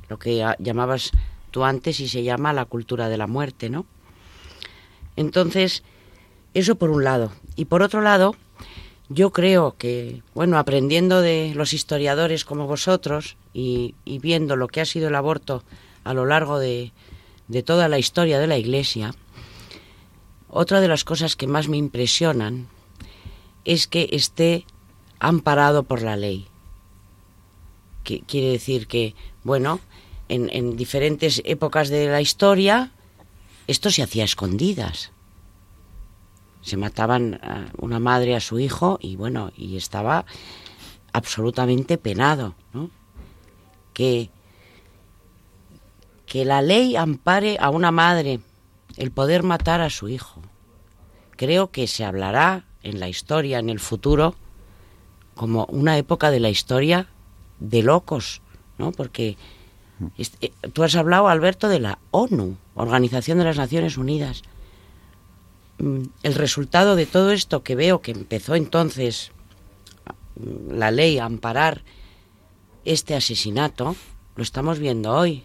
Lo 0.08 0.20
que 0.20 0.46
llamabas 0.60 1.12
tú 1.50 1.64
antes 1.64 2.00
y 2.00 2.08
se 2.08 2.24
llama 2.24 2.54
la 2.54 2.66
cultura 2.66 3.10
de 3.10 3.18
la 3.18 3.28
muerte, 3.28 3.70
¿no? 3.70 3.86
Entonces, 5.16 5.84
eso 6.54 6.76
por 6.76 6.92
un 6.92 7.04
lado. 7.04 7.32
Y 7.56 7.66
por 7.66 7.82
otro 7.82 8.02
lado, 8.02 8.36
yo 9.10 9.32
creo 9.32 9.76
que, 9.78 10.22
bueno, 10.34 10.58
aprendiendo 10.58 11.22
de 11.22 11.54
los 11.56 11.74
historiadores 11.74 12.46
como 12.46 12.68
vosotros 12.68 13.38
y, 13.56 13.96
y 14.04 14.20
viendo 14.20 14.58
lo 14.58 14.68
que 14.68 14.82
ha 14.82 14.86
sido 14.86 15.08
el 15.08 15.16
aborto 15.16 15.64
a 16.04 16.14
lo 16.14 16.26
largo 16.26 16.60
de, 16.60 16.92
toda 17.66 17.88
la 17.88 17.98
historia 17.98 18.38
de 18.38 18.48
la 18.48 18.58
Iglesia, 18.58 19.16
otra 20.50 20.82
de 20.82 20.90
las 20.90 21.06
cosas 21.06 21.38
que 21.38 21.48
más 21.48 21.70
me 21.70 21.78
impresionan 21.78 22.68
es 23.64 23.88
que 23.88 24.10
esté 24.12 24.66
amparado 25.20 25.84
por 25.84 26.02
la 26.02 26.18
ley. 26.18 26.48
Que 28.04 28.20
quiere 28.20 28.50
decir 28.50 28.88
que, 28.88 29.16
bueno, 29.44 29.80
en, 30.28 30.50
en, 30.52 30.76
diferentes 30.76 31.42
épocas 31.46 31.88
de 31.88 32.08
la 32.08 32.20
historia 32.20 32.92
esto 33.68 33.90
se 33.90 34.04
hacía 34.04 34.24
a 34.24 34.26
escondidas. 34.26 35.12
Se 36.62 36.76
mataban 36.76 37.40
una 37.78 38.00
madre 38.00 38.36
a 38.36 38.42
su 38.42 38.60
hijo 38.60 39.00
y 39.02 39.16
bueno, 39.16 39.54
y 39.56 39.78
estaba 39.78 40.26
absolutamente 41.14 41.98
penado, 41.98 42.54
¿no? 42.74 42.90
Que 43.96 44.30
que 46.26 46.44
la 46.44 46.62
ley 46.62 46.96
ampare 46.96 47.58
a 47.60 47.70
una 47.70 47.92
madre 47.92 48.40
el 48.98 49.12
poder 49.12 49.44
matar 49.44 49.82
a 49.82 49.90
su 49.90 50.10
hijo. 50.10 50.42
Creo 51.38 51.72
que 51.72 51.88
se 51.88 52.04
hablará 52.04 52.66
en 52.84 53.00
la 53.00 53.10
historia, 53.10 53.60
en 53.60 53.70
el 53.70 53.80
futuro, 53.80 54.36
como 55.36 55.66
una 55.66 55.98
época 55.98 56.32
de 56.32 56.40
la 56.40 56.50
historia 56.50 57.08
de 57.60 57.84
locos, 57.84 58.42
¿no? 58.78 58.92
Porque 58.92 59.38
eh, 60.18 60.52
tú 60.74 60.84
has 60.84 60.96
hablado, 60.96 61.28
Alberto, 61.28 61.68
de 61.68 61.80
la 61.80 62.00
ONU, 62.12 62.58
Organización 62.74 63.38
de 63.38 63.46
las 63.46 63.58
Naciones 63.58 63.98
Unidas. 63.98 64.44
Mm, 65.78 66.04
el 66.24 66.34
resultado 66.36 66.96
de 66.96 67.06
todo 67.06 67.32
esto 67.32 67.64
que 67.64 67.76
veo 67.76 68.02
que 68.02 68.12
empezó 68.12 68.56
entonces 68.56 69.32
mm, 70.36 70.74
la 70.74 70.92
ley 70.92 71.18
a 71.18 71.26
amparar 71.26 71.84
este 72.86 73.16
asesinato, 73.16 73.96
lo 74.36 74.44
estamos 74.44 74.80
viendo 74.80 75.12
hoy 75.12 75.44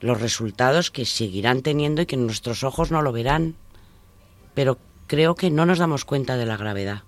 los 0.00 0.20
resultados 0.20 0.90
que 0.90 1.04
seguirán 1.04 1.62
teniendo 1.62 2.02
y 2.02 2.06
que 2.06 2.16
nuestros 2.16 2.64
ojos 2.64 2.90
no 2.90 3.02
lo 3.02 3.12
verán. 3.12 3.54
Pero 4.54 4.78
creo 5.06 5.34
que 5.34 5.50
no 5.50 5.66
nos 5.66 5.78
damos 5.78 6.04
cuenta 6.04 6.36
de 6.36 6.46
la 6.46 6.56
gravedad, 6.56 7.02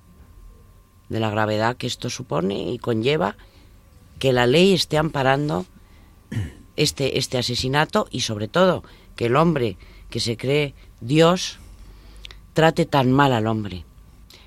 de 1.08 1.20
la 1.20 1.30
gravedad 1.30 1.76
que 1.76 1.86
esto 1.86 2.10
supone 2.10 2.70
y 2.70 2.78
conlleva 2.78 3.36
que 4.18 4.32
la 4.32 4.46
ley 4.46 4.74
esté 4.74 4.98
amparando 4.98 5.66
este, 6.76 7.18
este 7.18 7.38
asesinato 7.38 8.06
y 8.10 8.20
sobre 8.20 8.48
todo 8.48 8.84
que 9.16 9.26
el 9.26 9.36
hombre 9.36 9.76
que 10.10 10.20
se 10.20 10.36
cree 10.36 10.74
Dios 11.00 11.58
trate 12.52 12.84
tan 12.84 13.10
mal 13.10 13.32
al 13.32 13.46
hombre. 13.46 13.84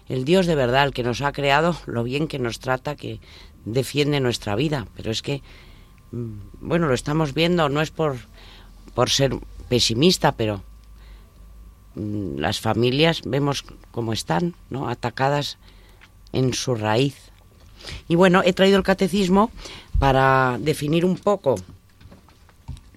El 0.08 0.24
Dios 0.24 0.46
de 0.46 0.54
verdad, 0.54 0.86
el 0.86 0.94
que 0.94 1.04
nos 1.04 1.22
ha 1.22 1.32
creado, 1.32 1.76
lo 1.88 2.04
bien 2.04 2.28
que 2.28 2.38
nos 2.38 2.60
trata, 2.60 2.96
que 2.96 3.20
defiende 3.66 4.20
nuestra 4.20 4.56
vida. 4.56 4.88
Pero 4.96 5.12
es 5.12 5.22
que, 5.22 5.42
mm, 6.12 6.34
bueno, 6.62 6.88
lo 6.88 6.94
estamos 6.94 7.34
viendo, 7.34 7.68
no 7.70 7.82
es 7.82 7.92
por 7.92 8.18
por 8.96 9.12
ser 9.12 9.38
pesimista, 9.70 10.32
pero 10.32 10.64
mm, 11.94 12.38
las 12.40 12.60
familias 12.60 13.22
vemos 13.26 13.64
cómo 13.92 14.14
están, 14.14 14.56
¿no? 14.72 14.90
Atacadas 14.90 15.60
en 16.34 16.54
su 16.54 16.74
raíz. 16.74 17.16
Y 18.08 18.16
bueno, 18.16 18.42
he 18.44 18.54
traído 18.54 18.78
el 18.78 18.84
catecismo 18.84 19.52
para 20.00 20.58
definir 20.60 21.06
un 21.06 21.18
poco 21.18 21.56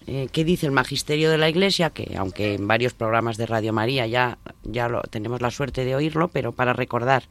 eh, 0.07 0.29
qué 0.33 0.45
dice 0.45 0.65
el 0.65 0.73
magisterio 0.73 1.31
de 1.31 1.37
la 1.37 1.51
Iglesia, 1.51 1.91
que 1.91 2.17
aunque 2.17 2.55
en 2.55 2.67
varios 2.67 2.95
programas 2.95 3.37
de 3.37 3.45
Radio 3.45 3.75
María 3.75 4.07
ya, 4.07 4.39
ya 4.63 4.89
lo, 4.89 5.03
tenemos 5.03 5.43
la 5.43 5.51
suerte 5.51 5.85
de 5.85 5.95
oírlo, 5.95 6.29
pero 6.29 6.53
para 6.53 6.73
recordar, 6.73 7.25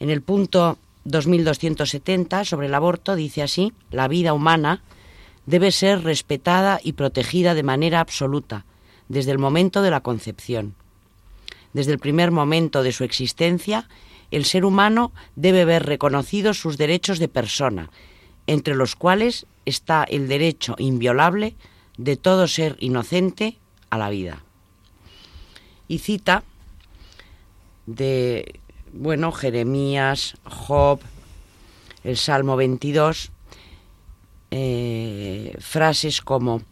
en 0.00 0.10
el 0.10 0.22
punto 0.22 0.78
2270 1.10 2.44
sobre 2.44 2.66
el 2.66 2.74
aborto 2.74 3.16
dice 3.16 3.42
así, 3.42 3.72
la 3.90 4.08
vida 4.08 4.32
humana 4.32 4.82
debe 5.46 5.72
ser 5.72 6.04
respetada 6.04 6.78
y 6.82 6.92
protegida 6.92 7.54
de 7.54 7.62
manera 7.62 8.00
absoluta, 8.00 8.66
desde 9.08 9.32
el 9.32 9.38
momento 9.38 9.80
de 9.80 9.90
la 9.90 10.02
concepción. 10.02 10.74
Desde 11.72 11.92
el 11.92 11.98
primer 11.98 12.30
momento 12.30 12.82
de 12.82 12.92
su 12.92 13.04
existencia, 13.04 13.88
el 14.30 14.44
ser 14.44 14.64
humano 14.64 15.12
debe 15.36 15.64
ver 15.64 15.86
reconocidos 15.86 16.58
sus 16.60 16.76
derechos 16.76 17.18
de 17.18 17.28
persona, 17.28 17.90
entre 18.46 18.74
los 18.74 18.94
cuales 18.94 19.46
está 19.64 20.04
el 20.04 20.28
derecho 20.28 20.74
inviolable 20.78 21.54
de 21.96 22.16
todo 22.16 22.46
ser 22.46 22.76
inocente 22.80 23.56
a 23.90 23.98
la 23.98 24.10
vida. 24.10 24.44
Y 25.88 25.98
cita 25.98 26.42
de, 27.86 28.60
bueno, 28.92 29.32
Jeremías, 29.32 30.36
Job, 30.44 31.00
el 32.04 32.16
Salmo 32.16 32.56
22, 32.56 33.30
eh, 34.50 35.56
frases 35.58 36.20
como, 36.20 36.62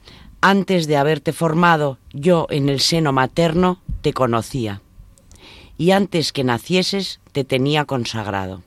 antes 0.40 0.86
de 0.86 0.96
haberte 0.96 1.32
formado, 1.32 1.98
yo 2.12 2.46
en 2.50 2.68
el 2.68 2.80
seno 2.80 3.12
materno 3.12 3.80
te 4.02 4.12
conocía, 4.12 4.80
y 5.78 5.90
antes 5.90 6.32
que 6.32 6.44
nacieses 6.44 7.20
te 7.32 7.44
tenía 7.44 7.84
consagrado. 7.84 8.62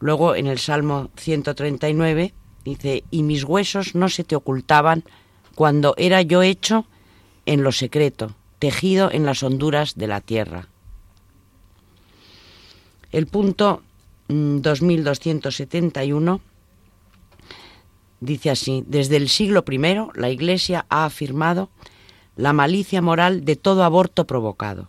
Luego 0.00 0.34
en 0.34 0.46
el 0.46 0.58
Salmo 0.58 1.10
139 1.16 2.34
dice, 2.64 3.04
y 3.10 3.22
mis 3.22 3.44
huesos 3.44 3.94
no 3.94 4.08
se 4.08 4.24
te 4.24 4.36
ocultaban 4.36 5.04
cuando 5.54 5.94
era 5.96 6.22
yo 6.22 6.42
hecho 6.42 6.86
en 7.46 7.62
lo 7.62 7.72
secreto, 7.72 8.34
tejido 8.58 9.10
en 9.12 9.24
las 9.24 9.42
honduras 9.42 9.94
de 9.94 10.06
la 10.06 10.20
tierra. 10.20 10.68
El 13.14 13.26
punto 13.28 13.82
2271 14.26 16.34
mm, 16.34 16.40
dice 18.18 18.50
así, 18.50 18.82
desde 18.88 19.18
el 19.18 19.28
siglo 19.28 19.64
I 19.70 19.78
la 20.14 20.30
Iglesia 20.30 20.84
ha 20.88 21.04
afirmado 21.04 21.70
la 22.34 22.52
malicia 22.52 23.00
moral 23.00 23.44
de 23.44 23.54
todo 23.54 23.84
aborto 23.84 24.26
provocado. 24.26 24.88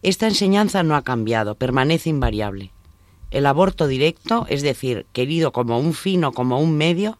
Esta 0.00 0.28
enseñanza 0.28 0.82
no 0.82 0.96
ha 0.96 1.02
cambiado, 1.02 1.54
permanece 1.54 2.08
invariable. 2.08 2.70
El 3.30 3.44
aborto 3.44 3.86
directo, 3.86 4.46
es 4.48 4.62
decir, 4.62 5.04
querido 5.12 5.52
como 5.52 5.78
un 5.78 5.92
fin 5.92 6.24
o 6.24 6.32
como 6.32 6.58
un 6.58 6.78
medio, 6.78 7.18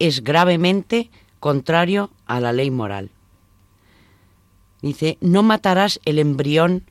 es 0.00 0.24
gravemente 0.24 1.08
contrario 1.38 2.10
a 2.26 2.40
la 2.40 2.52
ley 2.52 2.72
moral. 2.72 3.10
Dice, 4.82 5.18
no 5.20 5.44
matarás 5.44 6.00
el 6.04 6.18
embrión 6.18 6.82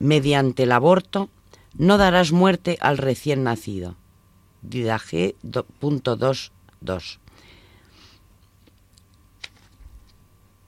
mediante 0.00 0.64
el 0.64 0.72
aborto, 0.72 1.28
no 1.76 1.98
darás 1.98 2.32
muerte 2.32 2.78
al 2.80 2.98
recién 2.98 3.44
nacido. 3.44 3.96
Didaje 4.62 5.36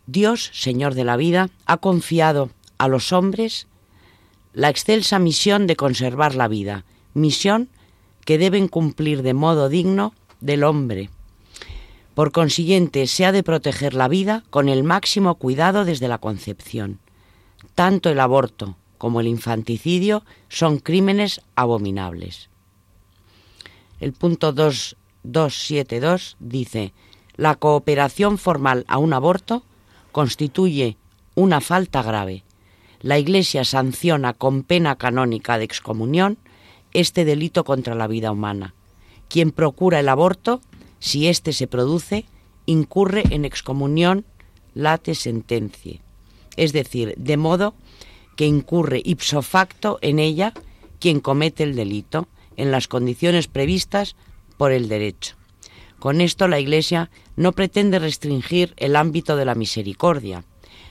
Dios, 0.07 0.50
Señor 0.52 0.94
de 0.94 1.04
la 1.04 1.16
vida, 1.16 1.48
ha 1.64 1.78
confiado 1.78 2.50
a 2.78 2.88
los 2.88 3.12
hombres 3.12 3.66
la 4.52 4.68
excelsa 4.68 5.18
misión 5.18 5.66
de 5.66 5.76
conservar 5.76 6.34
la 6.34 6.48
vida, 6.48 6.84
misión 7.14 7.68
que 8.24 8.38
deben 8.38 8.68
cumplir 8.68 9.22
de 9.22 9.34
modo 9.34 9.68
digno 9.68 10.14
del 10.40 10.64
hombre. 10.64 11.11
Por 12.14 12.32
consiguiente, 12.32 13.07
se 13.07 13.26
ha 13.26 13.32
de 13.32 13.42
proteger 13.42 13.94
la 13.94 14.09
vida 14.09 14.42
con 14.50 14.68
el 14.68 14.84
máximo 14.84 15.34
cuidado 15.34 15.84
desde 15.84 16.09
la 16.09 16.18
concepción. 16.18 16.98
Tanto 17.74 18.09
el 18.09 18.20
aborto 18.20 18.76
como 19.07 19.20
el 19.20 19.28
infanticidio 19.28 20.24
son 20.48 20.80
crímenes 20.80 21.40
abominables. 21.54 22.50
El 24.00 24.12
punto 24.12 24.52
272 24.52 26.36
dice, 26.40 26.92
la 27.36 27.54
cooperación 27.54 28.36
formal 28.36 28.84
a 28.88 28.98
un 28.98 29.12
aborto 29.12 29.62
constituye 30.11 30.96
una 31.36 31.61
falta 31.61 32.02
grave. 32.02 32.42
La 33.00 33.16
Iglesia 33.20 33.62
sanciona 33.62 34.32
con 34.32 34.64
pena 34.64 34.96
canónica 34.96 35.57
de 35.57 35.66
excomunión 35.66 36.36
este 36.92 37.24
delito 37.24 37.62
contra 37.62 37.94
la 37.94 38.09
vida 38.09 38.32
humana. 38.32 38.74
Quien 39.28 39.52
procura 39.52 40.00
el 40.00 40.09
aborto, 40.09 40.61
si 40.98 41.28
éste 41.28 41.52
se 41.52 41.68
produce, 41.68 42.24
incurre 42.66 43.22
en 43.30 43.44
excomunión 43.44 44.24
late 44.74 45.14
sentencie, 45.14 46.00
es 46.57 46.72
decir, 46.72 47.14
de 47.16 47.36
modo 47.36 47.76
que 48.37 48.47
incurre 48.47 49.03
ipso 49.05 49.43
facto 49.43 49.99
en 50.03 50.18
ella 50.18 50.53
quien 51.01 51.20
comete 51.20 51.62
el 51.62 51.74
delito, 51.74 52.28
en 52.57 52.70
las 52.70 52.89
condiciones 52.89 53.49
previstas 53.49 54.16
por 54.57 54.72
el 54.72 54.89
derecho. 54.89 55.37
Con 55.99 56.20
esto 56.20 56.49
la 56.49 56.61
Iglesia 56.61 57.11
no 57.37 57.53
pretende 57.53 57.99
restringir 57.99 58.74
el 58.76 58.97
ámbito 58.97 59.37
de 59.37 59.45
la 59.45 59.55
misericordia, 59.55 60.45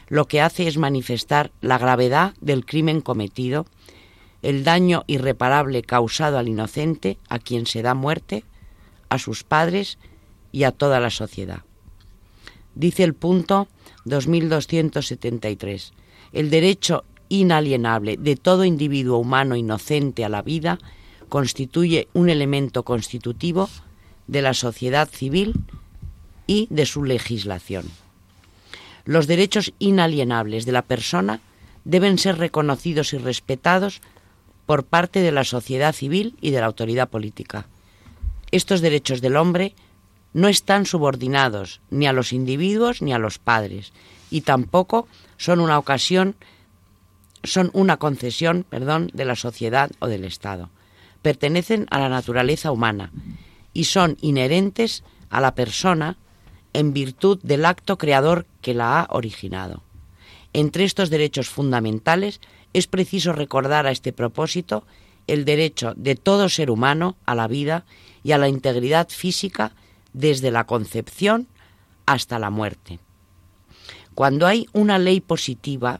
lo 0.07 0.27
que 0.27 0.41
hace 0.41 0.67
es 0.67 0.77
manifestar 0.77 1.51
la 1.61 1.77
gravedad 1.77 2.33
del 2.41 2.65
crimen 2.65 3.01
cometido 3.01 3.65
el 4.45 4.63
daño 4.63 5.03
irreparable 5.07 5.81
causado 5.81 6.37
al 6.37 6.47
inocente, 6.47 7.17
a 7.29 7.39
quien 7.39 7.65
se 7.65 7.81
da 7.81 7.95
muerte, 7.95 8.43
a 9.09 9.17
sus 9.17 9.43
padres 9.43 9.97
y 10.51 10.65
a 10.65 10.71
toda 10.71 10.99
la 10.99 11.09
sociedad. 11.09 11.63
Dice 12.75 13.03
el 13.03 13.15
punto 13.15 13.67
2273. 14.03 15.93
El 16.31 16.51
derecho 16.51 17.05
inalienable 17.29 18.17
de 18.17 18.35
todo 18.35 18.65
individuo 18.65 19.17
humano 19.17 19.55
inocente 19.55 20.25
a 20.25 20.29
la 20.29 20.41
vida 20.41 20.79
constituye 21.29 22.07
un 22.13 22.29
elemento 22.29 22.83
constitutivo 22.83 23.69
de 24.27 24.41
la 24.41 24.53
sociedad 24.53 25.09
civil 25.09 25.53
y 26.47 26.67
de 26.69 26.85
su 26.85 27.03
legislación. 27.03 27.85
Los 29.05 29.27
derechos 29.27 29.73
inalienables 29.79 30.65
de 30.65 30.71
la 30.71 30.81
persona 30.81 31.39
deben 31.83 32.17
ser 32.17 32.37
reconocidos 32.37 33.13
y 33.13 33.17
respetados 33.17 34.01
por 34.65 34.83
parte 34.83 35.19
de 35.21 35.31
la 35.31 35.43
sociedad 35.43 35.93
civil 35.93 36.35
y 36.41 36.51
de 36.51 36.59
la 36.59 36.65
autoridad 36.65 37.09
política. 37.09 37.67
Estos 38.51 38.81
derechos 38.81 39.21
del 39.21 39.35
hombre 39.35 39.75
no 40.33 40.47
están 40.47 40.85
subordinados 40.85 41.81
ni 41.89 42.07
a 42.07 42.13
los 42.13 42.33
individuos 42.33 43.01
ni 43.01 43.13
a 43.13 43.19
los 43.19 43.37
padres 43.37 43.93
y 44.31 44.41
tampoco 44.41 45.07
son 45.37 45.59
una 45.59 45.77
ocasión 45.77 46.35
son 47.45 47.69
una 47.73 47.97
concesión, 47.97 48.65
perdón, 48.69 49.09
de 49.13 49.25
la 49.25 49.35
sociedad 49.35 49.91
o 49.99 50.07
del 50.07 50.25
Estado. 50.25 50.69
Pertenecen 51.21 51.87
a 51.89 51.99
la 51.99 52.09
naturaleza 52.09 52.71
humana 52.71 53.11
y 53.73 53.85
son 53.85 54.17
inherentes 54.21 55.03
a 55.29 55.41
la 55.41 55.55
persona 55.55 56.17
en 56.73 56.93
virtud 56.93 57.39
del 57.41 57.65
acto 57.65 57.97
creador 57.97 58.45
que 58.61 58.73
la 58.73 58.99
ha 58.99 59.07
originado. 59.09 59.83
Entre 60.53 60.83
estos 60.83 61.09
derechos 61.09 61.49
fundamentales 61.49 62.41
es 62.73 62.87
preciso 62.87 63.33
recordar 63.33 63.87
a 63.87 63.91
este 63.91 64.13
propósito 64.13 64.85
el 65.27 65.45
derecho 65.45 65.93
de 65.95 66.15
todo 66.15 66.49
ser 66.49 66.69
humano 66.69 67.17
a 67.25 67.35
la 67.35 67.47
vida 67.47 67.85
y 68.23 68.31
a 68.31 68.37
la 68.37 68.47
integridad 68.47 69.09
física 69.09 69.73
desde 70.13 70.51
la 70.51 70.65
concepción 70.65 71.47
hasta 72.05 72.39
la 72.39 72.49
muerte. 72.49 72.99
Cuando 74.13 74.47
hay 74.47 74.67
una 74.71 74.97
ley 74.97 75.19
positiva 75.19 75.99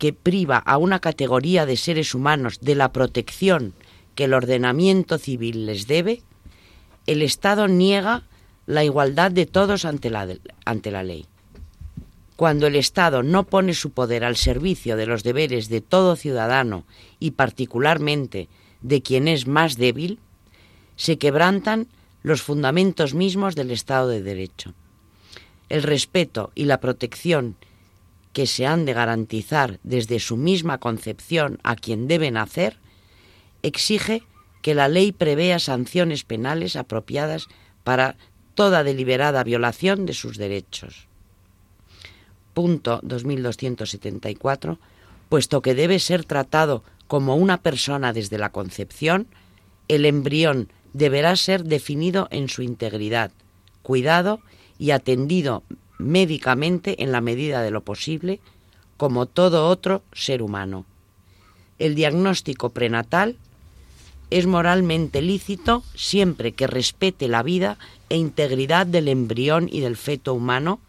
que 0.00 0.14
priva 0.14 0.56
a 0.56 0.78
una 0.78 0.98
categoría 0.98 1.66
de 1.66 1.76
seres 1.76 2.14
humanos 2.14 2.58
de 2.60 2.74
la 2.74 2.90
protección 2.90 3.74
que 4.14 4.24
el 4.24 4.32
ordenamiento 4.34 5.18
civil 5.18 5.66
les 5.66 5.86
debe, 5.86 6.22
el 7.06 7.20
Estado 7.20 7.68
niega 7.68 8.24
la 8.66 8.82
igualdad 8.82 9.30
de 9.30 9.44
todos 9.44 9.84
ante 9.84 10.08
la, 10.08 10.26
ante 10.64 10.90
la 10.90 11.02
ley. 11.02 11.26
Cuando 12.36 12.66
el 12.66 12.76
Estado 12.76 13.22
no 13.22 13.44
pone 13.44 13.74
su 13.74 13.90
poder 13.90 14.24
al 14.24 14.36
servicio 14.36 14.96
de 14.96 15.04
los 15.04 15.22
deberes 15.22 15.68
de 15.68 15.82
todo 15.82 16.16
ciudadano 16.16 16.86
y 17.18 17.32
particularmente 17.32 18.48
de 18.80 19.02
quien 19.02 19.28
es 19.28 19.46
más 19.46 19.76
débil, 19.76 20.18
se 20.96 21.18
quebrantan 21.18 21.88
los 22.22 22.40
fundamentos 22.40 23.12
mismos 23.12 23.54
del 23.54 23.70
Estado 23.70 24.08
de 24.08 24.22
Derecho. 24.22 24.72
El 25.68 25.82
respeto 25.82 26.52
y 26.54 26.64
la 26.64 26.80
protección 26.80 27.56
que 28.32 28.46
se 28.46 28.66
han 28.66 28.84
de 28.84 28.92
garantizar 28.92 29.80
desde 29.82 30.20
su 30.20 30.36
misma 30.36 30.78
concepción 30.78 31.58
a 31.62 31.76
quien 31.76 32.06
deben 32.08 32.36
hacer, 32.36 32.78
exige 33.62 34.22
que 34.62 34.74
la 34.74 34.88
ley 34.88 35.12
prevea 35.12 35.58
sanciones 35.58 36.24
penales 36.24 36.76
apropiadas 36.76 37.48
para 37.82 38.16
toda 38.54 38.84
deliberada 38.84 39.42
violación 39.42 40.06
de 40.06 40.14
sus 40.14 40.36
derechos. 40.36 41.06
Punto 42.54 43.00
2274, 43.02 44.78
puesto 45.28 45.62
que 45.62 45.74
debe 45.74 45.98
ser 45.98 46.24
tratado 46.24 46.84
como 47.06 47.36
una 47.36 47.62
persona 47.62 48.12
desde 48.12 48.38
la 48.38 48.50
concepción, 48.50 49.26
el 49.88 50.04
embrión 50.04 50.68
deberá 50.92 51.36
ser 51.36 51.64
definido 51.64 52.28
en 52.30 52.48
su 52.48 52.62
integridad, 52.62 53.32
cuidado 53.82 54.40
y 54.78 54.90
atendido 54.90 55.62
médicamente 56.00 57.02
en 57.02 57.12
la 57.12 57.20
medida 57.20 57.62
de 57.62 57.70
lo 57.70 57.82
posible, 57.82 58.40
como 58.96 59.26
todo 59.26 59.68
otro 59.68 60.02
ser 60.12 60.42
humano. 60.42 60.84
El 61.78 61.94
diagnóstico 61.94 62.70
prenatal 62.70 63.36
es 64.30 64.46
moralmente 64.46 65.22
lícito 65.22 65.82
siempre 65.94 66.52
que 66.52 66.66
respete 66.66 67.28
la 67.28 67.42
vida 67.42 67.78
e 68.08 68.16
integridad 68.16 68.86
del 68.86 69.08
embrión 69.08 69.68
y 69.70 69.80
del 69.80 69.96
feto 69.96 70.34
humano, 70.34 70.80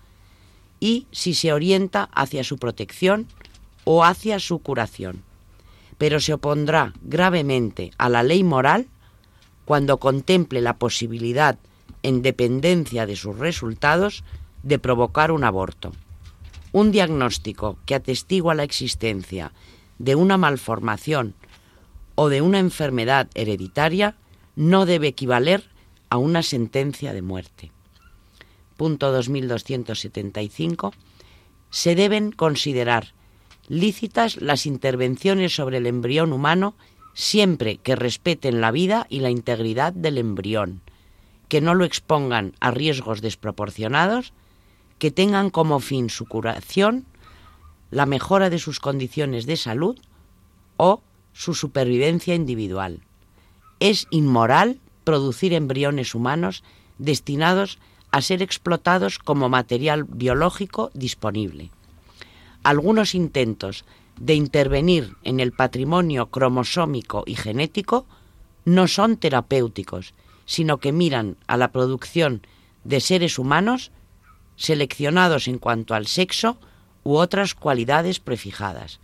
y 0.80 1.08
si 1.12 1.34
se 1.34 1.54
orienta 1.54 2.10
hacia 2.14 2.44
su 2.44 2.58
protección 2.58 3.28
o 3.84 4.04
hacia 4.04 4.40
su 4.40 4.60
curación. 4.60 5.24
Pero 5.98 6.20
se 6.20 6.34
opondrá 6.34 6.94
gravemente 7.04 7.92
a 7.98 8.10
la 8.10 8.24
ley 8.24 8.44
moral 8.44 8.88
cuando 9.66 9.98
contemple 9.98 10.62
la 10.62 10.78
posibilidad, 10.78 11.58
en 12.04 12.24
dependencia 12.24 13.06
de 13.06 13.16
sus 13.16 13.38
resultados, 13.38 14.24
de 14.64 14.80
provocar 14.80 15.32
un 15.32 15.44
aborto. 15.44 15.92
Un 16.72 16.92
diagnóstico 16.92 17.78
que 17.86 17.96
atestigua 17.96 18.56
la 18.56 18.64
existencia 18.64 19.52
de 20.00 20.16
una 20.16 20.38
malformación 20.38 21.36
o 22.16 22.30
de 22.30 22.42
una 22.42 22.60
enfermedad 22.60 23.30
hereditaria 23.36 24.16
no 24.56 24.86
debe 24.86 25.08
equivaler 25.08 25.70
a 26.10 26.18
una 26.18 26.44
sentencia 26.44 27.14
de 27.14 27.22
muerte 27.22 27.72
punto 28.82 29.12
2275, 29.12 30.92
se 31.70 31.94
deben 31.94 32.32
considerar 32.32 33.14
lícitas 33.68 34.42
las 34.42 34.66
intervenciones 34.66 35.54
sobre 35.54 35.78
el 35.78 35.86
embrión 35.86 36.34
humano 36.34 36.74
siempre 37.14 37.78
que 37.78 37.96
respeten 37.96 38.60
la 38.60 38.72
vida 38.72 39.06
y 39.08 39.20
la 39.20 39.30
integridad 39.30 39.94
del 39.94 40.18
embrión, 40.18 40.82
que 41.48 41.62
no 41.62 41.76
lo 41.76 41.86
expongan 41.86 42.54
a 42.60 42.72
riesgos 42.72 43.22
desproporcionados, 43.22 44.34
que 45.02 45.10
tengan 45.10 45.50
como 45.50 45.80
fin 45.80 46.12
su 46.12 46.28
curación, 46.28 47.08
la 47.90 48.06
mejora 48.06 48.52
de 48.52 48.60
sus 48.60 48.80
condiciones 48.80 49.48
de 49.48 49.58
salud 49.58 49.98
o 50.78 51.02
su 51.34 51.56
supervivencia 51.56 52.36
individual. 52.36 53.00
Es 53.80 54.06
inmoral 54.12 54.80
producir 55.04 55.54
embriones 55.54 56.14
humanos 56.14 56.64
destinados 57.00 57.80
a 58.12 58.22
ser 58.22 58.44
explotados 58.44 59.18
como 59.18 59.50
material 59.50 60.04
biológico 60.04 60.92
disponible. 60.94 61.72
Algunos 62.62 63.16
intentos 63.16 63.86
de 64.20 64.36
intervenir 64.36 65.16
en 65.24 65.40
el 65.40 65.52
patrimonio 65.52 66.28
cromosómico 66.28 67.24
y 67.26 67.34
genético 67.34 68.06
no 68.66 68.88
son 68.88 69.18
terapéuticos, 69.18 70.14
sino 70.46 70.78
que 70.78 70.92
miran 70.92 71.38
a 71.48 71.58
la 71.58 71.72
producción 71.72 72.46
de 72.84 73.00
seres 73.00 73.40
humanos 73.40 73.92
seleccionados 74.62 75.48
en 75.48 75.58
cuanto 75.58 75.96
al 75.96 76.06
sexo 76.06 76.58
u 77.04 77.16
otras 77.16 77.56
cualidades 77.56 78.20
prefijadas. 78.20 79.00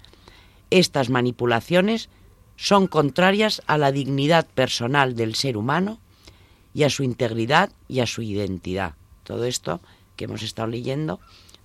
Estas 0.70 1.10
manipulaciones 1.10 2.10
son 2.58 2.86
contrarias 2.86 3.64
a 3.66 3.80
la 3.80 3.92
dignidad 3.92 4.46
personal 4.46 5.16
del 5.16 5.34
ser 5.34 5.58
humano 5.58 6.00
y 6.76 6.84
a 6.84 6.92
su 6.92 7.02
integridad 7.02 7.72
y 7.88 8.02
a 8.02 8.06
su 8.06 8.22
identidad. 8.22 8.94
Todo 9.24 9.46
esto 9.46 9.82
que 10.16 10.26
hemos 10.26 10.44
estado 10.44 10.68
leyendo 10.68 11.20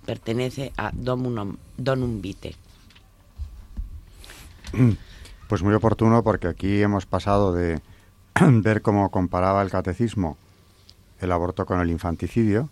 pertenece 0.07 0.73
a 0.75 0.89
Donum, 0.93 1.57
Donum 1.77 2.19
Vitae. 2.19 2.55
Pues 5.47 5.61
muy 5.61 5.75
oportuno 5.75 6.23
porque 6.23 6.47
aquí 6.47 6.81
hemos 6.81 7.05
pasado 7.05 7.53
de 7.53 7.79
ver 8.41 8.81
cómo 8.81 9.11
comparaba 9.11 9.61
el 9.61 9.69
catecismo 9.69 10.35
el 11.19 11.31
aborto 11.31 11.65
con 11.65 11.79
el 11.79 11.89
infanticidio, 11.89 12.69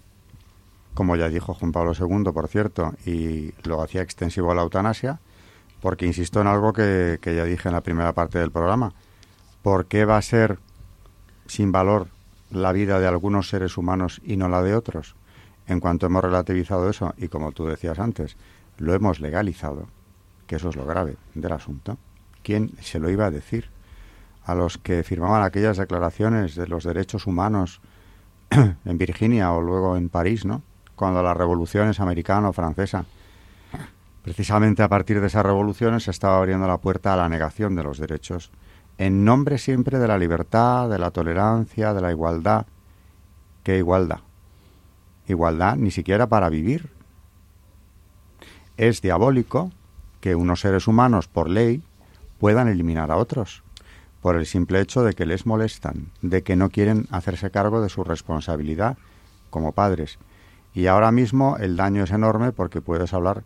como 0.93 1.15
ya 1.15 1.29
dijo 1.29 1.53
Juan 1.53 1.71
Pablo 1.71 1.93
II, 1.97 2.31
por 2.33 2.47
cierto, 2.47 2.93
y 3.05 3.53
lo 3.63 3.81
hacía 3.81 4.01
extensivo 4.01 4.51
a 4.51 4.55
la 4.55 4.61
eutanasia, 4.61 5.19
porque 5.81 6.05
insisto 6.05 6.41
en 6.41 6.47
algo 6.47 6.73
que, 6.73 7.19
que 7.21 7.35
ya 7.35 7.45
dije 7.45 7.69
en 7.69 7.75
la 7.75 7.81
primera 7.81 8.13
parte 8.13 8.39
del 8.39 8.51
programa. 8.51 8.93
¿Por 9.61 9.85
qué 9.85 10.05
va 10.05 10.17
a 10.17 10.21
ser 10.21 10.59
sin 11.47 11.71
valor 11.71 12.07
la 12.49 12.71
vida 12.71 12.99
de 12.99 13.07
algunos 13.07 13.49
seres 13.49 13.77
humanos 13.77 14.21
y 14.23 14.37
no 14.37 14.49
la 14.49 14.61
de 14.61 14.75
otros? 14.75 15.15
En 15.67 15.79
cuanto 15.79 16.05
hemos 16.05 16.23
relativizado 16.23 16.89
eso, 16.89 17.13
y 17.17 17.27
como 17.29 17.51
tú 17.51 17.65
decías 17.65 17.99
antes, 17.99 18.35
lo 18.77 18.93
hemos 18.93 19.19
legalizado, 19.19 19.87
que 20.47 20.55
eso 20.57 20.69
es 20.69 20.75
lo 20.75 20.85
grave 20.85 21.15
del 21.33 21.51
asunto, 21.53 21.97
¿quién 22.43 22.71
se 22.81 22.99
lo 22.99 23.09
iba 23.09 23.27
a 23.27 23.31
decir? 23.31 23.69
A 24.43 24.55
los 24.55 24.77
que 24.77 25.03
firmaban 25.03 25.43
aquellas 25.43 25.77
declaraciones 25.77 26.55
de 26.55 26.67
los 26.67 26.83
derechos 26.83 27.27
humanos 27.27 27.79
en 28.49 28.97
Virginia 28.97 29.53
o 29.53 29.61
luego 29.61 29.95
en 29.95 30.09
París, 30.09 30.45
¿no? 30.45 30.63
Cuando 31.01 31.23
la 31.23 31.33
revolución 31.33 31.89
es 31.89 31.99
americana 31.99 32.49
o 32.49 32.53
francesa. 32.53 33.05
Precisamente 34.21 34.83
a 34.83 34.87
partir 34.87 35.19
de 35.19 35.25
esas 35.25 35.43
revoluciones 35.43 36.03
se 36.03 36.11
estaba 36.11 36.37
abriendo 36.37 36.67
la 36.67 36.77
puerta 36.77 37.11
a 37.11 37.17
la 37.17 37.27
negación 37.27 37.75
de 37.75 37.81
los 37.81 37.97
derechos, 37.97 38.51
en 38.99 39.25
nombre 39.25 39.57
siempre 39.57 39.97
de 39.97 40.07
la 40.07 40.19
libertad, 40.19 40.91
de 40.91 40.99
la 40.99 41.09
tolerancia, 41.09 41.95
de 41.95 42.01
la 42.01 42.11
igualdad. 42.11 42.67
¿Qué 43.63 43.79
igualdad? 43.79 44.19
Igualdad 45.27 45.75
ni 45.75 45.89
siquiera 45.89 46.27
para 46.27 46.49
vivir. 46.49 46.91
Es 48.77 49.01
diabólico 49.01 49.71
que 50.19 50.35
unos 50.35 50.59
seres 50.59 50.87
humanos, 50.87 51.27
por 51.27 51.49
ley, 51.49 51.81
puedan 52.37 52.67
eliminar 52.67 53.09
a 53.09 53.17
otros, 53.17 53.63
por 54.21 54.35
el 54.35 54.45
simple 54.45 54.79
hecho 54.79 55.01
de 55.01 55.13
que 55.13 55.25
les 55.25 55.47
molestan, 55.47 56.11
de 56.21 56.43
que 56.43 56.55
no 56.55 56.69
quieren 56.69 57.07
hacerse 57.09 57.49
cargo 57.49 57.81
de 57.81 57.89
su 57.89 58.03
responsabilidad 58.03 58.99
como 59.49 59.71
padres. 59.71 60.19
Y 60.73 60.87
ahora 60.87 61.11
mismo 61.11 61.57
el 61.57 61.75
daño 61.75 62.03
es 62.03 62.11
enorme 62.11 62.51
porque 62.51 62.81
puedes 62.81 63.13
hablar 63.13 63.43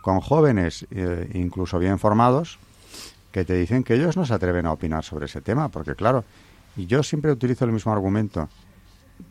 con 0.00 0.20
jóvenes, 0.20 0.86
eh, 0.90 1.30
incluso 1.34 1.78
bien 1.78 1.98
formados, 1.98 2.58
que 3.32 3.44
te 3.44 3.54
dicen 3.54 3.84
que 3.84 3.94
ellos 3.94 4.16
no 4.16 4.24
se 4.24 4.34
atreven 4.34 4.66
a 4.66 4.72
opinar 4.72 5.04
sobre 5.04 5.26
ese 5.26 5.40
tema, 5.40 5.68
porque 5.68 5.94
claro, 5.94 6.24
y 6.76 6.86
yo 6.86 7.02
siempre 7.02 7.32
utilizo 7.32 7.64
el 7.64 7.72
mismo 7.72 7.92
argumento, 7.92 8.48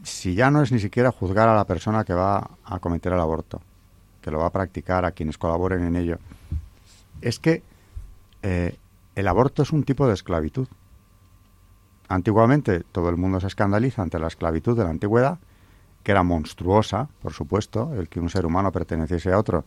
si 0.03 0.35
ya 0.35 0.51
no 0.51 0.61
es 0.61 0.71
ni 0.71 0.79
siquiera 0.79 1.11
juzgar 1.11 1.47
a 1.47 1.55
la 1.55 1.65
persona 1.65 2.03
que 2.03 2.13
va 2.13 2.51
a 2.65 2.79
cometer 2.79 3.13
el 3.13 3.19
aborto, 3.19 3.61
que 4.21 4.31
lo 4.31 4.39
va 4.39 4.47
a 4.47 4.51
practicar, 4.51 5.05
a 5.05 5.11
quienes 5.11 5.37
colaboren 5.37 5.83
en 5.85 5.95
ello, 5.95 6.17
es 7.21 7.39
que 7.39 7.63
eh, 8.41 8.77
el 9.15 9.27
aborto 9.27 9.63
es 9.63 9.71
un 9.71 9.83
tipo 9.83 10.07
de 10.07 10.13
esclavitud. 10.13 10.67
Antiguamente 12.07 12.81
todo 12.91 13.09
el 13.09 13.17
mundo 13.17 13.39
se 13.39 13.47
escandaliza 13.47 14.01
ante 14.01 14.19
la 14.19 14.27
esclavitud 14.27 14.77
de 14.77 14.83
la 14.83 14.89
antigüedad, 14.89 15.39
que 16.05 16.13
era 16.13 16.23
monstruosa, 16.23 17.09
por 17.21 17.33
supuesto, 17.33 17.93
el 17.95 18.07
que 18.07 18.21
un 18.21 18.29
ser 18.29 18.45
humano 18.45 18.71
perteneciese 18.71 19.33
a 19.33 19.37
otro 19.37 19.65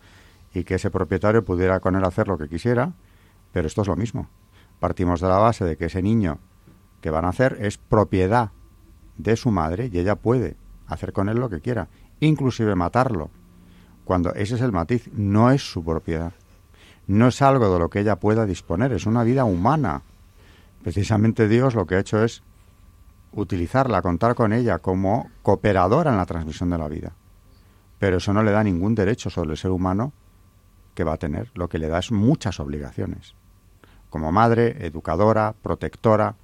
y 0.55 0.65
que 0.65 0.77
ese 0.77 0.91
propietario 0.91 1.45
pudiera 1.45 1.81
con 1.81 1.97
él 1.97 2.05
hacer 2.05 2.29
lo 2.29 2.39
que 2.39 2.49
quisiera, 2.49 2.93
pero 3.53 3.67
esto 3.67 3.83
es 3.83 3.89
lo 3.89 3.97
mismo. 3.97 4.31
Partimos 4.81 5.21
de 5.21 5.29
la 5.29 5.37
base 5.37 5.67
de 5.67 5.77
que 5.77 5.87
ese 5.87 6.01
niño 6.01 6.39
que 7.03 7.11
van 7.11 7.27
a 7.27 7.29
hacer 7.29 7.59
es 7.61 7.77
propiedad 7.77 8.53
de 9.19 9.37
su 9.37 9.51
madre 9.51 9.91
y 9.93 9.99
ella 9.99 10.15
puede 10.15 10.57
hacer 10.87 11.13
con 11.13 11.29
él 11.29 11.39
lo 11.39 11.51
que 11.51 11.61
quiera, 11.61 11.89
inclusive 12.21 12.75
matarlo, 12.75 13.29
cuando 14.07 14.33
ese 14.33 14.55
es 14.55 14.63
el 14.63 14.73
matiz, 14.73 15.11
no 15.13 15.51
es 15.51 15.61
su 15.61 15.85
propiedad 15.85 16.33
no 17.09 17.29
es 17.29 17.43
algo 17.43 17.73
de 17.73 17.79
lo 17.81 17.89
que 17.89 18.01
ella 18.01 18.17
pueda 18.17 18.47
disponer, 18.47 18.93
es 18.93 19.07
una 19.07 19.25
vida 19.25 19.45
humana. 19.45 20.03
Precisamente 20.85 21.49
Dios 21.49 21.75
lo 21.75 21.87
que 21.87 21.97
ha 21.97 22.01
hecho 22.01 22.23
es 22.23 22.43
utilizarla, 23.33 24.03
contar 24.03 24.35
con 24.35 24.53
ella 24.53 24.79
como 24.79 25.31
cooperadora 25.43 26.11
en 26.11 26.17
la 26.17 26.27
transmisión 26.27 26.71
de 26.71 26.79
la 26.79 26.89
vida. 26.89 27.13
Pero 27.99 28.19
eso 28.19 28.33
no 28.33 28.43
le 28.43 28.53
da 28.53 28.63
ningún 28.63 28.95
derecho 28.95 29.31
sobre 29.31 29.51
el 29.53 29.57
ser 29.57 29.71
humano 29.71 30.13
que 30.95 31.05
va 31.05 31.15
a 31.15 31.19
tener. 31.19 31.51
Lo 31.55 31.69
que 31.69 31.79
le 31.79 31.89
da 31.89 31.99
es 31.99 32.13
muchas 32.13 32.61
obligaciones. 32.61 33.35
Como 34.11 34.33
madre, 34.33 34.87
educadora, 34.87 35.55
protectora. 35.63 36.35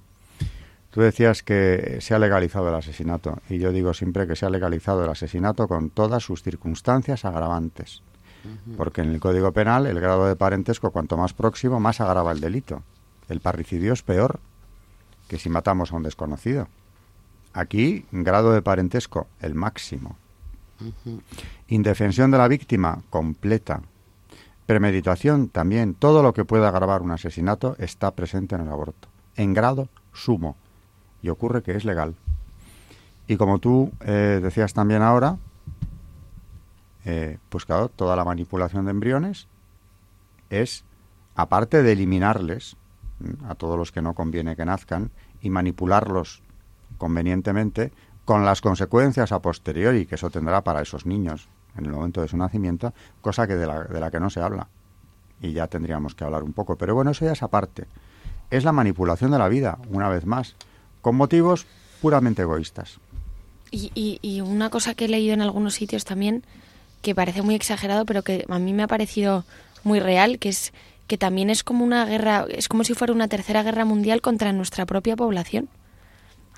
Tú 0.91 1.01
decías 1.01 1.43
que 1.43 1.97
se 2.01 2.13
ha 2.13 2.19
legalizado 2.19 2.69
el 2.69 2.75
asesinato 2.75 3.39
y 3.49 3.59
yo 3.59 3.71
digo 3.71 3.93
siempre 3.93 4.27
que 4.27 4.35
se 4.35 4.45
ha 4.45 4.49
legalizado 4.49 5.03
el 5.03 5.09
asesinato 5.09 5.67
con 5.67 5.89
todas 5.89 6.23
sus 6.23 6.41
circunstancias 6.41 7.25
agravantes 7.25 8.01
porque 8.77 9.01
en 9.01 9.11
el 9.11 9.19
Código 9.19 9.51
Penal 9.51 9.85
el 9.85 9.99
grado 9.99 10.27
de 10.27 10.35
parentesco 10.35 10.91
cuanto 10.91 11.17
más 11.17 11.33
próximo 11.33 11.79
más 11.79 12.01
agrava 12.01 12.31
el 12.31 12.41
delito. 12.41 12.83
El 13.29 13.39
parricidio 13.39 13.93
es 13.93 14.03
peor 14.03 14.39
que 15.27 15.37
si 15.37 15.49
matamos 15.49 15.91
a 15.91 15.95
un 15.95 16.03
desconocido. 16.03 16.67
Aquí, 17.53 18.05
grado 18.11 18.51
de 18.51 18.61
parentesco, 18.61 19.27
el 19.39 19.55
máximo. 19.55 20.17
Indefensión 21.67 22.31
de 22.31 22.37
la 22.37 22.47
víctima, 22.47 23.01
completa. 23.09 23.81
Premeditación, 24.65 25.47
también. 25.49 25.93
Todo 25.93 26.21
lo 26.21 26.33
que 26.33 26.43
pueda 26.43 26.67
agravar 26.67 27.01
un 27.01 27.11
asesinato 27.11 27.75
está 27.79 28.11
presente 28.11 28.55
en 28.55 28.61
el 28.61 28.69
aborto. 28.69 29.07
En 29.35 29.53
grado 29.53 29.87
sumo. 30.13 30.57
Y 31.21 31.29
ocurre 31.29 31.63
que 31.63 31.75
es 31.75 31.85
legal. 31.85 32.15
Y 33.27 33.37
como 33.37 33.59
tú 33.59 33.91
eh, 34.01 34.39
decías 34.41 34.73
también 34.73 35.01
ahora, 35.01 35.37
eh, 37.05 37.37
pues 37.49 37.65
claro, 37.65 37.89
toda 37.89 38.15
la 38.15 38.25
manipulación 38.25 38.85
de 38.85 38.91
embriones 38.91 39.47
es, 40.49 40.83
aparte 41.35 41.83
de 41.83 41.91
eliminarles 41.91 42.75
a 43.47 43.55
todos 43.55 43.77
los 43.77 43.91
que 43.91 44.01
no 44.01 44.13
conviene 44.13 44.55
que 44.55 44.65
nazcan 44.65 45.11
y 45.41 45.49
manipularlos 45.49 46.41
convenientemente, 46.97 47.91
con 48.25 48.45
las 48.45 48.61
consecuencias 48.61 49.31
a 49.31 49.41
posteriori 49.41 50.05
que 50.05 50.15
eso 50.15 50.29
tendrá 50.29 50.63
para 50.63 50.81
esos 50.81 51.05
niños 51.05 51.47
en 51.77 51.85
el 51.85 51.91
momento 51.91 52.21
de 52.21 52.27
su 52.27 52.37
nacimiento, 52.37 52.93
cosa 53.21 53.47
que 53.47 53.55
de 53.55 53.67
la, 53.67 53.83
de 53.83 53.99
la 53.99 54.09
que 54.09 54.19
no 54.19 54.29
se 54.29 54.41
habla. 54.41 54.67
Y 55.41 55.53
ya 55.53 55.67
tendríamos 55.67 56.15
que 56.15 56.23
hablar 56.23 56.43
un 56.43 56.53
poco. 56.53 56.77
Pero 56.77 56.95
bueno, 56.95 57.11
eso 57.11 57.25
ya 57.25 57.33
es 57.33 57.43
aparte. 57.43 57.85
Es 58.49 58.63
la 58.63 58.71
manipulación 58.71 59.31
de 59.31 59.37
la 59.37 59.49
vida, 59.49 59.77
una 59.89 60.09
vez 60.09 60.25
más, 60.25 60.55
con 61.01 61.15
motivos 61.15 61.67
puramente 62.01 62.43
egoístas. 62.43 62.99
Y, 63.71 63.91
y, 63.93 64.19
y 64.21 64.41
una 64.41 64.69
cosa 64.69 64.95
que 64.95 65.05
he 65.05 65.09
leído 65.09 65.33
en 65.33 65.41
algunos 65.41 65.73
sitios 65.73 66.05
también 66.05 66.43
que 67.01 67.13
parece 67.13 67.41
muy 67.41 67.55
exagerado, 67.55 68.05
pero 68.05 68.23
que 68.23 68.45
a 68.47 68.59
mí 68.59 68.73
me 68.73 68.83
ha 68.83 68.87
parecido 68.87 69.43
muy 69.83 69.99
real, 69.99 70.39
que 70.39 70.49
es 70.49 70.73
que 71.07 71.17
también 71.17 71.49
es 71.49 71.63
como 71.63 71.83
una 71.83 72.05
guerra, 72.05 72.45
es 72.49 72.67
como 72.67 72.83
si 72.83 72.93
fuera 72.93 73.13
una 73.13 73.27
tercera 73.27 73.63
guerra 73.63 73.85
mundial 73.85 74.21
contra 74.21 74.51
nuestra 74.51 74.85
propia 74.85 75.15
población, 75.15 75.69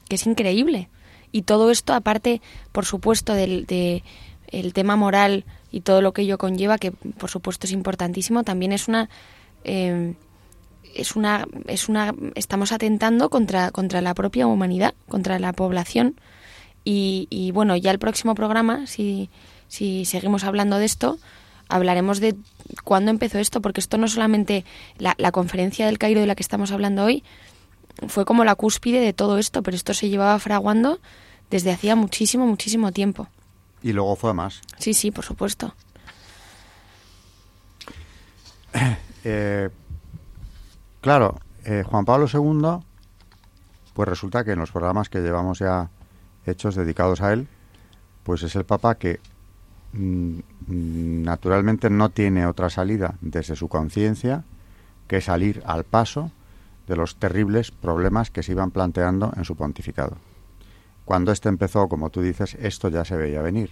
que 0.08 0.16
es 0.16 0.26
increíble. 0.26 0.90
Y 1.32 1.42
todo 1.42 1.72
esto, 1.72 1.94
aparte, 1.94 2.42
por 2.72 2.86
supuesto, 2.86 3.34
del 3.34 3.66
de 3.66 4.04
el 4.48 4.74
tema 4.74 4.96
moral 4.96 5.44
y 5.72 5.82
todo 5.82 6.02
lo 6.02 6.14
que 6.14 6.22
ello 6.22 6.38
conlleva, 6.38 6.78
que 6.78 6.92
por 6.92 7.30
supuesto 7.30 7.68
es 7.68 7.74
importantísimo, 7.74 8.44
también 8.44 8.72
es 8.72 8.88
una 8.88 9.10
eh, 9.66 10.16
es 10.96 11.18
una 11.18 11.46
es 11.68 11.90
una 11.90 12.16
estamos 12.36 12.72
atentando 12.72 13.30
contra 13.30 13.72
contra 13.72 14.02
la 14.02 14.14
propia 14.14 14.48
humanidad, 14.48 14.94
contra 15.10 15.40
la 15.40 15.54
población. 15.54 16.16
Y, 16.86 17.28
y 17.30 17.52
bueno, 17.52 17.76
ya 17.76 17.92
el 17.92 18.00
próximo 18.00 18.34
programa, 18.34 18.88
si 18.88 19.30
si 19.68 20.06
seguimos 20.06 20.46
hablando 20.46 20.78
de 20.78 20.86
esto, 20.86 21.20
hablaremos 21.70 22.20
de 22.20 22.36
cuándo 22.84 23.12
empezó 23.12 23.40
esto, 23.40 23.62
porque 23.62 23.80
esto 23.80 23.98
no 23.98 24.08
solamente 24.08 24.66
la, 24.98 25.16
la 25.18 25.32
conferencia 25.32 25.86
del 25.86 25.98
Cairo 25.98 26.22
de 26.22 26.28
la 26.28 26.36
que 26.36 26.44
estamos 26.44 26.72
hablando 26.72 27.04
hoy, 27.04 27.24
fue 28.08 28.26
como 28.26 28.44
la 28.44 28.56
cúspide 28.56 29.00
de 29.00 29.14
todo 29.14 29.38
esto, 29.38 29.64
pero 29.64 29.76
esto 29.76 29.94
se 29.94 30.10
llevaba 30.10 30.38
fraguando 30.40 31.00
desde 31.50 31.72
hacía 31.72 31.96
muchísimo, 31.96 32.46
muchísimo 32.46 32.92
tiempo. 32.92 33.28
Y 33.82 33.94
luego 33.94 34.16
fue 34.16 34.34
más. 34.34 34.62
Sí, 34.78 34.94
sí, 34.94 35.12
por 35.12 35.26
supuesto. 35.26 35.74
Eh, 39.30 39.70
claro, 41.02 41.42
eh, 41.66 41.84
Juan 41.86 42.06
Pablo 42.06 42.28
II, 42.32 42.86
pues 43.94 44.08
resulta 44.08 44.46
que 44.46 44.52
en 44.52 44.60
los 44.60 44.72
programas 44.72 45.10
que 45.10 45.20
llevamos 45.20 45.60
ya 45.60 45.90
hechos 46.46 46.76
dedicados 46.76 47.20
a 47.20 47.34
él, 47.34 47.50
pues 48.24 48.44
es 48.44 48.56
el 48.56 48.64
Papa 48.64 48.96
que 48.96 49.20
naturalmente 49.94 51.90
no 51.90 52.10
tiene 52.10 52.46
otra 52.46 52.70
salida 52.70 53.16
desde 53.22 53.56
su 53.56 53.68
conciencia 53.68 54.44
que 55.08 55.22
salir 55.22 55.64
al 55.66 55.86
paso 55.86 56.32
de 56.88 56.96
los 56.96 57.16
terribles 57.16 57.72
problemas 57.72 58.30
que 58.30 58.44
se 58.44 58.52
iban 58.52 58.72
planteando 58.72 59.34
en 59.36 59.46
su 59.46 59.56
pontificado. 59.56 60.18
Cuando 61.06 61.32
este 61.32 61.50
empezó, 61.50 61.88
como 61.88 62.10
tú 62.10 62.22
dices, 62.22 62.56
esto 62.56 62.90
ya 62.90 63.06
se 63.06 63.16
veía 63.16 63.42
venir. 63.42 63.72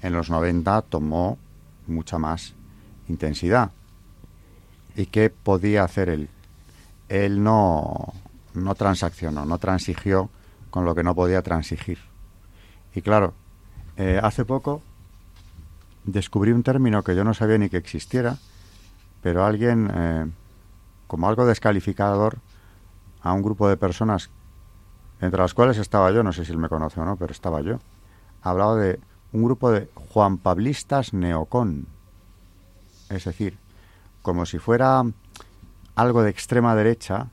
En 0.00 0.12
los 0.12 0.30
90 0.30 0.82
tomó 0.82 1.38
mucha 1.86 2.18
más 2.18 2.54
intensidad. 3.08 3.70
¿Y 4.96 5.06
qué 5.06 5.30
podía 5.30 5.84
hacer 5.84 6.08
él? 6.08 6.28
Él 7.08 7.42
no, 7.42 8.12
no 8.54 8.74
transaccionó, 8.74 9.44
no 9.44 9.58
transigió 9.58 10.28
con 10.70 10.84
lo 10.84 10.94
que 10.94 11.02
no 11.02 11.14
podía 11.14 11.42
transigir. 11.42 11.98
Y 12.94 13.02
claro, 13.02 13.34
eh, 13.96 14.20
hace 14.22 14.44
poco 14.44 14.82
descubrí 16.04 16.52
un 16.52 16.62
término 16.62 17.02
que 17.02 17.14
yo 17.14 17.24
no 17.24 17.34
sabía 17.34 17.58
ni 17.58 17.68
que 17.68 17.76
existiera, 17.76 18.38
pero 19.22 19.44
alguien, 19.44 19.90
eh, 19.94 20.26
como 21.06 21.28
algo 21.28 21.46
descalificador, 21.46 22.38
a 23.22 23.32
un 23.32 23.42
grupo 23.42 23.68
de 23.68 23.76
personas, 23.76 24.30
entre 25.20 25.40
las 25.40 25.54
cuales 25.54 25.78
estaba 25.78 26.10
yo, 26.10 26.22
no 26.22 26.32
sé 26.32 26.44
si 26.44 26.52
él 26.52 26.58
me 26.58 26.68
conoce 26.68 27.00
o 27.00 27.04
no, 27.04 27.16
pero 27.16 27.32
estaba 27.32 27.60
yo, 27.60 27.78
hablaba 28.42 28.76
de 28.76 28.98
un 29.32 29.44
grupo 29.44 29.70
de 29.70 29.88
Juan 29.94 30.38
Pablistas 30.38 31.14
neocon, 31.14 31.86
es 33.08 33.24
decir, 33.24 33.58
como 34.22 34.46
si 34.46 34.58
fuera 34.58 35.04
algo 35.94 36.22
de 36.22 36.30
extrema 36.30 36.74
derecha, 36.74 37.28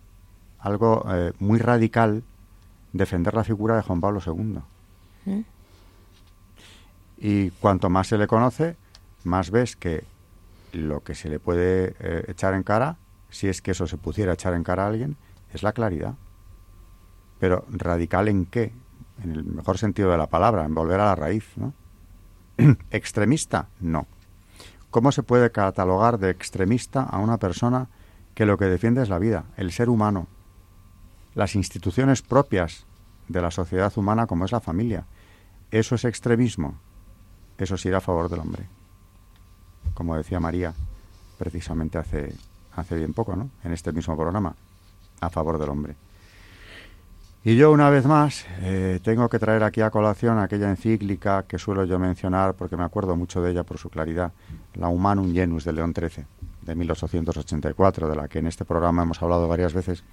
algo 0.60 1.06
eh, 1.10 1.34
muy 1.40 1.60
radical, 1.60 2.24
defender 2.94 3.34
la 3.34 3.44
figura 3.44 3.76
de 3.76 3.82
Juan 3.82 4.02
Pablo 4.02 4.20
II. 4.26 5.44
Y 7.20 7.52
cuanto 7.52 7.90
más 7.90 8.08
se 8.08 8.18
le 8.18 8.28
conoce, 8.28 8.78
más 9.26 9.52
ves 9.52 9.76
que 9.76 10.04
lo 10.72 11.04
que 11.04 11.16
se 11.16 11.30
le 11.30 11.40
puede 11.40 11.96
eh, 12.00 12.26
echar 12.28 12.54
en 12.54 12.64
cara, 12.64 12.98
si 13.30 13.48
es 13.48 13.62
que 13.62 13.72
eso 13.72 13.88
se 13.88 13.98
pudiera 13.98 14.34
echar 14.34 14.54
en 14.54 14.64
cara 14.64 14.86
a 14.86 14.88
alguien, 14.88 15.18
es 15.54 15.62
la 15.62 15.74
claridad. 15.74 16.16
Pero 17.40 17.66
radical 17.70 18.28
en 18.30 18.46
qué? 18.46 18.72
En 19.24 19.32
el 19.32 19.44
mejor 19.44 19.78
sentido 19.78 20.12
de 20.12 20.18
la 20.18 20.28
palabra, 20.28 20.64
en 20.66 20.74
volver 20.74 21.00
a 21.02 21.06
la 21.06 21.16
raíz, 21.16 21.46
¿no? 21.58 21.74
¿Extremista? 22.92 23.68
No. 23.82 24.08
¿Cómo 24.90 25.12
se 25.12 25.24
puede 25.24 25.52
catalogar 25.52 26.20
de 26.20 26.30
extremista 26.30 27.04
a 27.04 27.20
una 27.20 27.38
persona 27.38 27.90
que 28.34 28.46
lo 28.46 28.58
que 28.58 28.66
defiende 28.66 29.04
es 29.04 29.10
la 29.10 29.20
vida, 29.20 29.46
el 29.58 29.72
ser 29.72 29.90
humano, 29.90 30.28
las 31.36 31.56
instituciones 31.56 32.22
propias 32.22 32.86
de 33.28 33.42
la 33.42 33.52
sociedad 33.52 33.92
humana 33.98 34.26
como 34.26 34.46
es 34.46 34.52
la 34.52 34.62
familia? 34.62 35.06
¿Eso 35.72 35.96
es 35.96 36.06
extremismo? 36.06 36.80
Eso 37.60 37.78
sí 37.78 37.92
a 37.92 38.02
favor 38.02 38.30
del 38.30 38.40
hombre. 38.40 38.66
Como 39.94 40.16
decía 40.16 40.40
María 40.40 40.74
precisamente 41.38 41.98
hace, 41.98 42.34
hace 42.76 42.96
bien 42.96 43.14
poco, 43.14 43.36
¿no? 43.36 43.50
En 43.64 43.74
este 43.74 43.92
mismo 43.92 44.16
programa 44.16 44.56
a 45.22 45.30
favor 45.30 45.60
del 45.60 45.70
hombre. 45.70 45.96
Y 47.44 47.56
yo 47.56 47.72
una 47.72 47.90
vez 47.90 48.06
más 48.06 48.46
eh, 48.60 49.00
tengo 49.02 49.30
que 49.30 49.40
traer 49.40 49.64
aquí 49.64 49.80
a 49.80 49.90
colación 49.90 50.40
aquella 50.40 50.70
encíclica 50.70 51.44
que 51.44 51.58
suelo 51.58 51.86
yo 51.86 51.98
mencionar 51.98 52.54
porque 52.54 52.76
me 52.76 52.84
acuerdo 52.84 53.16
mucho 53.16 53.42
de 53.42 53.52
ella 53.52 53.64
por 53.64 53.78
su 53.78 53.90
claridad, 53.90 54.34
la 54.76 54.90
Humanum 54.90 55.34
Genus 55.34 55.64
de 55.64 55.72
León 55.72 55.94
XIII, 55.94 56.26
de 56.64 56.76
1884, 56.76 58.10
de 58.10 58.16
la 58.16 58.28
que 58.28 58.40
en 58.40 58.48
este 58.48 58.66
programa 58.66 59.04
hemos 59.04 59.22
hablado 59.22 59.48
varias 59.48 59.74
veces. 59.74 60.04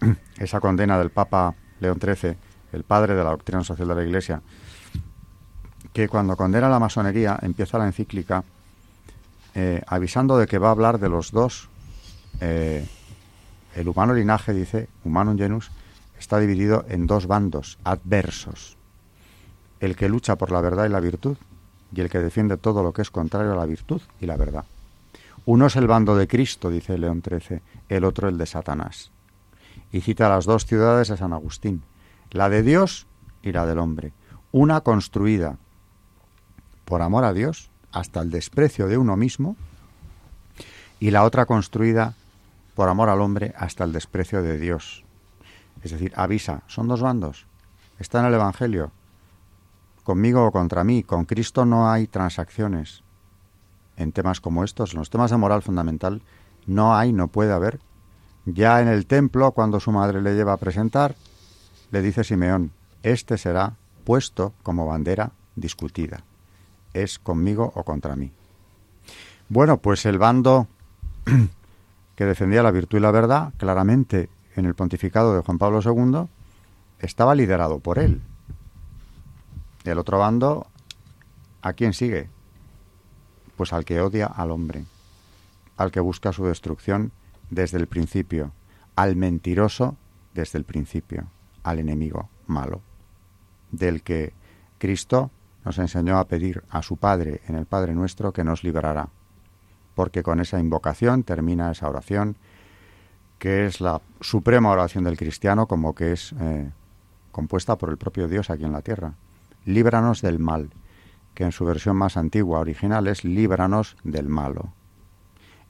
Esa 0.38 0.60
condena 0.60 0.98
del 0.98 1.10
Papa 1.10 1.54
León 1.80 1.98
XIII, 2.00 2.36
el 2.72 2.84
padre 2.84 3.14
de 3.14 3.24
la 3.24 3.30
doctrina 3.30 3.62
social 3.62 3.88
de 3.88 3.94
la 3.94 4.04
Iglesia, 4.04 4.40
que 5.96 6.10
cuando 6.10 6.36
condena 6.36 6.68
la 6.68 6.78
masonería 6.78 7.38
empieza 7.40 7.78
la 7.78 7.86
encíclica 7.86 8.44
eh, 9.54 9.80
avisando 9.86 10.36
de 10.36 10.46
que 10.46 10.58
va 10.58 10.68
a 10.68 10.72
hablar 10.72 11.00
de 11.00 11.08
los 11.08 11.32
dos 11.32 11.70
eh, 12.42 12.86
el 13.74 13.88
humano 13.88 14.12
linaje, 14.12 14.52
dice, 14.52 14.90
humanum 15.04 15.38
genus, 15.38 15.70
está 16.18 16.38
dividido 16.38 16.84
en 16.90 17.06
dos 17.06 17.26
bandos 17.26 17.78
adversos. 17.82 18.76
El 19.80 19.96
que 19.96 20.10
lucha 20.10 20.36
por 20.36 20.50
la 20.50 20.60
verdad 20.60 20.84
y 20.84 20.90
la 20.90 21.00
virtud 21.00 21.38
y 21.94 22.02
el 22.02 22.10
que 22.10 22.18
defiende 22.18 22.58
todo 22.58 22.82
lo 22.82 22.92
que 22.92 23.00
es 23.00 23.10
contrario 23.10 23.54
a 23.54 23.56
la 23.56 23.64
virtud 23.64 24.02
y 24.20 24.26
la 24.26 24.36
verdad. 24.36 24.66
Uno 25.46 25.64
es 25.64 25.76
el 25.76 25.86
bando 25.86 26.14
de 26.14 26.28
Cristo, 26.28 26.68
dice 26.68 26.98
León 26.98 27.22
XIII, 27.26 27.62
el 27.88 28.04
otro 28.04 28.28
el 28.28 28.36
de 28.36 28.44
Satanás. 28.44 29.12
Y 29.92 30.02
cita 30.02 30.28
las 30.28 30.44
dos 30.44 30.66
ciudades 30.66 31.08
de 31.08 31.16
San 31.16 31.32
Agustín, 31.32 31.84
la 32.32 32.50
de 32.50 32.62
Dios 32.62 33.06
y 33.42 33.52
la 33.52 33.64
del 33.64 33.78
hombre. 33.78 34.12
Una 34.52 34.82
construida 34.82 35.56
por 36.86 37.02
amor 37.02 37.24
a 37.24 37.34
Dios 37.34 37.68
hasta 37.92 38.20
el 38.20 38.30
desprecio 38.30 38.88
de 38.88 38.96
uno 38.96 39.16
mismo 39.16 39.56
y 40.98 41.10
la 41.10 41.24
otra 41.24 41.44
construida 41.44 42.14
por 42.74 42.88
amor 42.88 43.10
al 43.10 43.20
hombre 43.20 43.54
hasta 43.58 43.84
el 43.84 43.92
desprecio 43.92 44.42
de 44.42 44.58
Dios. 44.58 45.04
Es 45.82 45.90
decir, 45.90 46.12
avisa, 46.16 46.62
son 46.66 46.88
dos 46.88 47.02
bandos. 47.02 47.46
Está 47.98 48.20
en 48.20 48.26
el 48.26 48.34
Evangelio. 48.34 48.92
Conmigo 50.04 50.46
o 50.46 50.52
contra 50.52 50.84
mí. 50.84 51.02
Con 51.02 51.24
Cristo 51.24 51.64
no 51.64 51.90
hay 51.90 52.06
transacciones. 52.06 53.02
En 53.96 54.12
temas 54.12 54.40
como 54.40 54.62
estos, 54.62 54.92
en 54.92 54.98
los 54.98 55.10
temas 55.10 55.30
de 55.30 55.36
moral 55.36 55.62
fundamental, 55.62 56.22
no 56.66 56.94
hay, 56.94 57.12
no 57.12 57.28
puede 57.28 57.52
haber. 57.52 57.80
Ya 58.44 58.80
en 58.80 58.88
el 58.88 59.06
templo, 59.06 59.52
cuando 59.52 59.80
su 59.80 59.90
madre 59.90 60.22
le 60.22 60.34
lleva 60.34 60.52
a 60.52 60.58
presentar, 60.58 61.16
le 61.90 62.02
dice 62.02 62.24
Simeón, 62.24 62.72
este 63.02 63.38
será 63.38 63.74
puesto 64.04 64.52
como 64.62 64.86
bandera 64.86 65.32
discutida. 65.56 66.22
Es 66.96 67.18
conmigo 67.18 67.72
o 67.74 67.84
contra 67.84 68.16
mí. 68.16 68.32
Bueno, 69.50 69.76
pues 69.76 70.06
el 70.06 70.16
bando 70.16 70.66
que 72.16 72.24
defendía 72.24 72.62
la 72.62 72.70
virtud 72.70 72.96
y 72.96 73.02
la 73.02 73.10
verdad, 73.10 73.52
claramente 73.58 74.30
en 74.54 74.64
el 74.64 74.74
pontificado 74.74 75.34
de 75.34 75.42
Juan 75.42 75.58
Pablo 75.58 75.80
II, 75.84 76.26
estaba 76.98 77.34
liderado 77.34 77.80
por 77.80 77.98
él. 77.98 78.22
El 79.84 79.98
otro 79.98 80.18
bando, 80.18 80.68
¿a 81.60 81.74
quién 81.74 81.92
sigue? 81.92 82.30
Pues 83.58 83.74
al 83.74 83.84
que 83.84 84.00
odia 84.00 84.24
al 84.24 84.50
hombre, 84.50 84.86
al 85.76 85.90
que 85.90 86.00
busca 86.00 86.32
su 86.32 86.46
destrucción 86.46 87.12
desde 87.50 87.76
el 87.76 87.88
principio, 87.88 88.52
al 88.94 89.16
mentiroso 89.16 89.96
desde 90.32 90.58
el 90.58 90.64
principio, 90.64 91.26
al 91.62 91.78
enemigo 91.78 92.30
malo, 92.46 92.80
del 93.70 94.02
que 94.02 94.32
Cristo 94.78 95.30
nos 95.66 95.78
enseñó 95.78 96.18
a 96.18 96.24
pedir 96.26 96.62
a 96.70 96.80
su 96.80 96.96
Padre 96.96 97.42
en 97.46 97.56
el 97.56 97.66
Padre 97.66 97.94
nuestro 97.94 98.32
que 98.32 98.44
nos 98.44 98.64
librará 98.64 99.10
porque 99.96 100.22
con 100.22 100.40
esa 100.40 100.60
invocación 100.60 101.24
termina 101.24 101.72
esa 101.72 101.88
oración, 101.88 102.36
que 103.38 103.66
es 103.66 103.80
la 103.80 104.02
suprema 104.20 104.70
oración 104.70 105.04
del 105.04 105.16
cristiano, 105.16 105.66
como 105.66 105.94
que 105.94 106.12
es 106.12 106.34
eh, 106.38 106.70
compuesta 107.32 107.76
por 107.76 107.88
el 107.88 107.96
propio 107.96 108.28
Dios 108.28 108.50
aquí 108.50 108.64
en 108.64 108.72
la 108.72 108.82
tierra. 108.82 109.14
Líbranos 109.64 110.20
del 110.20 110.38
mal, 110.38 110.68
que 111.34 111.44
en 111.44 111.52
su 111.52 111.64
versión 111.64 111.96
más 111.96 112.18
antigua, 112.18 112.60
original, 112.60 113.06
es 113.06 113.24
líbranos 113.24 113.96
del 114.04 114.28
malo. 114.28 114.74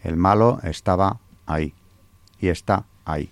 El 0.02 0.16
malo 0.16 0.58
estaba 0.64 1.20
ahí 1.46 1.72
y 2.40 2.48
está 2.48 2.84
ahí. 3.04 3.30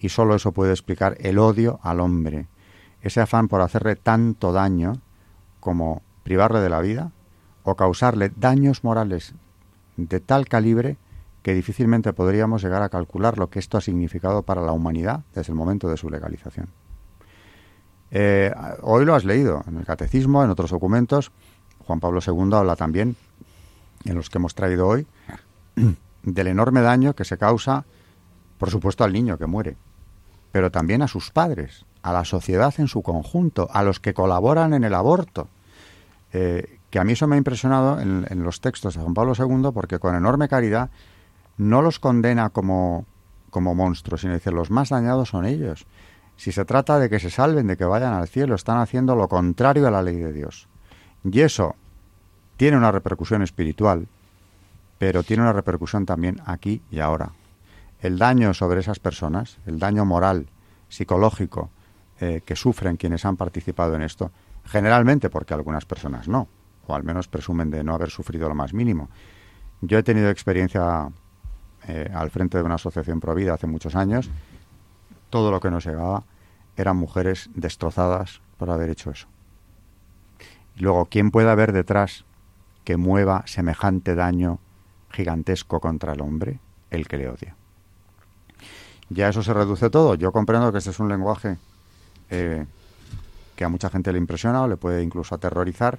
Y 0.00 0.08
solo 0.08 0.34
eso 0.34 0.52
puede 0.52 0.72
explicar 0.72 1.14
el 1.20 1.38
odio 1.38 1.78
al 1.82 2.00
hombre, 2.00 2.46
ese 3.02 3.20
afán 3.20 3.48
por 3.48 3.60
hacerle 3.60 3.96
tanto 3.96 4.52
daño 4.52 4.94
como 5.62 6.02
privarle 6.24 6.58
de 6.58 6.68
la 6.68 6.80
vida 6.80 7.12
o 7.62 7.76
causarle 7.76 8.32
daños 8.36 8.82
morales 8.82 9.32
de 9.96 10.18
tal 10.18 10.48
calibre 10.48 10.96
que 11.42 11.54
difícilmente 11.54 12.12
podríamos 12.12 12.62
llegar 12.62 12.82
a 12.82 12.88
calcular 12.88 13.38
lo 13.38 13.48
que 13.48 13.60
esto 13.60 13.78
ha 13.78 13.80
significado 13.80 14.42
para 14.42 14.60
la 14.60 14.72
humanidad 14.72 15.22
desde 15.34 15.52
el 15.52 15.56
momento 15.56 15.88
de 15.88 15.96
su 15.96 16.10
legalización. 16.10 16.68
Eh, 18.10 18.52
hoy 18.82 19.04
lo 19.04 19.14
has 19.14 19.24
leído 19.24 19.64
en 19.68 19.78
el 19.78 19.86
catecismo, 19.86 20.42
en 20.42 20.50
otros 20.50 20.70
documentos. 20.70 21.30
Juan 21.86 22.00
Pablo 22.00 22.20
II 22.26 22.54
habla 22.54 22.74
también, 22.74 23.14
en 24.04 24.16
los 24.16 24.30
que 24.30 24.38
hemos 24.38 24.56
traído 24.56 24.88
hoy, 24.88 25.06
del 26.24 26.46
enorme 26.48 26.82
daño 26.82 27.14
que 27.14 27.24
se 27.24 27.38
causa, 27.38 27.84
por 28.58 28.70
supuesto, 28.70 29.04
al 29.04 29.12
niño 29.12 29.38
que 29.38 29.46
muere, 29.46 29.76
pero 30.50 30.70
también 30.72 31.02
a 31.02 31.08
sus 31.08 31.30
padres, 31.30 31.86
a 32.02 32.12
la 32.12 32.24
sociedad 32.24 32.74
en 32.78 32.88
su 32.88 33.02
conjunto, 33.02 33.68
a 33.72 33.82
los 33.82 34.00
que 34.00 34.14
colaboran 34.14 34.74
en 34.74 34.84
el 34.84 34.94
aborto. 34.94 35.48
Eh, 36.32 36.78
que 36.90 36.98
a 36.98 37.04
mí 37.04 37.12
eso 37.12 37.26
me 37.26 37.36
ha 37.36 37.38
impresionado 37.38 38.00
en, 38.00 38.42
los 38.42 38.60
textos 38.60 38.94
de 38.94 39.00
Juan 39.00 39.14
Pablo 39.14 39.32
II 39.38 39.70
porque 39.72 39.98
con 39.98 40.14
enorme 40.14 40.48
caridad 40.48 40.90
no 41.56 41.80
los 41.80 41.98
condena 41.98 42.50
como, 42.50 43.06
como 43.50 43.74
monstruos, 43.74 44.20
sino 44.20 44.34
dice 44.34 44.50
los 44.50 44.70
más 44.70 44.90
dañados 44.90 45.30
son 45.30 45.46
ellos. 45.46 45.86
Si 46.36 46.52
se 46.52 46.64
trata 46.64 46.98
de 46.98 47.08
que 47.08 47.20
se 47.20 47.30
salven, 47.30 47.66
de 47.66 47.76
que 47.76 47.84
vayan 47.84 48.12
al 48.12 48.28
cielo, 48.28 48.54
están 48.54 48.78
haciendo 48.78 49.14
lo 49.14 49.28
contrario 49.28 49.86
a 49.86 49.90
la 49.90 50.02
ley 50.02 50.16
de 50.16 50.32
Dios. 50.32 50.68
Y 51.24 51.40
eso 51.40 51.76
tiene 52.56 52.76
una 52.76 52.92
repercusión 52.92 53.42
espiritual, 53.42 54.08
pero 54.98 55.22
tiene 55.22 55.42
una 55.42 55.52
repercusión 55.52 56.04
también 56.04 56.40
aquí 56.44 56.82
y 56.90 57.00
ahora. 57.00 57.32
El 58.00 58.18
daño 58.18 58.52
sobre 58.52 58.80
esas 58.80 58.98
personas, 58.98 59.58
el 59.66 59.78
daño 59.78 60.04
moral, 60.04 60.46
psicológico, 60.88 61.70
eh, 62.24 62.40
que 62.44 62.54
sufren 62.54 62.96
quienes 62.96 63.24
han 63.24 63.36
participado 63.36 63.96
en 63.96 64.02
esto, 64.02 64.30
generalmente 64.64 65.28
porque 65.28 65.54
algunas 65.54 65.84
personas 65.86 66.28
no, 66.28 66.46
o 66.86 66.94
al 66.94 67.02
menos 67.02 67.26
presumen 67.26 67.68
de 67.68 67.82
no 67.82 67.94
haber 67.94 68.10
sufrido 68.10 68.48
lo 68.48 68.54
más 68.54 68.72
mínimo. 68.72 69.08
Yo 69.80 69.98
he 69.98 70.04
tenido 70.04 70.30
experiencia 70.30 71.10
eh, 71.88 72.08
al 72.14 72.30
frente 72.30 72.58
de 72.58 72.62
una 72.62 72.76
asociación 72.76 73.18
provida 73.18 73.54
hace 73.54 73.66
muchos 73.66 73.96
años. 73.96 74.30
Todo 75.30 75.50
lo 75.50 75.58
que 75.58 75.72
nos 75.72 75.84
llegaba 75.84 76.22
eran 76.76 76.96
mujeres 76.96 77.50
destrozadas 77.56 78.40
por 78.56 78.70
haber 78.70 78.90
hecho 78.90 79.10
eso. 79.10 79.26
Y 80.76 80.82
luego, 80.82 81.06
¿quién 81.06 81.32
puede 81.32 81.50
haber 81.50 81.72
detrás 81.72 82.24
que 82.84 82.96
mueva 82.96 83.42
semejante 83.46 84.14
daño 84.14 84.60
gigantesco 85.10 85.80
contra 85.80 86.12
el 86.12 86.20
hombre? 86.20 86.60
El 86.88 87.08
que 87.08 87.16
le 87.16 87.28
odia. 87.28 87.56
Ya 89.08 89.28
eso 89.28 89.42
se 89.42 89.52
reduce 89.52 89.90
todo. 89.90 90.14
Yo 90.14 90.30
comprendo 90.30 90.70
que 90.70 90.78
este 90.78 90.90
es 90.90 91.00
un 91.00 91.08
lenguaje 91.08 91.58
eh, 92.30 92.66
que 93.56 93.64
a 93.64 93.68
mucha 93.68 93.90
gente 93.90 94.12
le 94.12 94.18
impresiona 94.18 94.62
o 94.62 94.68
le 94.68 94.76
puede 94.76 95.02
incluso 95.02 95.34
aterrorizar, 95.34 95.98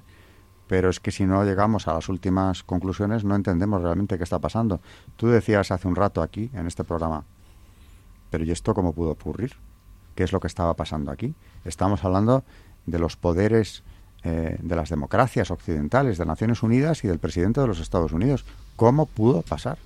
pero 0.66 0.88
es 0.88 1.00
que 1.00 1.10
si 1.10 1.24
no 1.24 1.44
llegamos 1.44 1.88
a 1.88 1.94
las 1.94 2.08
últimas 2.08 2.62
conclusiones 2.62 3.24
no 3.24 3.34
entendemos 3.34 3.82
realmente 3.82 4.16
qué 4.16 4.24
está 4.24 4.38
pasando. 4.38 4.80
Tú 5.16 5.28
decías 5.28 5.70
hace 5.70 5.88
un 5.88 5.96
rato 5.96 6.22
aquí, 6.22 6.50
en 6.54 6.66
este 6.66 6.84
programa, 6.84 7.24
pero 8.30 8.44
¿y 8.44 8.50
esto 8.50 8.74
cómo 8.74 8.92
pudo 8.92 9.10
ocurrir? 9.10 9.54
¿Qué 10.14 10.24
es 10.24 10.32
lo 10.32 10.40
que 10.40 10.46
estaba 10.46 10.74
pasando 10.74 11.10
aquí? 11.10 11.34
Estamos 11.64 12.04
hablando 12.04 12.44
de 12.86 12.98
los 12.98 13.16
poderes 13.16 13.82
eh, 14.22 14.56
de 14.60 14.76
las 14.76 14.88
democracias 14.88 15.50
occidentales, 15.50 16.18
de 16.18 16.24
Naciones 16.24 16.62
Unidas 16.62 17.04
y 17.04 17.08
del 17.08 17.18
presidente 17.18 17.60
de 17.60 17.66
los 17.66 17.80
Estados 17.80 18.12
Unidos. 18.12 18.44
¿Cómo 18.76 19.06
pudo 19.06 19.42
pasar? 19.42 19.78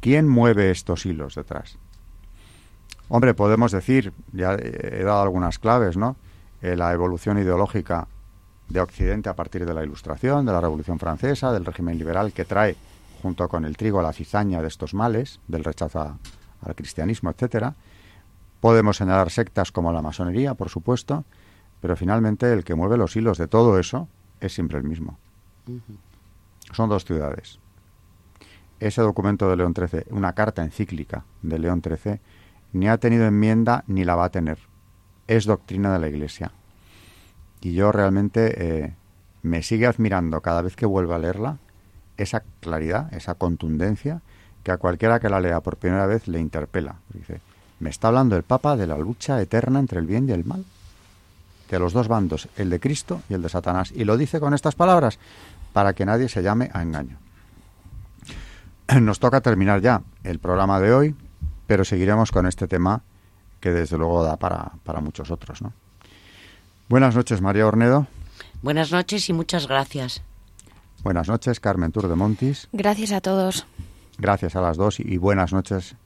¿Quién 0.00 0.28
mueve 0.28 0.70
estos 0.70 1.04
hilos 1.04 1.34
detrás? 1.34 1.78
Hombre, 3.08 3.34
podemos 3.34 3.72
decir, 3.72 4.12
ya 4.32 4.54
he 4.54 5.02
dado 5.04 5.22
algunas 5.22 5.58
claves, 5.58 5.96
¿no? 5.96 6.16
Eh, 6.62 6.76
la 6.76 6.92
evolución 6.92 7.38
ideológica 7.38 8.06
de 8.68 8.80
Occidente 8.80 9.28
a 9.28 9.34
partir 9.34 9.66
de 9.66 9.74
la 9.74 9.84
Ilustración, 9.84 10.46
de 10.46 10.52
la 10.52 10.60
Revolución 10.60 10.98
Francesa, 10.98 11.52
del 11.52 11.64
régimen 11.64 11.98
liberal 11.98 12.32
que 12.32 12.44
trae 12.44 12.76
junto 13.20 13.48
con 13.48 13.64
el 13.64 13.76
trigo 13.76 14.02
la 14.02 14.12
cizaña 14.12 14.62
de 14.62 14.68
estos 14.68 14.94
males, 14.94 15.40
del 15.46 15.64
rechazo 15.64 16.18
al 16.62 16.74
cristianismo, 16.74 17.30
etcétera. 17.30 17.74
Podemos 18.60 18.96
señalar 18.96 19.30
sectas 19.30 19.72
como 19.72 19.92
la 19.92 20.02
masonería, 20.02 20.54
por 20.54 20.68
supuesto, 20.68 21.24
pero 21.80 21.96
finalmente 21.96 22.52
el 22.52 22.64
que 22.64 22.74
mueve 22.74 22.96
los 22.96 23.16
hilos 23.16 23.38
de 23.38 23.48
todo 23.48 23.78
eso 23.78 24.08
es 24.40 24.54
siempre 24.54 24.78
el 24.78 24.84
mismo. 24.84 25.18
Son 26.72 26.88
dos 26.88 27.04
ciudades. 27.04 27.58
Ese 28.80 29.02
documento 29.02 29.48
de 29.48 29.56
León 29.56 29.74
XIII, 29.76 30.04
una 30.10 30.32
carta 30.32 30.62
encíclica 30.62 31.24
de 31.42 31.58
León 31.58 31.82
XIII, 31.82 32.20
ni 32.72 32.88
ha 32.88 32.98
tenido 32.98 33.26
enmienda 33.26 33.84
ni 33.86 34.04
la 34.04 34.14
va 34.14 34.26
a 34.26 34.30
tener. 34.30 34.58
Es 35.26 35.44
doctrina 35.44 35.92
de 35.92 35.98
la 35.98 36.08
Iglesia. 36.08 36.52
Y 37.60 37.74
yo 37.74 37.92
realmente 37.92 38.84
eh, 38.84 38.94
me 39.42 39.62
sigue 39.62 39.86
admirando 39.86 40.40
cada 40.40 40.62
vez 40.62 40.76
que 40.76 40.86
vuelvo 40.86 41.14
a 41.14 41.18
leerla 41.18 41.58
esa 42.16 42.42
claridad, 42.60 43.12
esa 43.14 43.34
contundencia, 43.34 44.20
que 44.62 44.70
a 44.70 44.78
cualquiera 44.78 45.20
que 45.20 45.28
la 45.28 45.40
lea 45.40 45.60
por 45.60 45.76
primera 45.76 46.06
vez 46.06 46.28
le 46.28 46.40
interpela. 46.40 46.96
Dice, 47.12 47.40
me 47.80 47.90
está 47.90 48.08
hablando 48.08 48.36
el 48.36 48.42
Papa 48.42 48.76
de 48.76 48.86
la 48.86 48.98
lucha 48.98 49.40
eterna 49.40 49.80
entre 49.80 49.98
el 49.98 50.06
bien 50.06 50.28
y 50.28 50.32
el 50.32 50.44
mal, 50.44 50.64
de 51.70 51.78
los 51.78 51.92
dos 51.92 52.06
bandos, 52.06 52.48
el 52.56 52.70
de 52.70 52.78
Cristo 52.78 53.22
y 53.28 53.34
el 53.34 53.42
de 53.42 53.48
Satanás. 53.48 53.92
Y 53.92 54.04
lo 54.04 54.16
dice 54.16 54.40
con 54.40 54.54
estas 54.54 54.74
palabras, 54.74 55.18
para 55.72 55.94
que 55.94 56.04
nadie 56.04 56.28
se 56.28 56.42
llame 56.42 56.70
a 56.72 56.82
engaño. 56.82 57.16
Nos 59.00 59.18
toca 59.18 59.40
terminar 59.40 59.80
ya 59.80 60.02
el 60.22 60.38
programa 60.38 60.80
de 60.80 60.92
hoy, 60.92 61.16
pero 61.66 61.84
seguiremos 61.84 62.30
con 62.30 62.46
este 62.46 62.68
tema 62.68 63.02
que 63.60 63.70
desde 63.70 63.96
luego 63.96 64.24
da 64.24 64.36
para, 64.36 64.72
para 64.84 65.00
muchos 65.00 65.30
otros, 65.30 65.62
¿no? 65.62 65.72
Buenas 66.88 67.14
noches, 67.14 67.40
María 67.40 67.66
Ornedo. 67.66 68.06
Buenas 68.60 68.92
noches 68.92 69.28
y 69.28 69.32
muchas 69.32 69.66
gracias. 69.66 70.22
Buenas 71.02 71.28
noches, 71.28 71.58
Carmen 71.60 71.90
Tour 71.90 72.08
de 72.08 72.14
Montis. 72.14 72.68
Gracias 72.72 73.12
a 73.12 73.20
todos. 73.20 73.66
Gracias 74.18 74.56
a 74.56 74.60
las 74.60 74.76
dos 74.76 75.00
y 75.00 75.16
buenas 75.16 75.52
noches 75.52 75.96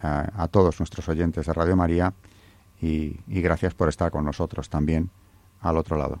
a, 0.00 0.30
a 0.36 0.48
todos 0.48 0.78
nuestros 0.80 1.08
oyentes 1.08 1.46
de 1.46 1.52
Radio 1.52 1.76
María 1.76 2.12
y, 2.80 3.16
y 3.26 3.40
gracias 3.40 3.74
por 3.74 3.88
estar 3.88 4.10
con 4.10 4.24
nosotros 4.24 4.68
también 4.68 5.10
al 5.60 5.76
otro 5.78 5.96
lado. 5.96 6.20